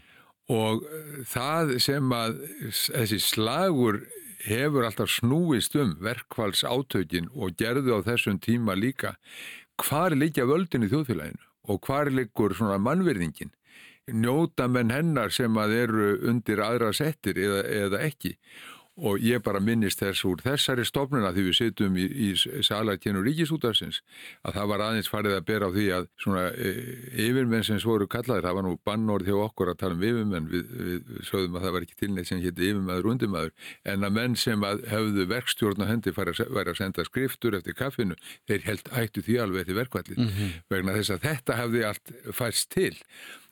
Og 0.51 0.83
eh, 0.87 1.21
það 1.31 1.77
sem 1.83 2.17
að 2.17 2.41
þessi 2.71 3.21
slagur 3.23 4.03
hefur 4.47 4.87
alltaf 4.89 5.13
snúist 5.13 5.77
um 5.77 5.95
verkfalls 6.01 6.65
átökin 6.65 7.29
og 7.37 7.57
gerðu 7.61 8.01
á 8.01 8.07
þessum 8.09 8.41
tíma 8.41 8.77
líka 8.79 9.15
hvar 9.81 10.17
liggja 10.17 10.47
völdin 10.49 10.87
í 10.87 10.91
þjóðfélaginu 10.93 11.47
og 11.71 11.81
hvar 11.87 12.11
liggur 12.11 12.57
mannverðingin 12.59 13.53
njóta 14.11 14.67
menn 14.69 14.91
hennar 14.91 15.31
sem 15.31 15.57
að 15.61 15.75
eru 15.85 16.07
undir 16.31 16.63
aðra 16.65 16.93
settir 16.97 17.39
eða, 17.39 17.63
eða 17.85 18.03
ekki 18.09 18.35
og 18.99 19.23
ég 19.23 19.41
bara 19.45 19.61
minnist 19.63 20.01
þess 20.03 20.25
úr 20.29 20.43
þessari 20.45 20.85
stofnuna 20.85 21.31
því 21.33 21.45
við 21.47 21.57
sittum 21.57 21.97
í, 21.97 22.05
í 22.05 22.63
salarkenu 22.67 23.23
ríkisútarsins 23.25 24.01
að 24.45 24.59
það 24.59 24.71
var 24.73 24.85
aðeins 24.87 25.11
farið 25.11 25.37
að 25.37 25.47
bera 25.49 25.71
á 25.71 25.75
því 25.75 25.87
að 25.97 26.09
svona 26.21 26.43
e, 26.51 26.73
yfirmenn 27.27 27.65
sem 27.67 27.81
svo 27.81 27.97
eru 27.97 28.09
kallaðir, 28.11 28.49
það 28.49 28.59
var 28.59 28.67
nú 28.67 28.75
bannorð 28.91 29.31
hjá 29.31 29.37
okkur 29.47 29.73
að 29.73 29.81
tala 29.83 29.97
um 29.97 30.05
yfirmenn, 30.11 30.51
við, 30.51 30.75
við, 30.91 31.15
sögðum 31.31 31.57
að 31.57 31.67
það 31.67 31.77
var 31.77 31.87
ekki 31.87 31.99
tilneitt 32.03 32.31
sem 32.31 32.43
hétti 32.45 32.69
yfirmaður 32.69 33.09
og 33.09 33.15
undirmaður 33.15 33.55
en 33.95 34.09
að 34.09 34.17
menn 34.19 34.39
sem 34.45 34.69
að 34.69 34.85
hefðu 34.91 35.27
verkstjórn 35.33 35.87
á 35.87 35.91
hendi 35.91 36.15
færi 36.17 36.37
að, 36.37 36.61
að 36.61 36.79
senda 36.83 37.07
skriftur 37.09 37.59
eftir 37.61 37.79
kaffinu, 37.79 38.19
þeir 38.51 38.67
held 38.69 38.95
ættu 39.01 39.25
því 39.25 39.41
alveg 39.47 39.65
eftir 39.65 39.81
verkvallin, 39.81 40.33
vegna 40.73 40.99
þess 40.99 41.15
að 41.17 41.27
þetta 41.29 41.61
hefði 41.63 41.87
allt 41.89 42.15
fæst 42.37 42.73
til. 42.75 42.95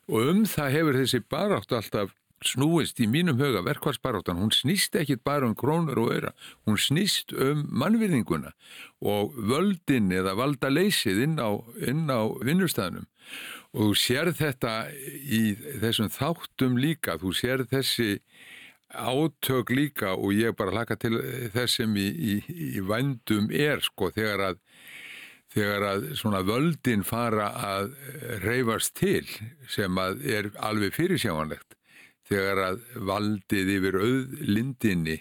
Og 0.09 0.31
um 0.33 0.45
það 0.49 0.73
hefur 0.73 0.97
þessi 0.97 1.21
barátt 1.29 1.73
alltaf 1.75 2.13
snúist 2.45 2.99
í 3.03 3.07
mínum 3.09 3.39
huga 3.39 3.63
verkvarsbaráttan, 3.65 4.39
hún 4.39 4.53
snýst 4.55 4.95
ekkit 4.99 5.23
bara 5.27 5.47
um 5.47 5.55
krónur 5.57 5.99
og 5.99 6.13
öra, 6.15 6.33
hún 6.67 6.79
snýst 6.79 7.33
um 7.35 7.65
mannvirðinguna 7.71 8.53
og 9.01 9.35
völdin 9.35 10.11
eða 10.15 10.37
valda 10.39 10.71
leysið 10.71 11.23
inn 11.25 11.37
á, 11.39 11.49
á 11.59 12.21
vinnustæðnum 12.45 13.09
og 13.73 13.91
þú 13.91 13.91
sér 14.01 14.31
þetta 14.33 14.73
í 15.19 15.43
þessum 15.81 16.09
þáttum 16.13 16.79
líka, 16.81 17.19
þú 17.21 17.33
sér 17.37 17.65
þessi 17.69 18.19
átök 18.89 19.69
líka 19.69 20.15
og 20.17 20.33
ég 20.33 20.55
bara 20.57 20.73
hlaka 20.73 20.97
til 20.97 21.19
þess 21.53 21.77
sem 21.77 21.93
í, 21.97 22.07
í, 22.09 22.35
í 22.79 22.81
vændum 22.81 23.51
er 23.53 23.83
sko 23.85 24.09
þegar 24.15 24.47
að 24.47 24.63
þegar 25.53 25.85
að 25.85 26.07
svona 26.17 26.41
völdin 26.45 27.03
fara 27.05 27.49
að 27.57 27.91
reyfast 28.43 28.95
til 28.97 29.25
sem 29.69 29.97
að 29.97 30.23
er 30.29 30.49
alveg 30.61 30.93
fyrirsjáanlegt 30.97 31.78
þegar 32.29 32.61
að 32.67 32.79
valdið 33.09 33.73
yfir 33.77 33.97
auðlindinni 33.99 35.17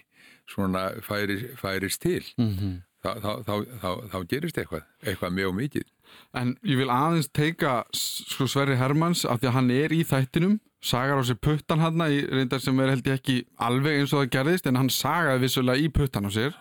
svona 0.48 0.90
færis, 1.04 1.48
færis 1.60 1.98
til. 2.00 2.22
Mhm. 2.38 2.82
þá, 3.04 3.10
þá, 3.22 3.32
þá, 3.46 3.52
þá, 3.82 3.90
þá 4.12 4.18
gerist 4.28 4.56
eitthvað 4.58 4.86
eitthvað 5.06 5.34
mjög 5.36 5.52
mikið. 5.54 5.90
En 6.34 6.54
ég 6.66 6.80
vil 6.80 6.88
aðeins 6.90 7.28
teika 7.30 7.74
sko 7.94 8.48
Sverri 8.50 8.78
Hermanns 8.80 9.24
af 9.24 9.38
því 9.40 9.50
að 9.50 9.54
hann 9.58 9.70
er 9.70 9.94
í 9.94 10.00
þættinum 10.08 10.56
sagar 10.82 11.20
á 11.20 11.24
sér 11.26 11.38
puttan 11.42 11.82
hann 11.82 12.02
í 12.06 12.22
reyndar 12.26 12.62
sem 12.62 12.80
er 12.80 12.92
held 12.94 13.06
ég 13.06 13.20
ekki 13.20 13.36
alveg 13.68 14.00
eins 14.00 14.14
og 14.14 14.24
það 14.24 14.32
gerðist 14.36 14.66
en 14.70 14.80
hann 14.80 14.90
sagaði 14.92 15.44
vissulega 15.46 15.84
í 15.84 15.92
puttan 15.94 16.26
á 16.26 16.30
sér. 16.34 16.56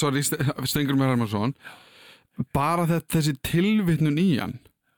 Sorry, 0.00 0.22
Stengrimur 0.66 1.10
Hermansson 1.10 1.54
bara 2.56 2.86
þetta, 2.88 3.10
þessi 3.18 3.34
tilvitnun 3.44 4.18
í 4.20 4.30
hann 4.38 4.56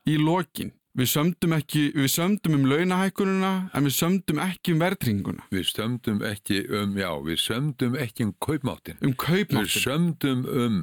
í 0.08 0.18
lokin 0.20 0.72
við 0.98 1.08
sömdum 1.12 1.54
ekki, 1.56 1.84
við 1.96 2.10
sömdum 2.12 2.58
um 2.58 2.66
launahækkununa 2.68 3.52
en 3.72 3.88
við 3.88 3.96
sömdum 3.96 4.42
ekki 4.44 4.74
um 4.74 4.82
verðringuna 4.82 5.46
við 5.54 5.68
sömdum 5.70 6.24
ekki 6.28 6.62
um, 6.68 6.96
já, 7.00 7.10
við 7.24 7.38
sömdum 7.44 7.96
ekki 8.00 8.28
um 8.28 8.34
kaupmáttin 8.44 8.98
um 9.00 9.14
við 9.14 9.20
kaupmáttin 9.24 9.84
sömdum 9.86 10.44
um 10.48 10.82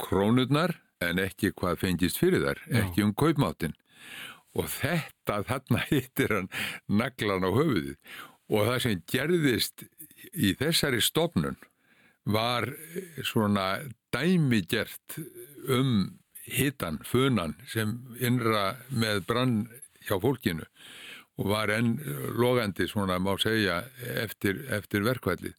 krónurnar 0.00 0.76
en 1.04 1.20
ekki 1.20 1.52
hvað 1.56 1.80
fengist 1.82 2.20
fyrir 2.20 2.44
þar, 2.44 2.62
ekki 2.82 3.04
um 3.04 3.14
kaupmáttin 3.16 3.76
og 4.56 4.68
þetta 4.72 5.42
þarna 5.46 5.84
hittir 5.90 6.34
hann 6.34 6.50
naglan 6.88 7.46
á 7.46 7.50
höfuðið. 7.52 7.96
Og 8.46 8.68
það 8.68 8.82
sem 8.84 9.00
gerðist 9.10 9.86
í 10.32 10.52
þessari 10.58 11.02
stofnun 11.02 11.58
var 12.26 12.68
svona 13.26 13.82
dæmigert 14.14 15.18
um 15.70 16.18
hitan, 16.46 17.00
funan 17.04 17.56
sem 17.70 17.96
innra 18.22 18.76
með 18.90 19.24
brann 19.26 19.58
hjá 20.06 20.18
fólkinu 20.22 20.66
og 21.36 21.50
var 21.50 21.72
enn 21.74 21.98
logandi 22.38 22.86
svona 22.88 23.18
má 23.20 23.34
segja 23.40 23.82
eftir, 24.22 24.62
eftir 24.72 25.04
verkvælið. 25.04 25.52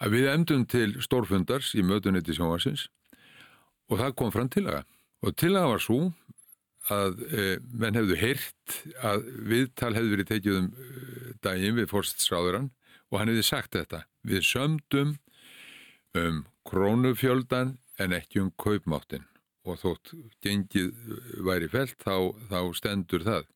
Að 0.00 0.14
við 0.16 0.30
emdum 0.32 0.64
til 0.64 0.94
stórfundars 1.04 1.74
í 1.76 1.84
mötuniti 1.84 2.32
sjónvarsins 2.36 2.86
og 3.90 4.00
það 4.00 4.16
kom 4.16 4.32
fram 4.32 4.48
tilaga. 4.48 4.86
Og 5.20 5.36
tilaga 5.36 5.74
var 5.74 5.84
svo 5.84 6.00
að 6.90 7.20
e, 7.28 7.42
menn 7.76 7.98
hefðu 7.98 8.16
heyrt 8.16 8.78
að 9.04 9.26
viðtal 9.50 9.92
hefðu 9.92 10.14
verið 10.14 10.30
tekið 10.30 10.60
um 10.62 10.70
e, 10.70 11.34
daginn 11.44 11.76
við 11.76 11.90
fórststráðurann 11.92 12.70
og 13.10 13.20
hann 13.20 13.32
hefði 13.32 13.44
sagt 13.50 13.76
þetta. 13.76 14.06
Við 14.24 14.46
sömdum 14.48 15.18
um 16.16 16.44
krónufjöldan 16.66 17.76
en 18.00 18.16
ekki 18.16 18.40
um 18.40 18.54
kaupmáttin 18.56 19.28
og 19.66 19.80
þótt 19.80 20.12
gengið 20.44 20.92
væri 21.44 21.68
felt 21.72 21.96
þá, 22.00 22.32
þá 22.50 22.60
stendur 22.76 23.24
það. 23.26 23.48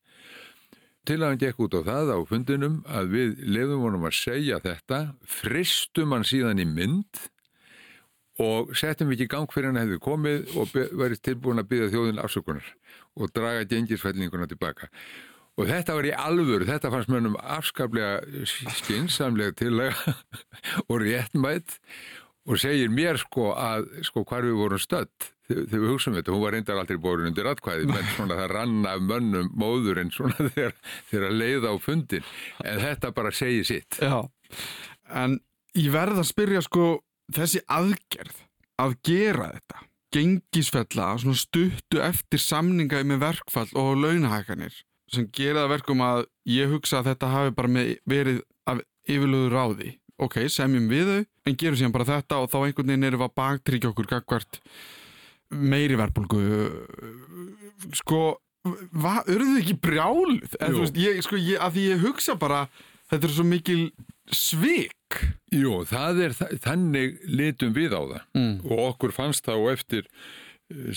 Til 1.05 1.19
að 1.19 1.27
hann 1.27 1.41
gekk 1.41 1.61
út 1.61 1.77
á 1.77 1.81
það 1.85 2.11
á 2.17 2.19
fundinum 2.25 2.77
að 2.89 3.11
við 3.13 3.41
lefum 3.45 3.85
honum 3.85 4.07
að 4.09 4.17
segja 4.17 4.57
þetta, 4.63 4.99
fristum 5.21 6.15
hann 6.15 6.25
síðan 6.25 6.61
í 6.63 6.65
mynd 6.65 7.21
og 8.41 8.73
settum 8.75 9.13
ekki 9.13 9.27
í 9.27 9.31
gang 9.31 9.51
fyrir 9.51 9.69
hann 9.69 9.79
hefði 9.79 10.01
komið 10.03 10.57
og 10.59 10.73
verið 10.73 11.21
tilbúin 11.23 11.61
að 11.61 11.69
byggja 11.71 11.91
þjóðin 11.93 12.23
afsökunar 12.25 12.73
og 13.15 13.31
draga 13.37 13.69
gengisfællinguna 13.69 14.49
tilbaka. 14.49 14.89
Og 15.55 15.69
þetta 15.69 15.93
var 15.95 16.07
í 16.09 16.11
alvöru, 16.19 16.65
þetta 16.67 16.91
fannst 16.91 17.11
mönnum 17.13 17.37
afskaplega 17.39 18.49
skinsamlega 18.81 19.55
tillega 19.55 20.15
og 20.89 20.97
réttmætt 21.05 21.77
og 22.45 22.59
segir 22.61 22.91
mér 22.93 23.19
sko 23.21 23.51
að 23.57 23.87
sko 24.05 24.25
hvar 24.27 24.45
við 24.45 24.59
vorum 24.59 24.81
stödd. 24.81 25.31
Þegar 25.45 25.81
við 25.81 25.91
hugsaum 25.91 26.15
þetta, 26.17 26.33
hún 26.33 26.41
var 26.41 26.55
reyndar 26.55 26.79
aldrei 26.81 26.97
bórin 27.01 27.29
undir 27.29 27.49
atkvæði, 27.49 27.89
menn 27.91 28.07
svona 28.15 28.37
það 28.39 28.53
ranna 28.53 28.93
af 28.95 29.03
mönnum 29.05 29.51
móðurinn 29.57 30.13
svona 30.13 30.37
þegar, 30.55 30.77
þegar 31.11 31.35
leiða 31.35 31.73
á 31.73 31.75
fundin, 31.81 32.29
en 32.65 32.81
þetta 32.81 33.13
bara 33.17 33.33
segir 33.35 33.67
sitt. 33.69 33.99
Já, 34.01 34.25
en 35.13 35.39
ég 35.77 35.91
verð 35.93 36.23
að 36.23 36.31
spyrja 36.31 36.63
sko 36.65 36.87
þessi 37.35 37.61
aðgerð 37.71 38.41
að 38.81 38.97
gera 39.05 39.51
þetta 39.55 39.85
gengisfella 40.15 41.13
svona 41.19 41.39
stuttu 41.39 42.01
eftir 42.03 42.41
samningaði 42.41 43.09
með 43.09 43.23
verkfall 43.23 43.69
og 43.79 43.97
launahækanir 43.99 44.75
sem 45.11 45.27
gera 45.35 45.65
það 45.65 45.73
verkum 45.75 46.03
að 46.05 46.23
ég 46.49 46.71
hugsa 46.71 46.99
að 46.99 47.11
þetta 47.11 47.31
hafi 47.33 47.55
bara 47.57 47.85
verið 48.09 48.41
af 48.69 48.81
yfirlöðu 49.05 49.51
ráði 49.53 49.91
ok, 50.21 50.37
semjum 50.51 50.87
við 50.91 51.09
þau, 51.11 51.25
en 51.49 51.57
gerum 51.59 51.79
síðan 51.79 51.95
bara 51.95 52.07
þetta 52.07 52.39
og 52.43 52.49
þá 52.51 52.57
einhvern 52.63 52.87
veginn 52.93 53.07
erum 53.09 53.19
við 53.23 53.27
að 53.29 53.35
baktryggja 53.41 53.91
okkur 53.91 54.07
gagvart 54.13 54.59
meiri 55.55 55.97
verðbólgu. 55.99 56.41
Sko 57.99 58.21
þið 59.53 59.59
ekki 59.61 59.77
brjáluð? 59.83 60.55
En, 60.59 60.73
veist, 60.79 60.97
ég, 60.97 61.19
sko, 61.25 61.37
ég, 61.37 61.59
að 61.61 61.75
því 61.77 61.83
ég 61.91 62.05
hugsa 62.05 62.35
bara 62.39 62.63
þetta 63.11 63.27
er 63.29 63.35
svo 63.35 63.45
mikil 63.47 63.81
svik. 64.33 65.19
Jú, 65.53 65.83
það 65.85 66.23
er 66.25 66.33
þa- 66.39 66.49
þannig 66.63 67.19
litum 67.29 67.75
við 67.75 67.93
á 67.93 68.01
það. 68.01 68.23
Mm. 68.33 68.55
og 68.65 68.79
okkur 68.89 69.13
fannst 69.15 69.45
þá 69.45 69.53
eftir 69.71 70.07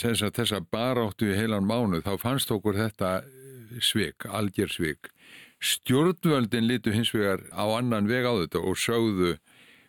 sagt, 0.00 0.38
þessa 0.38 0.62
baráttu 0.64 1.28
í 1.28 1.36
heilan 1.36 1.66
mánuð, 1.68 2.06
þá 2.06 2.14
fannst 2.22 2.50
okkur 2.54 2.78
þetta 2.80 3.18
eh, 3.20 3.80
svik, 3.84 4.24
algjör 4.24 4.72
svik. 4.72 5.10
Stjórnvöldin 5.58 6.68
litu 6.68 6.92
hins 6.94 7.10
vegar 7.14 7.42
á 7.50 7.66
annan 7.78 8.08
veg 8.08 8.26
á 8.26 8.32
þetta 8.38 8.62
og 8.62 8.78
sögðu 8.78 9.36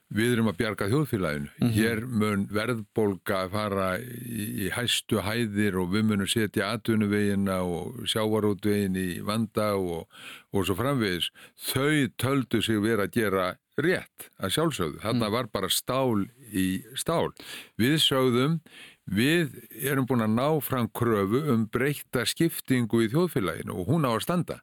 við 0.09 0.33
erum 0.33 0.49
að 0.49 0.57
bjarga 0.57 0.87
þjóðfélaginu. 0.89 1.49
Hér 1.75 1.99
mun 2.09 2.47
verðbólga 2.49 3.43
fara 3.53 3.89
í, 4.01 4.69
hæstu 4.73 5.21
hæðir 5.21 5.77
og 5.77 5.91
við 5.93 6.07
munum 6.09 6.29
setja 6.29 6.71
atvinnuvegina 6.73 7.59
og 7.61 8.01
sjávarútvegin 8.09 8.97
í 8.97 9.09
vanda 9.25 9.75
og, 9.77 10.07
og 10.49 10.65
svo 10.65 10.75
framvegis. 10.79 11.29
Þau 11.69 12.09
töldu 12.17 12.63
sig 12.65 12.81
vera 12.81 13.05
að 13.05 13.19
gera 13.19 13.49
rétt 13.79 14.29
að 14.41 14.55
sjálfsögðu. 14.57 15.01
Þarna 15.05 15.29
var 15.37 15.51
bara 15.53 15.69
stál 15.69 16.25
í 16.49 16.81
stál. 16.97 17.29
Við 17.77 17.99
sögðum, 18.01 18.57
við 19.05 19.53
erum 19.77 20.09
búin 20.09 20.25
að 20.25 20.33
ná 20.33 20.49
fram 20.65 20.89
kröfu 20.89 21.45
um 21.53 21.69
breytta 21.69 22.25
skiptingu 22.25 23.05
í 23.05 23.11
þjóðfélaginu 23.13 23.77
og 23.77 23.93
hún 23.93 24.09
á 24.09 24.17
að 24.17 24.25
standa. 24.25 24.59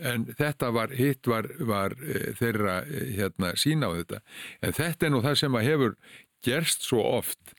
En 0.00 0.26
þetta 0.38 0.70
var, 0.74 0.94
hitt 0.96 1.28
var, 1.28 1.48
var 1.66 1.94
e, 2.00 2.32
þeirra 2.38 2.80
e, 2.86 3.04
hérna 3.18 3.52
sína 3.58 3.90
á 3.90 3.96
þetta. 4.00 4.20
En 4.64 4.76
þetta 4.76 5.06
er 5.06 5.14
nú 5.14 5.22
það 5.24 5.38
sem 5.42 5.58
að 5.58 5.66
hefur 5.68 5.96
gerst 6.46 6.86
svo 6.88 7.04
oft 7.18 7.54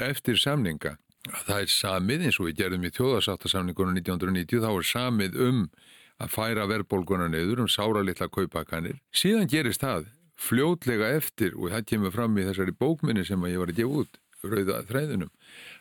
eftir 0.00 0.38
samninga. 0.40 0.96
að 1.30 1.48
Það 1.48 1.56
er 1.58 1.72
samið 1.74 2.26
eins 2.26 2.40
og 2.40 2.48
við 2.48 2.60
gerðum 2.62 2.86
í 2.86 2.92
þjóðarsáttasamningunum 2.96 3.98
1990, 4.00 4.62
þá 4.64 4.70
er 4.70 4.88
samið 4.92 5.42
um 5.48 5.60
að 6.20 6.32
færa 6.36 6.66
verðbólguna 6.68 7.28
niður 7.32 7.64
um 7.64 7.68
sára 7.70 8.04
litla 8.04 8.28
kaupakanir. 8.28 9.00
Síðan 9.12 9.48
gerist 9.50 9.84
það 9.84 10.08
fljótlega 10.40 11.10
eftir 11.18 11.56
og 11.58 11.72
það 11.74 11.86
kemur 11.92 12.14
fram 12.14 12.38
í 12.40 12.46
þessari 12.48 12.76
bókminni 12.76 13.24
sem 13.28 13.48
ég 13.48 13.60
var 13.60 13.72
að 13.72 13.80
gefa 13.82 14.04
út 14.04 14.19
rauða 14.44 14.80
þræðunum 14.88 15.30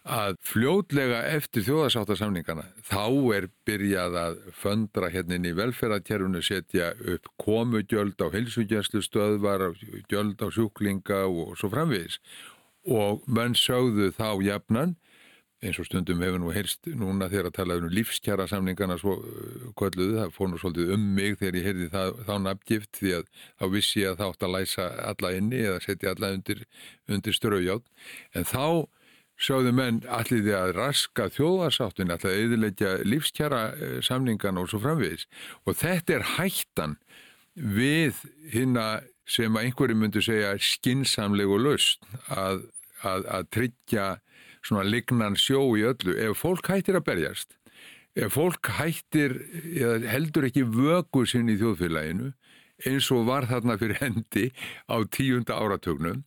að 0.09 0.37
fljótlega 0.45 1.19
eftir 1.35 1.65
þjóðarsáttasamningana 1.67 2.65
þá 2.87 3.05
er 3.35 3.49
byrjað 3.67 4.17
að 4.21 4.37
föndra 4.57 5.09
hérna 5.13 5.37
inn 5.37 5.49
í 5.49 5.55
velferðarkerfunu 5.57 6.41
setja 6.45 6.93
upp 7.13 7.29
komugjöld 7.41 8.19
á 8.23 8.27
heilsugjæslu 8.33 9.03
stöðvar, 9.05 9.69
gjöld 10.11 10.41
á 10.41 10.47
sjúklinga 10.51 11.25
og 11.27 11.55
svo 11.59 11.71
framvegis. 11.73 12.19
Og 12.89 13.21
menn 13.27 13.55
sögðu 13.59 14.09
þá 14.15 14.39
jafnan 14.45 14.95
eins 15.63 15.79
og 15.81 15.87
stundum 15.89 16.21
hefur 16.23 16.39
nú 16.39 16.53
heyrst 16.55 16.87
núna 16.95 17.27
þegar 17.31 17.49
að 17.49 17.57
tala 17.57 17.77
um 17.79 17.89
lífskjara 17.91 18.47
samningana 18.47 18.95
svo 19.01 19.17
uh, 19.19 19.65
kölluðu, 19.79 20.21
það 20.21 20.35
fór 20.35 20.51
nú 20.51 20.61
svolítið 20.61 20.93
um 20.95 21.09
mig 21.17 21.35
þegar 21.41 21.59
ég 21.59 21.67
heyrði 21.67 21.89
það, 21.95 22.13
þá 22.29 22.35
nafngift 22.45 23.01
því 23.01 23.15
að 23.17 23.27
þá 23.49 23.65
vissi 23.73 24.03
ég 24.03 24.13
að 24.13 24.21
það 24.21 24.31
átt 24.31 24.47
að 24.47 24.55
læsa 24.55 24.87
alla 25.09 25.33
inni 25.39 25.65
eða 25.65 25.83
setja 25.83 26.15
alla 26.15 26.31
undir, 26.37 26.63
undir 27.11 27.35
ströjátt 27.35 27.91
en 28.39 28.47
þá 28.47 28.65
sjáðu 29.39 29.75
menn 29.75 30.01
allir 30.11 30.43
því 30.43 30.55
að 30.55 30.73
raska 30.75 31.29
þjóðarsáttin, 31.31 32.11
allir 32.11 32.31
að 32.33 32.41
eðilegja 32.43 32.95
lífskjara 33.07 33.61
samningana 34.03 34.65
og 34.65 34.71
svo 34.71 34.81
framvegis. 34.83 35.29
Og 35.63 35.77
þetta 35.79 36.17
er 36.17 36.25
hættan 36.35 36.97
við 37.55 38.19
hinna 38.51 38.99
sem 39.29 39.55
að 39.55 39.69
einhverju 39.69 39.95
myndu 39.95 40.23
segja 40.25 40.55
skinsamlegu 40.59 41.59
laust 41.61 42.03
að, 42.33 42.65
að, 43.05 43.29
að 43.37 43.47
tryggja 43.55 44.07
svona 44.69 44.85
lignan 44.87 45.37
sjó 45.39 45.63
í 45.77 45.85
öllu. 45.89 46.15
Ef 46.15 46.43
fólk 46.43 46.69
hættir 46.71 46.99
að 46.99 47.07
berjast, 47.09 47.57
ef 48.15 48.35
fólk 48.37 48.71
hættir, 48.79 49.35
heldur 50.09 50.49
ekki 50.49 50.67
vöku 50.69 51.25
sinn 51.29 51.51
í 51.51 51.57
þjóðfélaginu 51.59 52.33
eins 52.87 53.09
og 53.11 53.27
var 53.27 53.47
þarna 53.49 53.75
fyrir 53.79 53.99
hendi 53.99 54.49
á 54.87 55.03
tíunda 55.11 55.57
áratögnum, 55.59 56.23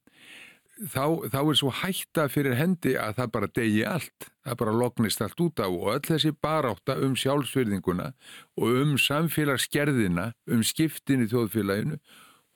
þá, 0.92 1.28
þá 1.32 1.38
er 1.40 1.58
svo 1.58 1.72
hætta 1.82 2.26
fyrir 2.32 2.56
hendi 2.58 2.94
að 3.00 3.16
það 3.20 3.32
bara 3.36 3.50
degi 3.56 3.82
allt, 3.88 4.28
það 4.44 4.58
bara 4.62 4.76
lognist 4.82 5.24
allt 5.24 5.42
út 5.44 5.62
af 5.62 5.72
og 5.72 5.88
öll 5.94 6.04
þessi 6.10 6.34
barátta 6.44 6.98
um 7.06 7.16
sjálfsverðinguna 7.18 8.12
og 8.58 8.78
um 8.82 8.94
samfélagsgerðina, 9.00 10.32
um 10.50 10.62
skiptin 10.66 11.24
í 11.24 11.30
þjóðfélaginu, 11.32 11.98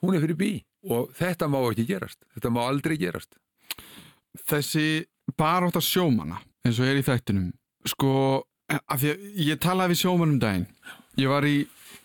hún 0.03 0.17
er 0.17 0.25
fyrir 0.25 0.39
bí 0.39 0.53
og 0.87 1.11
þetta 1.17 1.49
má 1.51 1.59
ekki 1.63 1.87
gerast, 1.89 2.21
þetta 2.35 2.53
má 2.53 2.63
aldrei 2.67 2.97
gerast. 3.01 3.37
þessi 4.47 5.07
barátt 5.37 5.75
að 5.79 5.85
sjómana 5.87 6.39
eins 6.65 6.79
og 6.79 6.87
er 6.87 6.99
í 6.99 7.05
þættinum. 7.05 7.51
Sko, 7.87 8.11
af 8.69 8.99
því 9.01 9.11
að 9.13 9.25
ég 9.47 9.59
talaði 9.63 9.93
við 9.93 10.01
sjóman 10.01 10.33
um 10.35 10.39
daginn. 10.41 10.67
Ég 11.17 11.29
var 11.31 11.45
í 11.47 11.57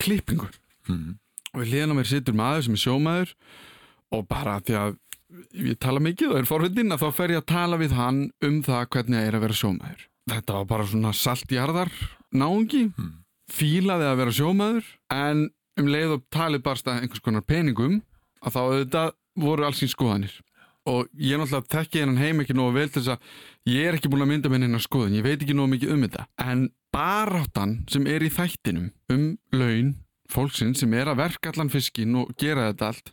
klippingu. 0.03 0.49
Mm. 0.91 1.19
og 1.53 1.61
við 1.61 1.69
hliðan 1.71 1.93
á 1.95 1.97
mér 1.99 2.09
situr 2.11 2.35
maður 2.35 2.63
sem 2.67 2.75
er 2.75 2.81
sjómaður 2.83 3.33
og 4.17 4.23
bara 4.27 4.57
því 4.65 4.75
að 4.81 4.95
ég 5.63 5.77
tala 5.79 6.01
mikið 6.03 6.33
og 6.33 6.39
er 6.41 6.49
forvindin 6.49 6.93
að 6.97 7.03
þá 7.05 7.11
fer 7.19 7.33
ég 7.35 7.43
að 7.43 7.51
tala 7.53 7.79
við 7.79 7.93
hann 7.97 8.19
um 8.43 8.57
það 8.67 8.87
hvernig 8.97 9.19
það 9.19 9.29
er 9.29 9.37
að 9.37 9.45
vera 9.45 9.59
sjómaður. 9.61 10.03
Þetta 10.33 10.57
var 10.57 10.67
bara 10.73 10.87
svona 10.91 11.13
saltjarðar 11.13 11.93
náungi, 12.33 12.83
Mm. 12.97 13.13
fílaði 13.53 14.07
að 14.09 14.17
vera 14.23 14.35
sjómaður 14.39 14.85
en 15.13 15.51
um 15.79 15.87
leið 15.93 16.13
og 16.17 16.23
talið 16.33 16.63
barst 16.63 16.87
að 16.89 17.03
einhvers 17.03 17.21
konar 17.25 17.43
peningum 17.47 18.03
að 18.43 18.53
þá 18.57 18.61
auðvitað 18.63 19.13
voru 19.37 19.65
alls 19.67 19.81
sín 19.83 19.93
skoðanir 19.93 20.35
og 20.91 21.09
ég 21.15 21.39
náttúrulega 21.39 21.71
þekki 21.77 22.03
hennan 22.03 22.23
heim 22.23 22.43
ekki 22.43 22.57
nógu 22.59 22.77
vel 22.77 22.89
til 22.91 23.03
þess 23.03 23.15
að 23.15 23.73
ég 23.73 23.89
er 23.89 23.99
ekki 23.99 24.11
búin 24.13 24.25
að 24.27 24.33
mynda 24.33 24.53
með 24.53 24.67
hennar 24.67 24.85
skoðun, 24.85 25.19
ég 25.19 25.27
veit 25.27 25.39
ekki 25.39 25.57
nógu 25.57 25.75
mikið 25.77 25.95
um 25.95 26.07
þetta. 26.07 26.27
En 26.43 26.65
baráttan 26.93 27.77
sem 27.91 28.09
er 28.11 28.25
í 28.27 28.33
þættinum 28.33 28.91
um 29.13 29.29
laun 29.55 29.95
fólksinn 30.33 30.75
sem 30.79 30.93
er 30.97 31.11
að 31.13 31.21
verka 31.23 31.53
allan 31.53 31.73
fiskin 31.73 32.17
og 32.21 32.33
gera 32.41 32.71
þetta 32.71 32.93
allt 32.93 33.13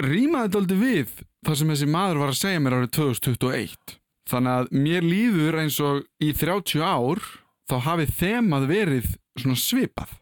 rýmaði 0.00 0.48
þetta 0.48 0.60
aldrei 0.62 0.80
við 0.80 1.14
það 1.46 1.58
sem 1.60 1.72
þessi 1.72 1.90
maður 1.90 2.22
var 2.22 2.32
að 2.32 2.40
segja 2.40 2.62
mér 2.62 2.76
árið 2.78 2.92
2021 2.96 3.96
þannig 4.30 4.56
að 4.56 4.72
mér 4.86 5.06
líður 5.06 5.60
eins 5.62 5.78
og 5.84 6.02
í 6.22 6.30
30 6.36 6.84
ár 6.84 7.22
þá 7.70 7.76
hafi 7.86 8.08
þemað 8.20 8.66
verið 8.70 9.12
svona 9.40 9.60
svipað 9.60 10.16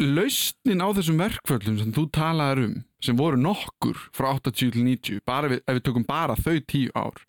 lausnin 0.00 0.82
á 0.84 0.88
þessum 0.96 1.20
verkföllum 1.20 1.78
sem 1.80 1.92
þú 1.96 2.06
talaðir 2.14 2.64
um 2.66 2.74
sem 3.04 3.16
voru 3.16 3.38
nokkur 3.40 3.96
frá 4.16 4.32
80 4.36 4.56
til 4.74 4.84
90 4.84 5.22
bara 5.28 5.48
við, 5.52 5.62
ef 5.66 5.78
við 5.78 5.84
tökum 5.88 6.06
bara 6.08 6.36
þau 6.36 6.58
tíu 6.68 6.90
ár 6.96 7.22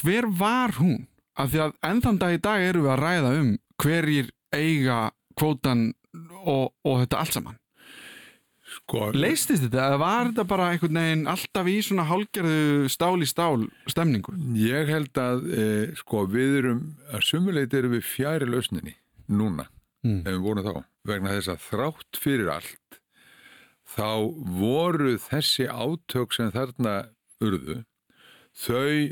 hver 0.00 0.28
var 0.38 0.76
hún? 0.78 1.06
Af 1.36 1.50
því 1.52 1.60
að 1.64 1.74
ennþann 1.88 2.20
dag 2.20 2.34
í 2.36 2.40
dag 2.44 2.62
eru 2.68 2.84
við 2.84 2.92
að 2.92 3.02
ræða 3.02 3.32
um 3.40 3.50
hverjir 3.82 4.30
eiga 4.52 4.98
kvótan 5.38 5.90
og, 6.44 6.72
og 6.84 7.02
þetta 7.02 7.20
allt 7.22 7.36
saman 7.38 7.58
Sko, 8.72 9.10
leistist 9.12 9.66
þetta 9.66 9.82
eða 9.90 9.98
var 10.00 10.30
þetta 10.30 10.44
bara 10.48 10.68
einhvern 10.72 10.96
veginn 10.96 11.26
alltaf 11.28 11.68
í 11.68 11.74
svona 11.84 12.06
hálgerðu 12.08 12.88
stál 12.92 13.18
í 13.20 13.28
stál 13.28 13.66
stemningu? 13.90 14.32
Ég 14.56 14.88
held 14.88 15.18
að 15.20 15.42
e, 15.52 15.66
sko, 16.00 16.22
við 16.30 16.54
erum, 16.62 16.80
að 17.12 17.26
sumuleiti 17.28 17.76
erum 17.82 17.92
við 17.98 18.06
fjæri 18.08 18.48
lausninni 18.48 18.96
núna, 19.28 19.68
Mm. 20.02 20.24
ef 20.26 20.32
við 20.34 20.40
vorum 20.42 20.64
þá 20.66 20.80
vegna 21.08 21.34
þess 21.36 21.52
að 21.54 21.64
þrátt 21.68 22.20
fyrir 22.22 22.52
allt 22.52 23.00
þá 23.92 24.10
voru 24.58 25.16
þessi 25.20 25.66
átök 25.68 26.36
sem 26.36 26.52
þarna 26.54 26.94
urðu 27.42 27.82
þau 28.52 29.10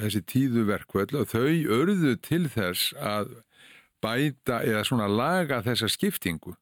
þessi 0.00 0.24
tíðu 0.28 0.64
verkvöld 0.68 1.14
og 1.18 1.30
þau 1.30 1.46
urðu 1.76 2.16
til 2.24 2.46
þess 2.50 2.94
að 2.96 3.36
bæta 4.00 4.62
eða 4.64 4.84
svona 4.88 5.08
laga 5.10 5.60
þessa 5.64 5.90
skiptingu 5.92 6.56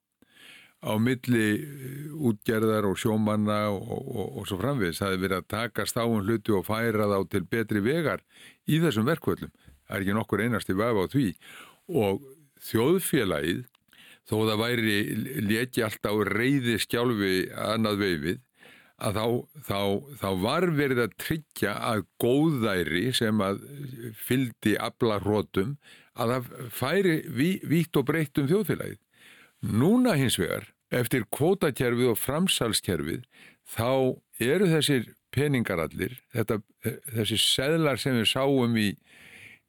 á 0.79 0.95
milli 1.03 1.47
eh, 1.59 2.11
útgerðar 2.15 2.87
og 2.87 2.99
sjómanna 3.01 3.67
og, 3.75 3.89
og, 3.89 4.27
og 4.39 4.45
svo 4.47 4.59
framvegis. 4.61 5.01
Það 5.01 5.15
hefur 5.15 5.25
verið 5.25 5.41
að 5.41 5.49
takast 5.55 5.99
á 5.99 6.05
um 6.07 6.21
hluti 6.23 6.55
og 6.55 6.67
færa 6.69 7.09
þá 7.11 7.19
til 7.33 7.45
betri 7.51 7.83
vegar 7.83 8.23
í 8.71 8.79
þessum 8.83 9.09
verkvöldum. 9.09 9.51
Það 9.89 9.97
er 9.97 10.05
ekki 10.05 10.17
nokkur 10.19 10.45
einasti 10.45 10.79
vafa 10.79 11.07
á 11.07 11.07
því 11.11 11.27
og 11.99 12.23
þjóðfélagið 12.69 13.65
þó 14.29 14.37
það 14.37 14.61
væri 14.63 14.99
leki 15.49 15.85
alltaf 15.87 16.21
reyði 16.29 16.77
skjálfi 16.83 17.33
annað 17.55 18.03
veifið 18.05 18.45
að 18.99 19.19
þá, 19.19 19.27
þá, 19.69 19.81
þá 20.21 20.29
var 20.43 20.67
verið 20.75 21.03
að 21.05 21.17
tryggja 21.23 21.75
að 21.91 22.01
góðæri 22.23 23.05
sem 23.15 23.43
að 23.45 23.61
fyldi 24.19 24.75
aflarrótum 24.83 25.77
að 26.19 26.33
það 26.35 26.49
færi 26.75 27.15
ví, 27.31 27.51
vítt 27.63 27.99
og 27.99 28.09
breytt 28.09 28.41
um 28.43 28.49
þjóðfélagið. 28.51 28.99
Núna 29.79 30.17
hins 30.19 30.39
vegar, 30.39 30.67
eftir 30.95 31.27
kvótakerfið 31.35 32.13
og 32.13 32.19
framsalskerfið, 32.19 33.23
þá 33.69 34.19
eru 34.43 34.69
þessir 34.73 35.13
peningar 35.35 35.83
allir, 35.83 36.17
þetta, 36.35 36.59
þessi 37.15 37.39
seðlar 37.43 38.01
sem 38.03 38.17
við 38.19 38.31
sáum 38.33 38.77
í, 38.81 38.91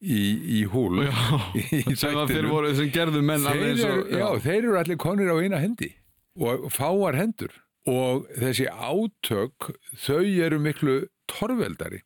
í, 0.02 0.22
í 0.60 0.62
húl, 0.72 1.04
Já, 1.06 1.16
í 1.60 1.96
sem 2.00 2.16
voru, 2.50 2.74
sem 2.76 2.92
gerðu 2.94 3.24
menn 3.26 3.44
þeir 3.46 3.84
og, 3.88 4.14
já, 4.14 4.28
þeir 4.46 4.60
eru 4.62 4.78
allir 4.80 5.00
konir 5.02 5.32
á 5.32 5.38
eina 5.40 5.60
hendi 5.62 5.94
og 6.40 6.70
fáar 6.72 7.18
hendur. 7.20 7.52
Og 7.90 8.28
þessi 8.38 8.68
átök 8.70 9.72
þau 9.98 10.24
eru 10.24 10.60
miklu 10.62 10.98
torveldari. 11.32 12.04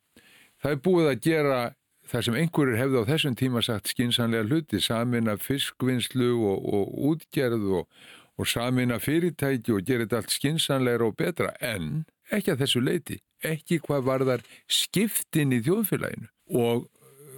Það 0.64 0.76
er 0.76 0.84
búið 0.86 1.10
að 1.10 1.24
gera 1.26 1.62
það 2.08 2.26
sem 2.28 2.38
einhverjur 2.40 2.80
hefði 2.80 3.02
á 3.04 3.10
þessum 3.10 3.36
tíma 3.40 3.64
sagt 3.66 3.92
skinsanlega 3.92 4.48
hluti, 4.48 4.80
samina 4.84 5.36
fiskvinnslu 5.42 6.32
og, 6.40 6.66
og 6.78 6.96
útgerð 7.12 7.68
og, 7.82 8.02
og 8.40 8.50
samina 8.50 9.00
fyrirtæki 9.02 9.76
og 9.76 9.86
gera 9.88 10.06
þetta 10.06 10.22
allt 10.22 10.36
skinsanlegra 10.36 11.10
og 11.10 11.18
betra. 11.20 11.54
En 11.60 12.06
ekki 12.32 12.54
að 12.54 12.66
þessu 12.66 12.84
leiti 12.84 13.20
ekki 13.44 13.82
hvað 13.84 14.06
varðar 14.08 14.44
skiptin 14.72 15.56
í 15.56 15.62
þjóðfélaginu. 15.66 16.30
Og, 16.54 16.88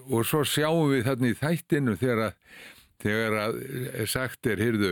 og 0.10 0.26
svo 0.28 0.44
sjáum 0.48 0.92
við 0.94 1.06
þarna 1.08 1.32
í 1.32 1.38
þættinu 1.40 1.96
þegar 2.02 2.22
að, 2.28 2.36
þegar 3.06 3.38
að 3.42 4.06
sagt 4.12 4.48
er, 4.52 4.62
heyrðu, 4.64 4.92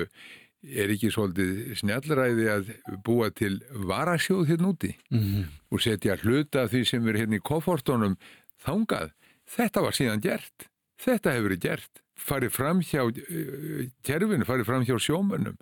er 0.64 0.94
ekki 0.96 1.10
svolítið 1.12 1.74
snjallræði 1.82 2.46
að 2.54 2.70
búa 3.04 3.30
til 3.36 3.58
varasjóð 3.90 4.46
hérna 4.52 4.70
úti 4.74 4.94
Mhm. 5.12 5.44
og 5.72 5.82
setja 5.84 6.16
hluta 6.24 6.68
því 6.72 6.84
sem 6.88 7.08
er 7.12 7.18
hérna 7.20 7.36
í 7.40 7.44
koffortunum 7.44 8.16
þangað. 8.64 9.12
Þetta 9.50 9.82
var 9.84 9.92
síðan 9.98 10.22
gert. 10.24 10.70
Þetta 11.04 11.34
hefur 11.36 11.50
verið 11.50 11.60
gert. 11.66 12.00
Farið 12.16 12.52
fram 12.56 12.80
hjá 12.86 13.02
uh, 13.04 13.88
kerfinu, 14.06 14.46
farið 14.46 14.66
fram 14.70 14.86
hjá 14.86 14.96
sjómönnum 15.02 15.58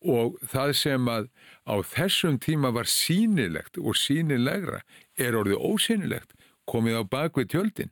og 0.00 0.38
það 0.46 0.72
sem 0.78 1.08
að 1.10 1.26
á 1.66 1.74
þessum 1.82 2.38
tíma 2.38 2.70
var 2.72 2.86
sýnilegt 2.86 3.76
og 3.82 3.96
sýnilegra 3.98 4.80
er 5.18 5.34
orðið 5.34 5.58
ósýnilegt 5.58 6.32
komið 6.70 7.00
á 7.00 7.04
bakvið 7.04 7.48
tjöldin. 7.50 7.90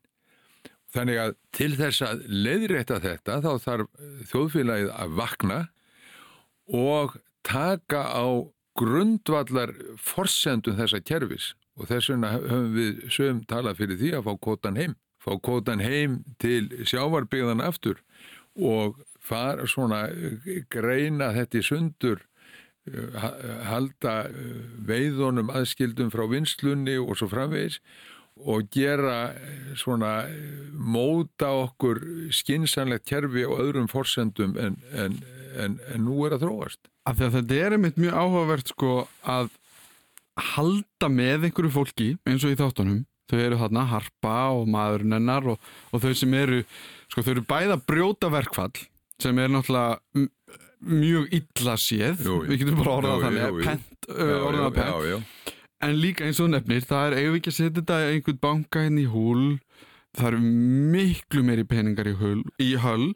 Þannig 0.95 1.19
að 1.21 1.33
til 1.57 1.73
þess 1.77 2.03
að 2.07 2.21
leiðrétta 2.31 3.01
þetta 3.03 3.41
þá 3.45 3.51
þarf 3.65 3.89
eh, 4.01 4.13
þjóðfélagið 4.31 4.93
að 4.97 5.17
vakna 5.19 5.59
og 6.73 7.17
taka 7.47 8.03
á 8.11 8.27
grundvallar 8.77 9.73
forsendum 10.03 10.77
þessa 10.79 11.01
kerfis. 11.05 11.51
Og 11.77 11.89
þess 11.91 12.11
vegna 12.13 12.31
höfum 12.37 12.71
við 12.77 13.03
sögum 13.13 13.43
talað 13.49 13.79
fyrir 13.83 13.99
því 14.01 14.13
að 14.17 14.27
fá 14.29 14.33
kótan 14.47 14.79
heim. 14.81 14.95
Fá 15.21 15.33
kótan 15.43 15.83
heim 15.85 16.21
til 16.41 16.69
sjávarbyggðan 16.87 17.65
aftur 17.65 18.01
og 18.57 19.01
fara 19.27 19.67
svona 19.69 20.07
eh, 20.09 20.63
greina 20.73 21.33
þetta 21.37 21.61
í 21.61 21.65
sundur 21.67 22.23
eh, 22.87 23.17
ha- 23.21 23.35
halda 23.73 24.15
veiðunum 24.87 25.51
aðskildum 25.51 26.13
frá 26.15 26.25
vinslunni 26.31 26.95
og 27.03 27.17
svo 27.19 27.29
framvegis 27.33 27.81
og 28.45 28.67
gera 28.75 29.33
eh, 29.33 29.71
svona 29.81 30.11
eh, 30.29 30.67
móta 30.77 31.49
okkur 31.65 32.03
skinsanlegt 32.37 33.07
kerfi 33.09 33.47
og 33.49 33.63
öðrum 33.65 33.89
forsendum 33.91 34.57
en, 34.61 34.77
en, 34.93 35.17
en, 35.57 35.79
en 35.95 36.05
nú 36.05 36.27
er 36.27 36.37
að 36.37 36.45
þróast. 36.45 36.83
Af 37.07 37.17
því 37.19 37.29
að 37.29 37.37
þetta 37.39 37.61
er 37.65 37.77
einmitt 37.79 38.01
mjög 38.03 38.19
áhugavert 38.21 38.73
sko 38.75 38.93
að 39.25 39.51
halda 40.53 41.09
með 41.09 41.49
einhverju 41.49 41.73
fólki 41.73 42.09
eins 42.29 42.45
og 42.45 42.53
í 42.53 42.59
þáttunum 42.61 43.05
þau 43.31 43.39
eru 43.41 43.59
þarna 43.63 43.87
harpa 43.91 44.35
og 44.55 44.67
maðurinn 44.71 45.17
hennar 45.17 45.49
og, 45.55 45.71
og 45.91 46.03
þau 46.05 46.13
sem 46.15 46.35
eru 46.37 46.61
sko 47.09 47.25
þau 47.25 47.33
eru 47.33 47.45
bæða 47.49 47.79
brjóta 47.89 48.29
verkfall 48.31 48.75
sem 49.23 49.39
er 49.41 49.49
náttúrulega 49.49 50.29
mjög 50.87 51.31
illa 51.33 51.75
séð, 51.81 52.21
Jú, 52.21 52.35
jú. 52.45 52.51
við 52.51 52.61
getum 52.61 52.83
bara 52.83 52.97
orðað 53.01 53.15
Jú, 53.17 53.23
þannig, 53.25 53.63
pent, 53.65 54.09
orðað 54.13 54.75
pent. 54.77 55.55
En 55.85 55.99
líka 56.01 56.27
eins 56.27 56.41
og 56.43 56.53
nefnir, 56.53 56.85
það 56.87 57.09
er 57.09 57.19
eigum 57.21 57.35
við 57.35 57.41
ekki 57.41 57.53
að 57.53 57.59
setja 57.59 57.77
þetta 57.81 57.99
einhvern 58.13 58.43
banka 58.43 58.85
hérna 58.87 59.03
í 59.03 59.09
húl. 59.13 59.45
Það 60.17 60.29
eru 60.31 60.41
miklu 60.95 61.43
meiri 61.45 61.67
peningar 61.69 62.09
í, 62.09 62.15
hul, 62.17 62.41
í 62.63 62.71
höll. 62.81 63.11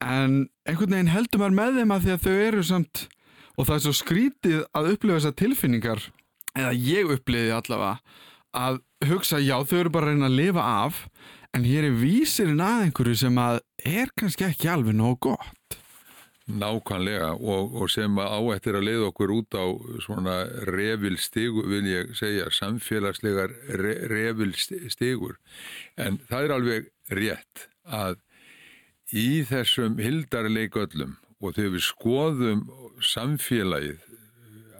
En 0.00 0.46
einhvern 0.64 0.96
veginn 0.96 1.12
heldur 1.12 1.42
maður 1.42 1.58
með 1.58 1.80
þeim 1.80 1.94
að 1.94 2.06
því 2.06 2.14
að 2.14 2.24
þau 2.24 2.36
eru 2.48 2.64
samt 2.64 3.06
og 3.54 3.68
það 3.68 3.74
er 3.76 3.82
svo 3.84 3.94
skrítið 3.96 4.60
að 4.74 4.90
upplifa 4.94 5.18
þessar 5.18 5.36
tilfinningar 5.38 6.06
eða 6.54 6.72
ég 6.78 7.12
uppliði 7.14 7.54
allavega 7.54 7.98
að 8.54 8.80
hugsa 9.08 9.40
já 9.42 9.56
þau 9.66 9.78
eru 9.80 9.92
bara 9.94 10.10
að 10.10 10.14
reyna 10.14 10.30
að 10.30 10.38
lifa 10.38 10.66
af 10.84 11.00
en 11.54 11.66
hér 11.66 11.88
er 11.88 11.98
vísirinn 11.98 12.62
að 12.62 12.86
einhverju 12.88 13.20
sem 13.22 13.38
að 13.38 13.60
er 13.86 14.10
kannski 14.18 14.48
ekki 14.48 14.70
alveg 14.70 14.96
nóg 14.98 15.20
gott 15.28 15.63
Nákvæmlega 16.44 17.30
og, 17.40 17.72
og 17.80 17.88
sem 17.88 18.18
á 18.20 18.36
eftir 18.52 18.76
að 18.76 18.84
leiða 18.90 19.06
okkur 19.08 19.30
út 19.32 19.56
á 19.56 19.64
svona 20.04 20.34
revil 20.68 21.16
stigur, 21.16 21.64
vil 21.72 21.88
ég 21.88 22.12
segja, 22.18 22.50
samfélagslegar 22.52 23.54
re, 23.80 23.94
revil 24.12 24.52
stigur. 24.92 25.38
En 25.96 26.20
það 26.28 26.44
er 26.44 26.54
alveg 26.58 26.90
rétt 27.16 27.68
að 27.88 28.18
í 29.14 29.44
þessum 29.48 29.96
hildarleiköllum 30.02 31.16
og 31.40 31.56
þegar 31.56 31.72
við 31.76 31.86
skoðum 31.86 32.64
samfélagið 33.04 34.02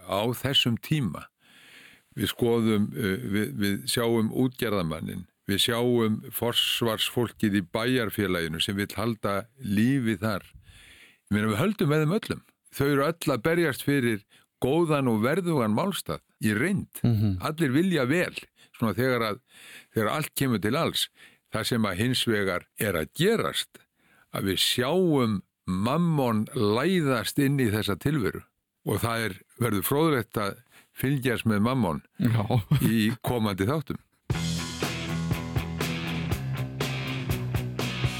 á 0.04 0.20
þessum 0.36 0.76
tíma, 0.84 1.26
við 2.14 2.30
skoðum, 2.32 2.90
uh, 2.92 3.16
við, 3.24 3.54
við 3.60 3.78
sjáum 3.90 4.28
útgerðamannin, 4.44 5.24
við 5.48 5.64
sjáum 5.66 6.20
forsvarsfólkið 6.32 7.58
í 7.60 7.64
bæjarfélaginu 7.72 8.60
sem 8.60 8.76
vil 8.76 8.88
halda 8.96 9.44
lífi 9.60 10.16
þar. 10.20 10.44
Við 11.32 11.54
höldum 11.58 11.88
með 11.88 12.04
þeim 12.04 12.16
öllum. 12.18 12.42
Þau 12.74 12.86
eru 12.88 13.04
öll 13.06 13.32
að 13.34 13.42
berjast 13.44 13.84
fyrir 13.86 14.24
góðan 14.64 15.08
og 15.12 15.22
verðugan 15.24 15.74
málstað 15.76 16.20
í 16.44 16.54
reynd. 16.56 17.00
Allir 17.44 17.72
vilja 17.74 18.04
vel, 18.10 18.34
svona 18.76 18.94
þegar, 18.96 19.22
að, 19.30 19.40
þegar 19.94 20.12
allt 20.16 20.34
kemur 20.34 20.62
til 20.64 20.76
alls. 20.76 21.08
Það 21.54 21.66
sem 21.70 21.86
að 21.86 21.98
hins 22.02 22.24
vegar 22.26 22.66
er 22.82 22.96
að 22.98 23.10
gerast, 23.14 23.78
að 24.34 24.50
við 24.50 24.58
sjáum 24.64 25.42
mammon 25.66 26.46
læðast 26.54 27.38
inn 27.38 27.60
í 27.62 27.70
þessa 27.72 27.96
tilveru. 27.96 28.42
Og 28.84 28.98
það 29.00 29.28
er, 29.28 29.36
verður 29.62 29.86
fróðlegt 29.86 30.40
að 30.42 30.58
fylgjast 30.94 31.46
með 31.48 31.62
mammon 31.64 32.02
Já, 32.18 32.44
í 32.84 33.12
komandi 33.24 33.66
þáttum. 33.68 34.00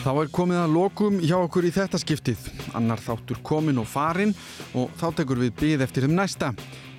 Þá 0.05 0.11
er 0.21 0.29
komið 0.37 0.59
að 0.61 0.73
lokum 0.77 1.15
hjá 1.23 1.39
okkur 1.39 1.65
í 1.65 1.71
þetta 1.73 1.97
skiptið. 1.97 2.41
Annar 2.77 3.01
þáttur 3.01 3.39
komin 3.41 3.79
og 3.81 3.87
farin 3.89 4.35
og 4.77 4.91
þá 5.01 5.07
tekur 5.17 5.39
við 5.41 5.55
byð 5.57 5.85
eftir 5.87 6.05
þeim 6.05 6.17
næsta. 6.19 6.51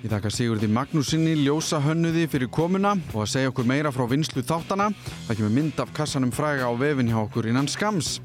Ég 0.02 0.10
þakka 0.10 0.32
Sigurði 0.34 0.66
Magnúsinni 0.74 1.36
ljósa 1.38 1.78
hönnuði 1.84 2.24
fyrir 2.32 2.50
komuna 2.50 2.96
og 3.12 3.20
að 3.22 3.30
segja 3.30 3.52
okkur 3.52 3.68
meira 3.70 3.92
frá 3.94 4.08
vinslu 4.10 4.42
þáttana. 4.42 4.88
Það 5.28 5.38
kemur 5.38 5.54
mynd 5.54 5.82
af 5.84 5.92
kassanum 5.94 6.32
fræga 6.34 6.66
á 6.66 6.74
vefin 6.80 7.12
hjá 7.12 7.20
okkur 7.20 7.46
innan 7.46 7.70
skams. 7.70 8.16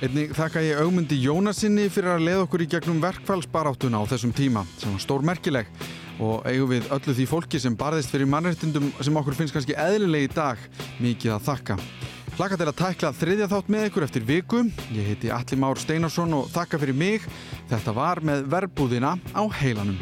Einnig 0.00 0.32
þakka 0.38 0.64
ég 0.64 0.80
augmundi 0.80 1.20
Jónasinni 1.20 1.90
fyrir 1.92 2.14
að 2.14 2.24
leiða 2.30 2.46
okkur 2.46 2.64
í 2.64 2.70
gegnum 2.72 3.04
verkfallsbaráttuna 3.04 4.00
á 4.00 4.08
þessum 4.14 4.32
tíma 4.32 4.64
sem 4.78 4.96
var 4.96 5.04
stór 5.04 5.28
merkileg 5.28 5.68
og 6.24 6.40
eigum 6.48 6.72
við 6.72 6.88
öllu 6.88 7.18
því 7.20 7.28
fólki 7.28 7.60
sem 7.60 7.76
barðist 7.76 8.16
fyrir 8.16 8.32
mannreitindum 8.32 8.88
sem 8.96 9.20
okkur 9.20 9.36
finnst 9.36 9.52
kannski 9.52 9.76
eðlileg 9.76 10.30
í 10.30 10.32
dag 10.32 10.66
mikið 11.04 11.36
að 11.36 11.46
þakka. 11.50 11.78
Plaka 12.32 12.56
til 12.56 12.64
að 12.64 12.78
tækla 12.78 13.10
þriðja 13.12 13.46
þátt 13.50 13.66
með 13.72 13.82
ykkur 13.90 14.04
eftir 14.06 14.24
viku. 14.24 14.62
Ég 14.96 15.10
heiti 15.10 15.32
Alli 15.34 15.58
Már 15.60 15.80
Steinarsson 15.80 16.32
og 16.38 16.48
þakka 16.54 16.80
fyrir 16.80 16.96
mig. 16.96 17.28
Þetta 17.68 17.96
var 17.98 18.24
með 18.24 18.46
verbúðina 18.54 19.18
á 19.36 19.42
heilanum. 19.60 20.00